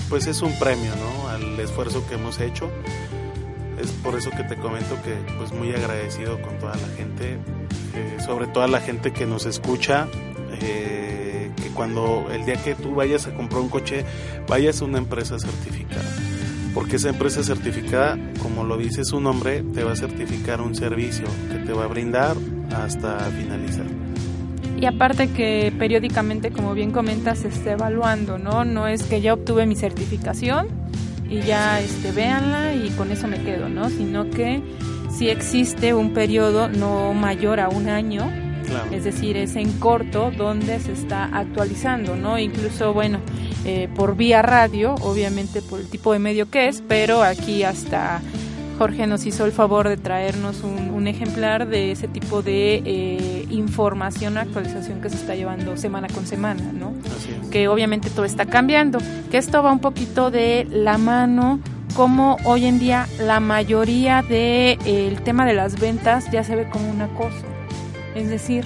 pues 0.08 0.26
es 0.26 0.42
un 0.42 0.52
premio, 0.58 0.90
¿no? 0.96 1.28
Al 1.28 1.60
esfuerzo 1.60 2.04
que 2.08 2.16
hemos 2.16 2.40
hecho. 2.40 2.68
Es 3.80 3.90
por 4.02 4.14
eso 4.16 4.30
que 4.30 4.42
te 4.42 4.56
comento 4.56 4.94
que 5.02 5.14
pues 5.38 5.52
muy 5.52 5.70
agradecido 5.70 6.42
con 6.42 6.58
toda 6.58 6.74
la 6.74 6.88
gente, 6.98 7.38
eh, 7.94 8.16
sobre 8.26 8.46
toda 8.48 8.66
la 8.66 8.80
gente 8.80 9.12
que 9.12 9.24
nos 9.24 9.46
escucha. 9.46 10.06
Eh, 10.60 11.19
cuando 11.74 12.28
el 12.32 12.44
día 12.44 12.56
que 12.56 12.74
tú 12.74 12.94
vayas 12.94 13.26
a 13.26 13.34
comprar 13.34 13.60
un 13.60 13.68
coche, 13.68 14.04
vayas 14.48 14.82
a 14.82 14.84
una 14.84 14.98
empresa 14.98 15.38
certificada. 15.38 16.04
Porque 16.74 16.96
esa 16.96 17.08
empresa 17.08 17.42
certificada, 17.42 18.18
como 18.42 18.64
lo 18.64 18.76
dice 18.76 19.04
su 19.04 19.20
nombre, 19.20 19.62
te 19.74 19.82
va 19.82 19.92
a 19.92 19.96
certificar 19.96 20.60
un 20.60 20.74
servicio 20.74 21.26
que 21.50 21.58
te 21.58 21.72
va 21.72 21.84
a 21.84 21.88
brindar 21.88 22.36
hasta 22.74 23.18
finalizar. 23.30 23.86
Y 24.80 24.86
aparte 24.86 25.28
que 25.28 25.72
periódicamente, 25.78 26.52
como 26.52 26.74
bien 26.74 26.90
comentas, 26.90 27.40
se 27.40 27.48
está 27.48 27.72
evaluando, 27.72 28.38
¿no? 28.38 28.64
No 28.64 28.86
es 28.86 29.02
que 29.02 29.20
ya 29.20 29.34
obtuve 29.34 29.66
mi 29.66 29.76
certificación 29.76 30.68
y 31.28 31.40
ya 31.42 31.80
este, 31.80 32.12
véanla 32.12 32.74
y 32.74 32.88
con 32.90 33.10
eso 33.10 33.28
me 33.28 33.42
quedo, 33.42 33.68
¿no? 33.68 33.90
Sino 33.90 34.30
que 34.30 34.62
si 35.10 35.28
existe 35.28 35.92
un 35.92 36.14
periodo 36.14 36.68
no 36.68 37.12
mayor 37.12 37.60
a 37.60 37.68
un 37.68 37.88
año 37.88 38.30
es 38.90 39.04
decir, 39.04 39.36
es 39.36 39.56
en 39.56 39.72
corto 39.78 40.30
donde 40.36 40.78
se 40.80 40.92
está 40.92 41.24
actualizando, 41.24 42.16
¿no? 42.16 42.38
Incluso, 42.38 42.92
bueno, 42.92 43.20
eh, 43.64 43.88
por 43.94 44.16
vía 44.16 44.42
radio, 44.42 44.94
obviamente 45.02 45.62
por 45.62 45.80
el 45.80 45.88
tipo 45.88 46.12
de 46.12 46.18
medio 46.18 46.50
que 46.50 46.68
es, 46.68 46.82
pero 46.86 47.22
aquí 47.22 47.62
hasta 47.62 48.20
Jorge 48.78 49.06
nos 49.06 49.26
hizo 49.26 49.44
el 49.44 49.52
favor 49.52 49.88
de 49.88 49.98
traernos 49.98 50.62
un, 50.62 51.06
ejemplar 51.06 51.66
de 51.66 51.92
ese 51.92 52.08
tipo 52.08 52.42
de 52.42 52.82
eh, 52.84 53.46
información, 53.50 54.36
actualización 54.36 55.00
que 55.00 55.08
se 55.08 55.16
está 55.16 55.34
llevando 55.34 55.76
semana 55.78 56.08
con 56.08 56.26
semana, 56.26 56.72
¿no? 56.72 56.92
Que 57.50 57.68
obviamente 57.68 58.10
todo 58.10 58.26
está 58.26 58.44
cambiando, 58.44 58.98
que 59.30 59.38
esto 59.38 59.62
va 59.62 59.72
un 59.72 59.80
poquito 59.80 60.30
de 60.30 60.66
la 60.70 60.98
mano 60.98 61.58
cómo 61.94 62.36
hoy 62.44 62.66
en 62.66 62.78
día 62.78 63.06
la 63.18 63.40
mayoría 63.40 64.22
del 64.22 64.78
de, 64.78 65.08
el 65.08 65.22
tema 65.22 65.46
de 65.46 65.54
las 65.54 65.78
ventas 65.78 66.30
ya 66.30 66.44
se 66.44 66.56
ve 66.56 66.68
como 66.70 66.90
un 66.90 67.02
acoso. 67.02 67.44
Es 68.14 68.28
decir, 68.28 68.64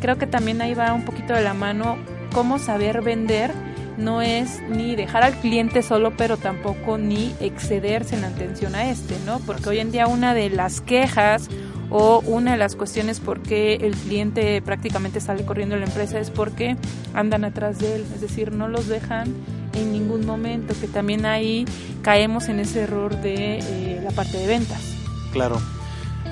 creo 0.00 0.18
que 0.18 0.26
también 0.26 0.60
ahí 0.60 0.74
va 0.74 0.92
un 0.92 1.04
poquito 1.04 1.34
de 1.34 1.42
la 1.42 1.54
mano 1.54 1.96
cómo 2.32 2.58
saber 2.58 3.02
vender 3.02 3.52
no 3.96 4.22
es 4.22 4.60
ni 4.68 4.96
dejar 4.96 5.22
al 5.22 5.34
cliente 5.34 5.82
solo, 5.82 6.16
pero 6.16 6.36
tampoco 6.36 6.98
ni 6.98 7.34
excederse 7.40 8.16
en 8.16 8.22
la 8.22 8.28
atención 8.28 8.74
a 8.74 8.90
este, 8.90 9.14
¿no? 9.24 9.38
Porque 9.40 9.68
hoy 9.68 9.78
en 9.78 9.92
día 9.92 10.06
una 10.06 10.34
de 10.34 10.50
las 10.50 10.80
quejas 10.80 11.48
o 11.90 12.20
una 12.26 12.52
de 12.52 12.56
las 12.56 12.76
cuestiones 12.76 13.20
por 13.20 13.40
qué 13.40 13.74
el 13.76 13.94
cliente 13.94 14.60
prácticamente 14.62 15.20
sale 15.20 15.44
corriendo 15.44 15.76
de 15.76 15.82
la 15.82 15.86
empresa 15.86 16.18
es 16.18 16.30
porque 16.30 16.76
andan 17.12 17.44
atrás 17.44 17.78
de 17.78 17.96
él, 17.96 18.06
es 18.14 18.20
decir, 18.20 18.52
no 18.52 18.68
los 18.68 18.88
dejan 18.88 19.32
en 19.74 19.92
ningún 19.92 20.26
momento, 20.26 20.74
que 20.80 20.88
también 20.88 21.26
ahí 21.26 21.64
caemos 22.02 22.48
en 22.48 22.60
ese 22.60 22.82
error 22.82 23.20
de 23.20 23.58
eh, 23.58 24.00
la 24.02 24.10
parte 24.10 24.38
de 24.38 24.46
ventas. 24.46 24.80
Claro. 25.32 25.60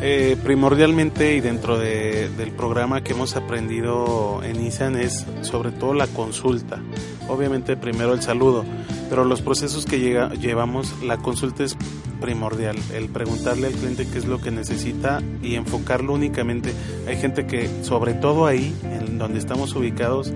Eh, 0.05 0.36
primordialmente 0.42 1.36
y 1.36 1.40
dentro 1.40 1.78
de, 1.78 2.28
del 2.36 2.50
programa 2.50 3.05
que 3.05 3.12
hemos 3.12 3.36
aprendido 3.36 4.42
en 4.42 4.61
ISAN 4.66 4.96
es 4.96 5.24
sobre 5.42 5.70
todo 5.70 5.94
la 5.94 6.09
consulta. 6.09 6.80
Obviamente 7.28 7.76
primero 7.76 8.12
el 8.12 8.20
saludo, 8.20 8.64
pero 9.09 9.24
los 9.24 9.42
procesos 9.42 9.86
que 9.86 10.00
llevamos, 10.40 10.92
la 11.05 11.18
consulta 11.18 11.62
es 11.62 11.76
primordial, 12.20 12.76
el 12.92 13.11
preguntarle 13.11 13.68
al 13.68 13.74
cliente 13.74 14.09
qué 14.09 14.18
es 14.18 14.26
lo 14.26 14.40
que 14.40 14.50
necesita 14.50 15.22
y 15.40 15.55
enfocarlo 15.55 16.14
únicamente. 16.14 16.72
Hay 17.07 17.16
gente 17.18 17.46
que, 17.46 17.70
sobre 17.84 18.14
todo 18.14 18.46
ahí, 18.46 18.74
en 18.82 19.18
donde 19.18 19.38
estamos 19.38 19.72
ubicados, 19.76 20.32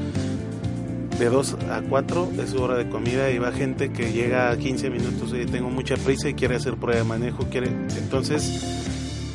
de 1.19 1.29
2 1.29 1.57
a 1.71 1.83
4 1.89 2.29
es 2.43 2.51
su 2.51 2.63
hora 2.63 2.77
de 2.77 2.89
comida 2.89 3.31
y 3.31 3.39
va 3.39 3.51
gente 3.51 3.91
que 3.91 4.13
llega 4.13 4.51
a 4.51 4.57
15 4.59 4.91
minutos 4.91 5.35
y 5.35 5.47
tengo 5.47 5.71
mucha 5.71 5.97
prisa 5.97 6.29
y 6.29 6.35
quiere 6.35 6.57
hacer 6.57 6.77
prueba 6.77 7.01
de 7.01 7.05
manejo, 7.05 7.47
quiere 7.51 7.69
entonces 7.69 8.86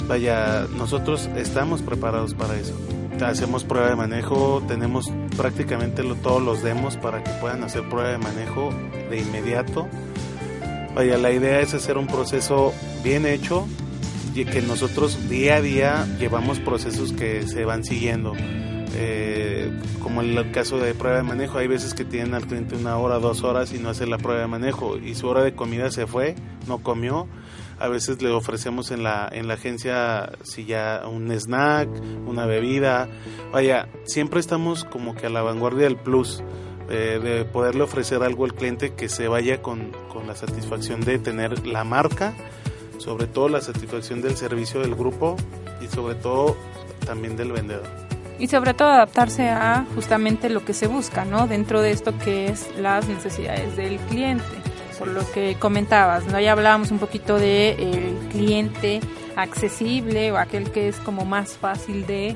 vaya, 0.07 0.67
nosotros 0.77 1.29
estamos 1.35 1.81
preparados 1.81 2.33
para 2.33 2.57
eso. 2.57 2.73
Hacemos 3.23 3.63
prueba 3.63 3.89
de 3.89 3.95
manejo, 3.95 4.63
tenemos 4.67 5.11
prácticamente 5.37 6.03
todos 6.23 6.41
los 6.41 6.63
demos 6.63 6.97
para 6.97 7.23
que 7.23 7.29
puedan 7.39 7.63
hacer 7.63 7.87
prueba 7.87 8.09
de 8.09 8.17
manejo 8.17 8.71
de 9.09 9.19
inmediato. 9.19 9.87
Vaya, 10.95 11.17
la 11.17 11.31
idea 11.31 11.59
es 11.61 11.73
hacer 11.73 11.97
un 11.97 12.07
proceso 12.07 12.73
bien 13.03 13.25
hecho 13.25 13.67
y 14.33 14.45
que 14.45 14.61
nosotros 14.61 15.29
día 15.29 15.57
a 15.57 15.61
día 15.61 16.07
llevamos 16.19 16.59
procesos 16.59 17.13
que 17.13 17.47
se 17.47 17.63
van 17.63 17.83
siguiendo. 17.83 18.33
Eh, 18.95 19.71
como 20.01 20.21
el 20.21 20.51
caso 20.51 20.77
de 20.79 20.93
prueba 20.93 21.17
de 21.17 21.23
manejo, 21.23 21.57
hay 21.57 21.67
veces 21.67 21.93
que 21.93 22.03
tienen 22.03 22.33
al 22.33 22.45
cliente 22.45 22.75
una 22.75 22.97
hora, 22.97 23.19
dos 23.19 23.43
horas 23.43 23.73
y 23.73 23.79
no 23.79 23.89
hace 23.89 24.05
la 24.05 24.17
prueba 24.17 24.41
de 24.41 24.47
manejo 24.47 24.97
y 24.97 25.15
su 25.15 25.27
hora 25.27 25.43
de 25.43 25.53
comida 25.53 25.91
se 25.91 26.07
fue, 26.07 26.35
no 26.67 26.79
comió. 26.79 27.27
A 27.81 27.87
veces 27.87 28.21
le 28.21 28.29
ofrecemos 28.29 28.91
en 28.91 29.03
la, 29.03 29.27
en 29.31 29.47
la 29.47 29.55
agencia 29.55 30.31
si 30.43 30.65
ya 30.65 31.01
un 31.07 31.31
snack, 31.31 31.89
una 32.27 32.45
bebida. 32.45 33.09
Vaya, 33.51 33.87
siempre 34.05 34.39
estamos 34.39 34.85
como 34.85 35.15
que 35.15 35.25
a 35.25 35.29
la 35.29 35.41
vanguardia 35.41 35.85
del 35.85 35.97
plus. 35.97 36.43
de 36.87 37.45
poderle 37.51 37.83
ofrecer 37.83 38.21
algo 38.21 38.45
al 38.45 38.53
cliente 38.53 38.93
que 38.93 39.07
se 39.07 39.27
vaya 39.27 39.61
con, 39.61 39.91
con 40.11 40.27
la 40.27 40.35
satisfacción 40.35 41.01
de 41.01 41.19
tener 41.19 41.65
la 41.65 41.83
marca, 41.85 42.33
sobre 42.97 43.27
todo 43.27 43.47
la 43.47 43.61
satisfacción 43.61 44.21
del 44.21 44.35
servicio 44.35 44.81
del 44.81 44.93
grupo 44.93 45.37
y 45.81 45.87
sobre 45.87 46.15
todo 46.15 46.57
también 47.05 47.37
del 47.37 47.53
vendedor 47.53 48.01
y 48.41 48.47
sobre 48.47 48.73
todo 48.73 48.89
adaptarse 48.89 49.49
a 49.49 49.85
justamente 49.93 50.49
lo 50.49 50.65
que 50.65 50.73
se 50.73 50.87
busca, 50.87 51.25
¿no? 51.25 51.45
Dentro 51.45 51.79
de 51.79 51.91
esto 51.91 52.17
que 52.17 52.47
es 52.47 52.75
las 52.75 53.07
necesidades 53.07 53.77
del 53.77 53.99
cliente, 54.09 54.43
por 55.01 55.07
lo 55.07 55.21
que 55.31 55.55
comentabas, 55.57 56.27
¿no? 56.27 56.39
Ya 56.39 56.51
hablábamos 56.51 56.91
un 56.91 56.99
poquito 56.99 57.39
de 57.39 57.71
el 57.71 58.19
cliente 58.29 58.99
accesible 59.35 60.31
o 60.31 60.37
aquel 60.37 60.69
que 60.69 60.89
es 60.89 60.97
como 60.97 61.25
más 61.25 61.57
fácil 61.57 62.05
de 62.05 62.35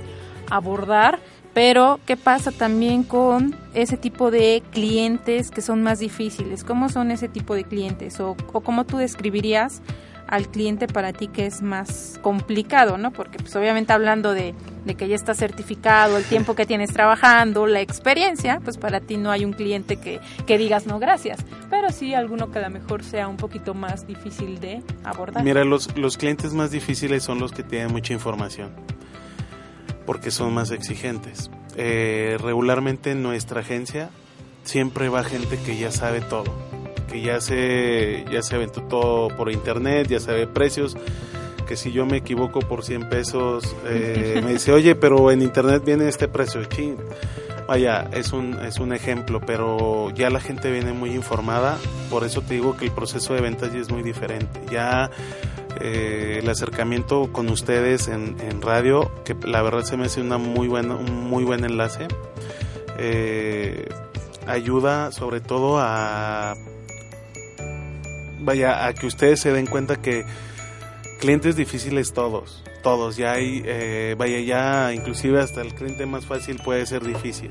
abordar, 0.49 1.19
pero 1.53 1.99
¿qué 2.07 2.17
pasa 2.17 2.51
también 2.51 3.03
con 3.03 3.55
ese 3.75 3.97
tipo 3.97 4.31
de 4.31 4.63
clientes 4.71 5.51
que 5.51 5.61
son 5.61 5.83
más 5.83 5.99
difíciles? 5.99 6.63
¿Cómo 6.63 6.89
son 6.89 7.11
ese 7.11 7.29
tipo 7.29 7.53
de 7.53 7.65
clientes 7.65 8.19
o, 8.19 8.35
o 8.51 8.61
cómo 8.61 8.83
tú 8.85 8.97
describirías 8.97 9.83
al 10.27 10.47
cliente 10.47 10.87
para 10.87 11.13
ti 11.13 11.27
que 11.27 11.45
es 11.45 11.61
más 11.61 12.19
complicado, 12.21 12.97
¿no? 12.97 13.11
Porque 13.11 13.37
pues 13.37 13.55
obviamente 13.55 13.93
hablando 13.93 14.33
de, 14.33 14.53
de, 14.85 14.95
que 14.95 15.07
ya 15.07 15.15
está 15.15 15.33
certificado, 15.35 16.17
el 16.17 16.23
tiempo 16.23 16.55
que 16.55 16.65
tienes 16.65 16.91
trabajando, 16.91 17.67
la 17.67 17.81
experiencia, 17.81 18.59
pues 18.63 18.77
para 18.77 18.99
ti 18.99 19.17
no 19.17 19.31
hay 19.31 19.45
un 19.45 19.53
cliente 19.53 19.97
que, 19.97 20.19
que 20.45 20.57
digas 20.57 20.87
no 20.87 20.99
gracias, 20.99 21.39
pero 21.69 21.91
sí 21.91 22.13
alguno 22.13 22.51
que 22.51 22.59
a 22.59 22.63
lo 22.63 22.69
mejor 22.69 23.03
sea 23.03 23.27
un 23.27 23.37
poquito 23.37 23.73
más 23.73 24.07
difícil 24.07 24.59
de 24.59 24.81
abordar. 25.03 25.43
Mira, 25.43 25.63
los, 25.63 25.95
los 25.97 26.17
clientes 26.17 26.53
más 26.53 26.71
difíciles 26.71 27.23
son 27.23 27.39
los 27.39 27.51
que 27.51 27.63
tienen 27.63 27.91
mucha 27.91 28.13
información, 28.13 28.71
porque 30.05 30.31
son 30.31 30.53
más 30.53 30.71
exigentes. 30.71 31.51
Eh, 31.77 32.37
regularmente 32.41 33.11
en 33.11 33.21
nuestra 33.21 33.59
agencia 33.59 34.09
siempre 34.63 35.09
va 35.09 35.23
gente 35.23 35.59
que 35.59 35.77
ya 35.77 35.91
sabe 35.91 36.21
todo 36.21 36.45
que 37.15 37.21
ya 37.21 37.39
se, 37.39 38.25
ya 38.29 38.41
se 38.41 38.55
aventó 38.55 38.81
todo 38.83 39.29
por 39.29 39.49
internet, 39.49 40.07
ya 40.09 40.19
sabe 40.19 40.47
precios, 40.47 40.97
que 41.65 41.77
si 41.77 41.93
yo 41.93 42.05
me 42.05 42.17
equivoco 42.17 42.59
por 42.59 42.83
100 42.83 43.07
pesos, 43.07 43.73
eh, 43.87 44.41
me 44.43 44.53
dice, 44.53 44.73
oye, 44.73 44.95
pero 44.95 45.31
en 45.31 45.41
internet 45.41 45.83
viene 45.85 46.09
este 46.09 46.27
precio, 46.27 46.63
ching. 46.65 46.97
Vaya, 47.67 48.09
es 48.11 48.33
un, 48.33 48.59
es 48.65 48.79
un 48.79 48.93
ejemplo, 48.93 49.39
pero 49.39 50.09
ya 50.11 50.29
la 50.29 50.41
gente 50.41 50.69
viene 50.71 50.91
muy 50.91 51.11
informada, 51.11 51.77
por 52.09 52.25
eso 52.25 52.41
te 52.41 52.55
digo 52.55 52.75
que 52.75 52.85
el 52.85 52.91
proceso 52.91 53.33
de 53.33 53.39
ventas 53.39 53.73
ya 53.73 53.79
es 53.79 53.89
muy 53.89 54.03
diferente. 54.03 54.59
Ya 54.69 55.09
eh, 55.79 56.39
el 56.43 56.49
acercamiento 56.49 57.29
con 57.31 57.47
ustedes 57.47 58.09
en, 58.09 58.61
radio, 58.61 59.09
que 59.23 59.35
la 59.47 59.61
verdad 59.61 59.83
se 59.83 59.95
me 59.95 60.05
hace 60.05 60.19
una 60.19 60.37
muy 60.37 60.67
buena, 60.67 60.95
un 60.95 61.29
muy 61.29 61.45
buen 61.45 61.63
enlace, 61.63 62.09
eh, 62.99 63.87
ayuda 64.47 65.13
sobre 65.13 65.39
todo 65.39 65.79
a 65.79 66.55
vaya, 68.45 68.85
a 68.85 68.93
que 68.93 69.07
ustedes 69.07 69.41
se 69.41 69.51
den 69.51 69.65
cuenta 69.65 69.97
que 70.01 70.25
clientes 71.19 71.55
difíciles 71.55 72.13
todos, 72.13 72.63
todos, 72.83 73.17
ya 73.17 73.33
hay, 73.33 73.63
eh, 73.65 74.15
vaya, 74.17 74.39
ya 74.39 74.93
inclusive 74.93 75.41
hasta 75.41 75.61
el 75.61 75.73
cliente 75.73 76.05
más 76.05 76.25
fácil 76.25 76.61
puede 76.63 76.85
ser 76.85 77.03
difícil, 77.03 77.49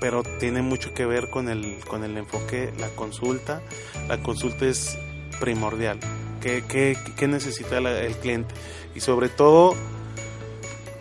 pero 0.00 0.22
tiene 0.38 0.62
mucho 0.62 0.92
que 0.92 1.06
ver 1.06 1.30
con 1.30 1.48
el, 1.48 1.78
con 1.88 2.04
el 2.04 2.16
enfoque, 2.16 2.72
la 2.78 2.88
consulta, 2.88 3.62
la 4.06 4.18
consulta 4.22 4.66
es 4.66 4.98
primordial, 5.40 5.98
qué, 6.40 6.62
qué, 6.68 6.96
qué 7.16 7.26
necesita 7.26 7.78
el 7.78 8.16
cliente 8.16 8.54
y 8.94 9.00
sobre 9.00 9.28
todo 9.28 9.74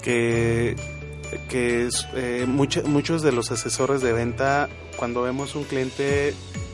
que, 0.02 0.76
que 1.50 1.90
eh, 2.16 2.46
muchos 2.48 3.22
de 3.22 3.32
los 3.32 3.52
asesores 3.52 4.02
de 4.02 4.14
venta, 4.14 4.70
cuando 4.98 5.22
vemos 5.24 5.56
un 5.56 5.64
cliente 5.64 6.34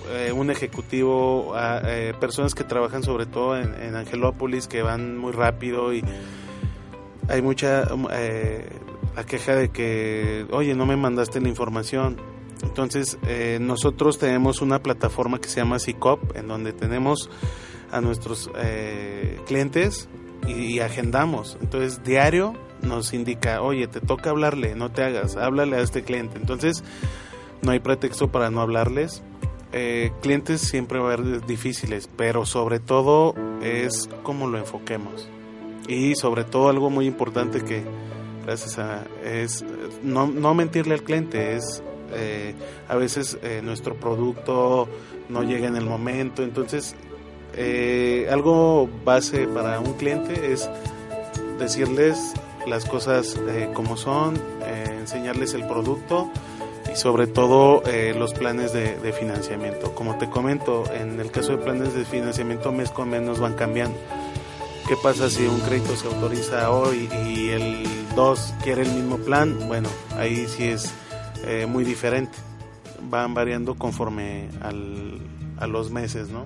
eh, 0.09 0.31
un 0.31 0.49
ejecutivo, 0.49 1.53
eh, 1.57 2.13
personas 2.19 2.55
que 2.55 2.63
trabajan 2.63 3.03
sobre 3.03 3.25
todo 3.25 3.57
en, 3.57 3.95
Angelópolis, 3.95 4.67
que 4.67 4.81
van 4.81 5.17
muy 5.17 5.31
rápido 5.31 5.93
y 5.93 6.03
hay 7.27 7.41
mucha 7.43 7.87
eh, 8.11 8.69
la 9.15 9.23
queja 9.23 9.55
de 9.55 9.69
que, 9.69 10.47
oye, 10.51 10.73
no 10.73 10.85
me 10.85 10.95
mandaste 10.95 11.39
la 11.39 11.47
información. 11.47 12.17
Entonces, 12.63 13.17
nosotros 13.61 14.17
tenemos 14.19 14.61
una 14.61 14.79
plataforma 14.79 15.39
que 15.39 15.47
se 15.47 15.61
llama 15.61 15.79
CICOP, 15.79 16.35
en 16.35 16.49
donde 16.49 16.73
tenemos 16.73 17.29
a 17.89 18.01
nuestros 18.01 18.51
clientes 19.45 20.09
y, 20.45 20.79
agendamos. 20.79 21.57
Entonces, 21.61 22.03
diario 22.03 22.53
nos 22.81 23.13
indica, 23.13 23.61
oye, 23.61 23.87
te 23.87 24.01
toca 24.01 24.31
hablarle, 24.31 24.75
no 24.75 24.91
te 24.91 25.03
hagas, 25.03 25.37
háblale 25.37 25.77
a 25.77 25.81
este 25.81 26.03
cliente. 26.03 26.37
Entonces, 26.37 26.83
no 27.61 27.71
hay 27.71 27.79
pretexto 27.79 28.29
para 28.29 28.49
no 28.49 28.59
hablarles 28.59 29.23
eh, 29.71 30.11
clientes 30.21 30.61
siempre 30.61 30.99
va 30.99 31.11
a 31.11 31.13
haber 31.13 31.45
difíciles, 31.45 32.09
pero 32.15 32.45
sobre 32.45 32.79
todo 32.79 33.35
es 33.61 34.09
cómo 34.23 34.47
lo 34.47 34.57
enfoquemos. 34.57 35.29
Y 35.87 36.15
sobre 36.15 36.43
todo 36.43 36.69
algo 36.69 36.89
muy 36.89 37.05
importante 37.07 37.63
que, 37.63 37.83
gracias 38.45 38.77
a, 38.79 39.05
es 39.23 39.65
no, 40.03 40.27
no 40.27 40.53
mentirle 40.53 40.93
al 40.93 41.03
cliente, 41.03 41.55
es 41.55 41.83
eh, 42.13 42.55
a 42.87 42.95
veces 42.95 43.37
eh, 43.43 43.61
nuestro 43.63 43.95
producto 43.95 44.87
no 45.29 45.43
llega 45.43 45.67
en 45.67 45.75
el 45.75 45.85
momento, 45.85 46.43
entonces 46.43 46.95
eh, 47.55 48.27
algo 48.31 48.89
base 49.05 49.47
para 49.47 49.79
un 49.79 49.93
cliente 49.93 50.51
es 50.51 50.69
decirles 51.59 52.33
las 52.67 52.85
cosas 52.85 53.39
como 53.73 53.97
son, 53.97 54.39
enseñarles 55.01 55.53
el 55.53 55.65
producto 55.65 56.29
y 56.91 56.95
sobre 56.95 57.27
todo 57.27 57.83
eh, 57.85 58.15
los 58.17 58.33
planes 58.33 58.73
de, 58.73 59.13
financiamiento. 59.13 59.93
Como 59.95 60.17
te 60.17 60.29
comento, 60.29 60.83
en 60.93 61.19
el 61.19 61.31
caso 61.31 61.51
de 61.53 61.57
planes 61.57 61.93
de 61.93 62.05
financiamiento 62.05 62.71
mes 62.71 62.91
con 62.91 63.09
mes 63.09 63.21
nos 63.21 63.39
van 63.39 63.55
cambiando. 63.55 63.97
¿Qué 64.87 64.95
pasa 65.01 65.29
si 65.29 65.45
un 65.45 65.59
crédito 65.59 65.95
se 65.95 66.07
autoriza 66.07 66.71
hoy 66.71 67.09
y 67.27 67.49
el 67.49 67.83
2 68.15 68.53
quiere 68.63 68.83
el 68.83 68.91
mismo 68.91 69.17
plan? 69.17 69.55
Bueno, 69.67 69.89
ahí 70.17 70.47
sí 70.47 70.65
es 70.65 70.91
eh, 71.45 71.65
muy 71.67 71.83
diferente. 71.83 72.37
Van 73.09 73.33
variando 73.33 73.75
conforme 73.75 74.49
al, 74.61 75.19
a 75.57 75.67
los 75.67 75.91
meses, 75.91 76.29
¿no? 76.29 76.45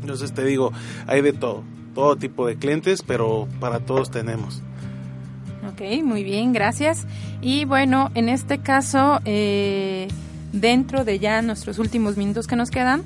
Entonces 0.00 0.32
te 0.34 0.44
digo, 0.44 0.72
hay 1.06 1.22
de 1.22 1.32
todo, 1.32 1.64
todo 1.94 2.16
tipo 2.16 2.46
de 2.46 2.56
clientes, 2.56 3.02
pero 3.02 3.48
para 3.58 3.80
todos 3.80 4.10
tenemos. 4.10 4.62
Ok, 5.68 6.02
muy 6.02 6.24
bien, 6.24 6.52
gracias. 6.52 7.06
Y 7.40 7.64
bueno, 7.64 8.10
en 8.14 8.28
este 8.28 8.58
caso, 8.58 9.20
eh, 9.24 10.08
dentro 10.52 11.04
de 11.04 11.18
ya 11.18 11.40
nuestros 11.42 11.78
últimos 11.78 12.16
minutos 12.16 12.46
que 12.46 12.56
nos 12.56 12.70
quedan, 12.70 13.02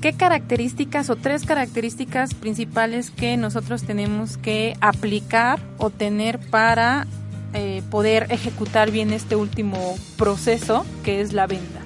¿qué 0.00 0.12
características 0.12 1.08
o 1.08 1.16
tres 1.16 1.44
características 1.44 2.34
principales 2.34 3.10
que 3.10 3.36
nosotros 3.36 3.84
tenemos 3.84 4.36
que 4.36 4.76
aplicar 4.80 5.60
o 5.78 5.90
tener 5.90 6.38
para 6.38 7.06
eh, 7.54 7.82
poder 7.90 8.26
ejecutar 8.30 8.90
bien 8.90 9.12
este 9.12 9.36
último 9.36 9.96
proceso 10.18 10.84
que 11.04 11.20
es 11.20 11.32
la 11.32 11.46
venta? 11.46 11.80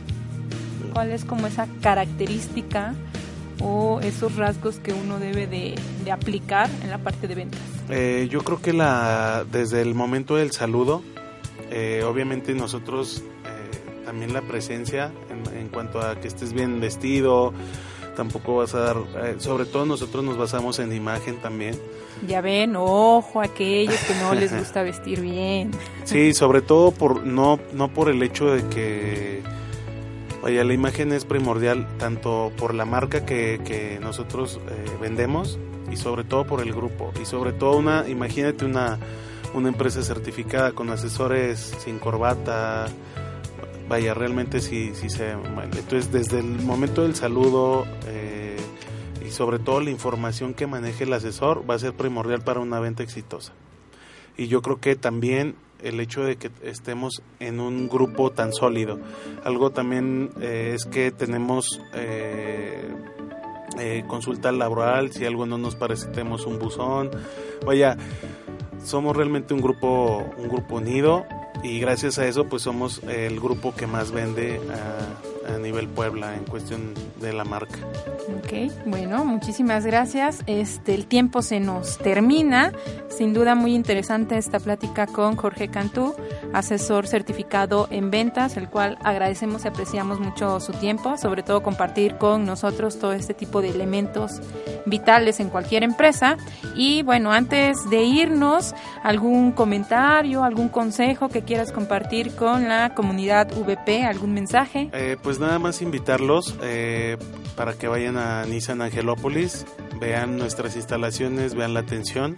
¿Cuál 0.93 1.12
es 1.12 1.24
como 1.24 1.47
esa 1.47 1.68
característica 1.80 2.95
o 3.61 4.01
esos 4.01 4.37
rasgos 4.37 4.77
que 4.77 4.93
uno 4.93 5.19
debe 5.19 5.47
de, 5.47 5.75
de 6.05 6.13
aplicar 6.13 6.71
en 6.83 6.91
la 6.91 6.99
parte 6.99 7.29
de 7.29 7.35
ventas? 7.35 7.61
Eh, 7.89 8.29
yo 8.31 8.43
creo 8.43 8.61
que 8.61 8.73
la 8.73 9.45
desde 9.51 9.83
el 9.83 9.95
momento 9.95 10.37
del 10.37 10.53
saludo, 10.53 11.03
eh, 11.71 12.03
obviamente 12.05 12.55
nosotros 12.55 13.23
eh, 13.45 14.05
también 14.05 14.33
la 14.33 14.43
presencia 14.43 15.11
en, 15.31 15.59
en 15.59 15.69
cuanto 15.69 16.01
a 16.01 16.21
que 16.21 16.29
estés 16.29 16.53
bien 16.53 16.81
vestido, 16.81 17.53
tampoco 18.17 18.57
vas 18.57 18.75
a 18.75 18.81
dar, 18.81 18.97
eh, 19.23 19.37
sobre 19.39 19.67
todo 19.67 19.87
nosotros 19.87 20.25
nos 20.25 20.37
basamos 20.37 20.81
en 20.81 20.93
imagen 20.93 21.37
también. 21.37 21.79
Ya 22.27 22.41
ven, 22.41 22.75
ojo 22.75 23.41
a 23.41 23.45
aquellos 23.45 23.99
que 24.01 24.15
no 24.17 24.35
les 24.35 24.53
gusta 24.59 24.83
vestir 24.83 25.21
bien. 25.21 25.71
Sí, 26.05 26.35
sobre 26.35 26.63
todo 26.63 26.91
por 26.91 27.25
no 27.25 27.61
no 27.75 27.89
por 27.89 28.09
el 28.09 28.21
hecho 28.23 28.47
de 28.47 28.67
que 28.69 29.43
vaya 30.47 30.63
la 30.63 30.75
imagen 30.75 31.13
es 31.13 31.25
primordial 31.25 31.89
tanto 31.99 32.53
por 32.57 32.73
la 32.73 32.85
marca 32.85 33.27
que, 33.27 33.99
nosotros 34.01 34.61
eh, 34.71 34.97
vendemos 35.01 35.59
y 35.91 35.97
sobre 35.97 36.23
todo 36.23 36.47
por 36.47 36.61
el 36.61 36.73
grupo. 36.73 37.13
Y 37.21 37.25
sobre 37.25 37.53
todo 37.53 37.77
una 37.77 38.09
imagínate 38.09 38.65
una 38.65 38.97
una 39.55 39.69
empresa 39.69 40.05
certificada 40.05 40.71
con 40.71 40.89
asesores 40.91 41.75
sin 41.81 41.99
corbata. 41.99 42.87
Vaya 43.89 44.15
realmente 44.15 44.61
si 44.61 44.95
si 44.95 45.11
se 45.11 45.33
entonces 45.33 46.13
desde 46.13 46.39
el 46.39 46.61
momento 46.63 47.03
del 47.03 47.17
saludo 47.17 47.85
eh, 48.07 48.57
y 49.27 49.33
sobre 49.33 49.59
todo 49.59 49.81
la 49.81 49.91
información 49.91 50.55
que 50.55 50.69
maneje 50.69 51.03
el 51.03 51.13
asesor 51.13 51.69
va 51.69 51.75
a 51.75 51.81
ser 51.81 51.93
primordial 51.93 52.43
para 52.43 52.61
una 52.61 52.79
venta 52.79 53.03
exitosa. 53.03 53.53
Y 54.37 54.47
yo 54.47 54.63
creo 54.63 54.79
que 54.79 54.95
también 54.95 55.57
el 55.83 56.01
hecho 56.01 56.22
de 56.24 56.37
que 56.37 56.51
estemos 56.62 57.22
en 57.41 57.61
un 57.61 57.89
grupo 57.89 58.31
tan 58.31 58.53
sólido. 58.53 58.99
Algo 59.45 59.70
también 59.70 60.31
eh, 60.41 60.72
es 60.74 60.85
que 60.85 61.11
tenemos 61.11 61.81
eh, 61.95 62.89
eh, 63.79 64.05
consulta 64.07 64.53
laboral, 64.53 65.12
si 65.12 65.24
algo 65.24 65.47
no 65.47 65.59
nos 65.59 65.77
parece 65.77 66.09
tenemos 66.09 66.47
un 66.47 66.59
buzón. 66.59 67.11
Vaya, 67.64 67.97
somos 68.85 69.16
realmente 69.16 69.55
un 69.55 69.61
grupo, 69.61 70.24
un 70.37 70.49
grupo 70.49 70.77
unido 70.77 71.24
y 71.62 71.81
gracias 71.81 72.18
a 72.18 72.27
eso 72.27 72.45
pues 72.45 72.62
somos 72.62 73.03
el 73.05 73.41
grupo 73.41 73.74
que 73.74 73.87
más 73.87 74.12
vende 74.12 74.61
a, 74.70 75.36
a 75.49 75.59
nivel 75.59 75.89
Puebla 75.89 76.35
en 76.35 76.45
cuestión 76.45 76.95
de 77.21 77.33
la 77.33 77.45
marca. 77.45 77.79
Ok, 78.39 78.73
bueno, 78.87 79.25
muchísimas 79.25 79.87
gracias. 79.87 80.43
Este, 80.47 80.95
el 80.95 81.07
tiempo 81.07 81.43
se 81.43 81.61
nos 81.61 81.99
termina. 81.99 82.73
Sin 83.09 83.33
duda 83.33 83.55
muy 83.55 83.75
interesante 83.75 84.37
esta 84.37 84.61
plática 84.61 85.07
con 85.07 85.37
Jorge 85.37 85.69
Cantú, 85.69 86.15
asesor 86.53 87.07
certificado 87.07 87.89
en 87.91 88.11
ventas, 88.11 88.57
el 88.57 88.69
cual 88.69 88.99
agradecemos 89.03 89.65
y 89.65 89.69
apreciamos 89.69 90.21
mucho 90.21 90.61
su 90.61 90.73
tiempo, 90.73 91.17
sobre 91.17 91.43
todo 91.43 91.63
compartir 91.63 92.17
con 92.19 92.45
nosotros 92.45 92.99
todo 92.99 93.13
este 93.13 93.33
tipo 93.33 93.63
de 93.63 93.71
elementos 93.71 94.41
vitales 94.85 95.41
en 95.41 95.49
cualquier 95.49 95.83
empresa. 95.83 96.37
Y 96.75 97.03
bueno, 97.03 97.33
antes 97.33 97.89
de 97.91 98.03
irnos, 98.05 98.75
algún 99.03 99.53
comentario, 99.53 100.45
algún 100.45 100.69
consejo 100.69 101.29
que 101.29 101.43
quieras 101.43 101.73
compartir 101.73 102.35
con 102.35 102.69
la 102.69 102.95
comunidad 102.95 103.51
VP, 103.57 104.05
algún 104.05 104.35
mensaje. 104.35 104.91
Eh, 104.93 105.17
pues 105.23 105.36
nada 105.39 105.59
más 105.59 105.82
invitarlos 105.82 106.57
eh, 106.62 107.18
para 107.57 107.74
que 107.74 107.89
vayan 107.89 108.16
a 108.16 108.45
Nissan 108.45 108.80
Angelópolis, 108.82 109.66
vean 110.01 110.39
nuestras 110.39 110.76
instalaciones, 110.76 111.55
vean 111.55 111.74
la 111.74 111.80
atención. 111.80 112.37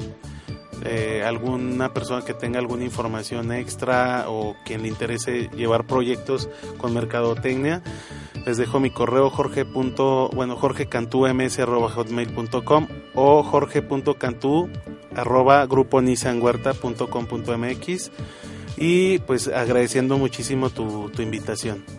Eh, 0.85 1.25
alguna 1.27 1.93
persona 1.93 2.25
que 2.25 2.33
tenga 2.35 2.61
alguna 2.61 2.85
información 2.85 3.51
extra 3.53 4.27
o 4.29 4.55
quien 4.65 4.83
le 4.83 4.89
interese 4.89 5.51
llevar 5.57 5.87
proyectos 5.87 6.49
con 6.79 6.95
mercadotecnia, 6.95 7.83
les 8.47 8.59
dejo 8.59 8.79
mi 8.81 8.91
correo 8.91 9.29
jorge. 9.29 9.65
bueno 9.65 10.57
jorgecantúms@hotmail.com 10.57 12.87
o 13.15 13.43
jorge.cantú 13.43 14.71
arroba 15.17 15.67
y 18.77 19.19
pues 19.19 19.49
agradeciendo 19.49 20.17
muchísimo 20.17 20.71
tu 20.71 21.11
invitación. 21.21 21.98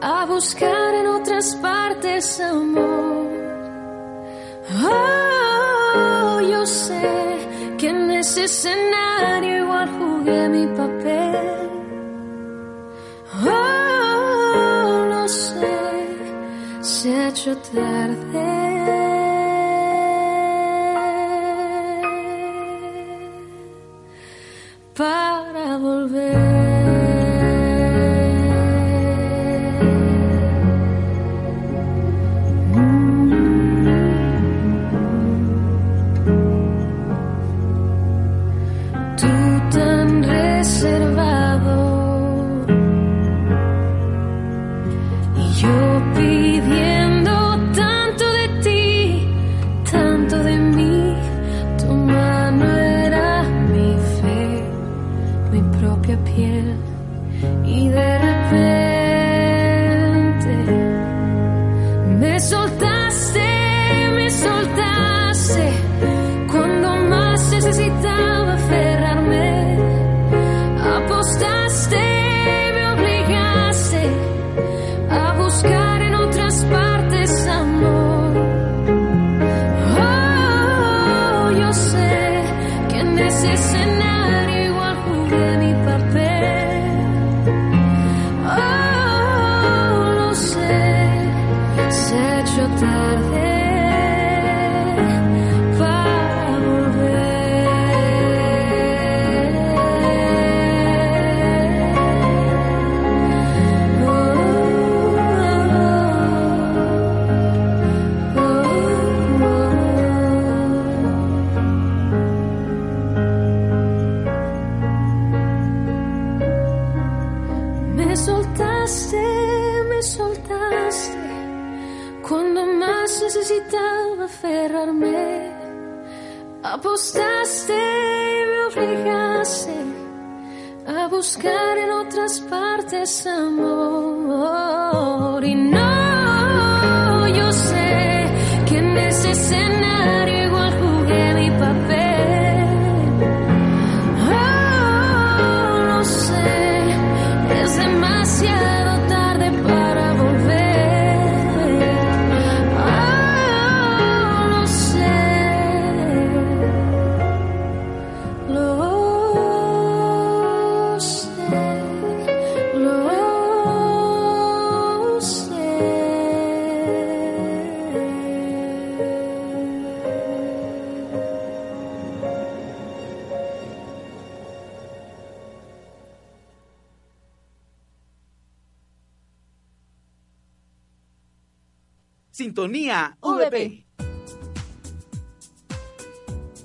a 0.01 0.27
buscar 0.27 0.95
en 0.95 1.07
otras 1.09 1.57
partes 1.57 2.41
amor. 2.41 3.27
Oh, 4.89 6.41
yo 6.41 6.65
sé 6.67 7.03
que 7.79 7.89
en 7.89 8.13
ese 8.13 8.45
escenario 8.45 9.65
igual 9.65 9.89
jugué 9.99 10.49
mi 10.49 10.67
papel. 10.69 11.66
Hecho 17.07 17.57
tarde 17.73 18.66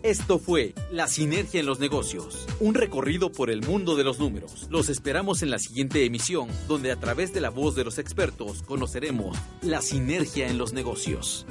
Esto 0.04 0.40
fue 0.40 0.74
La 0.92 1.08
Sinergia 1.08 1.60
en 1.60 1.68
los 1.68 1.80
Negocios, 1.80 2.48
un 2.60 2.74
recorrido 2.74 3.32
por 3.32 3.52
el 3.52 3.62
mundo 3.62 3.96
de 3.96 4.04
los 4.04 4.18
números. 4.18 4.68
Los 4.72 4.90
esperamos 4.90 5.44
en 5.44 5.52
la 5.52 5.60
siguiente 5.60 6.04
emisión, 6.06 6.48
donde 6.68 6.92
a 6.92 6.96
través 6.96 7.34
de 7.34 7.42
la 7.42 7.52
voz 7.52 7.76
de 7.76 7.84
los 7.84 8.00
expertos 8.00 8.64
conoceremos 8.64 9.38
la 9.62 9.84
sinergia 9.84 10.48
en 10.48 10.58
los 10.58 10.74
negocios. 10.74 11.46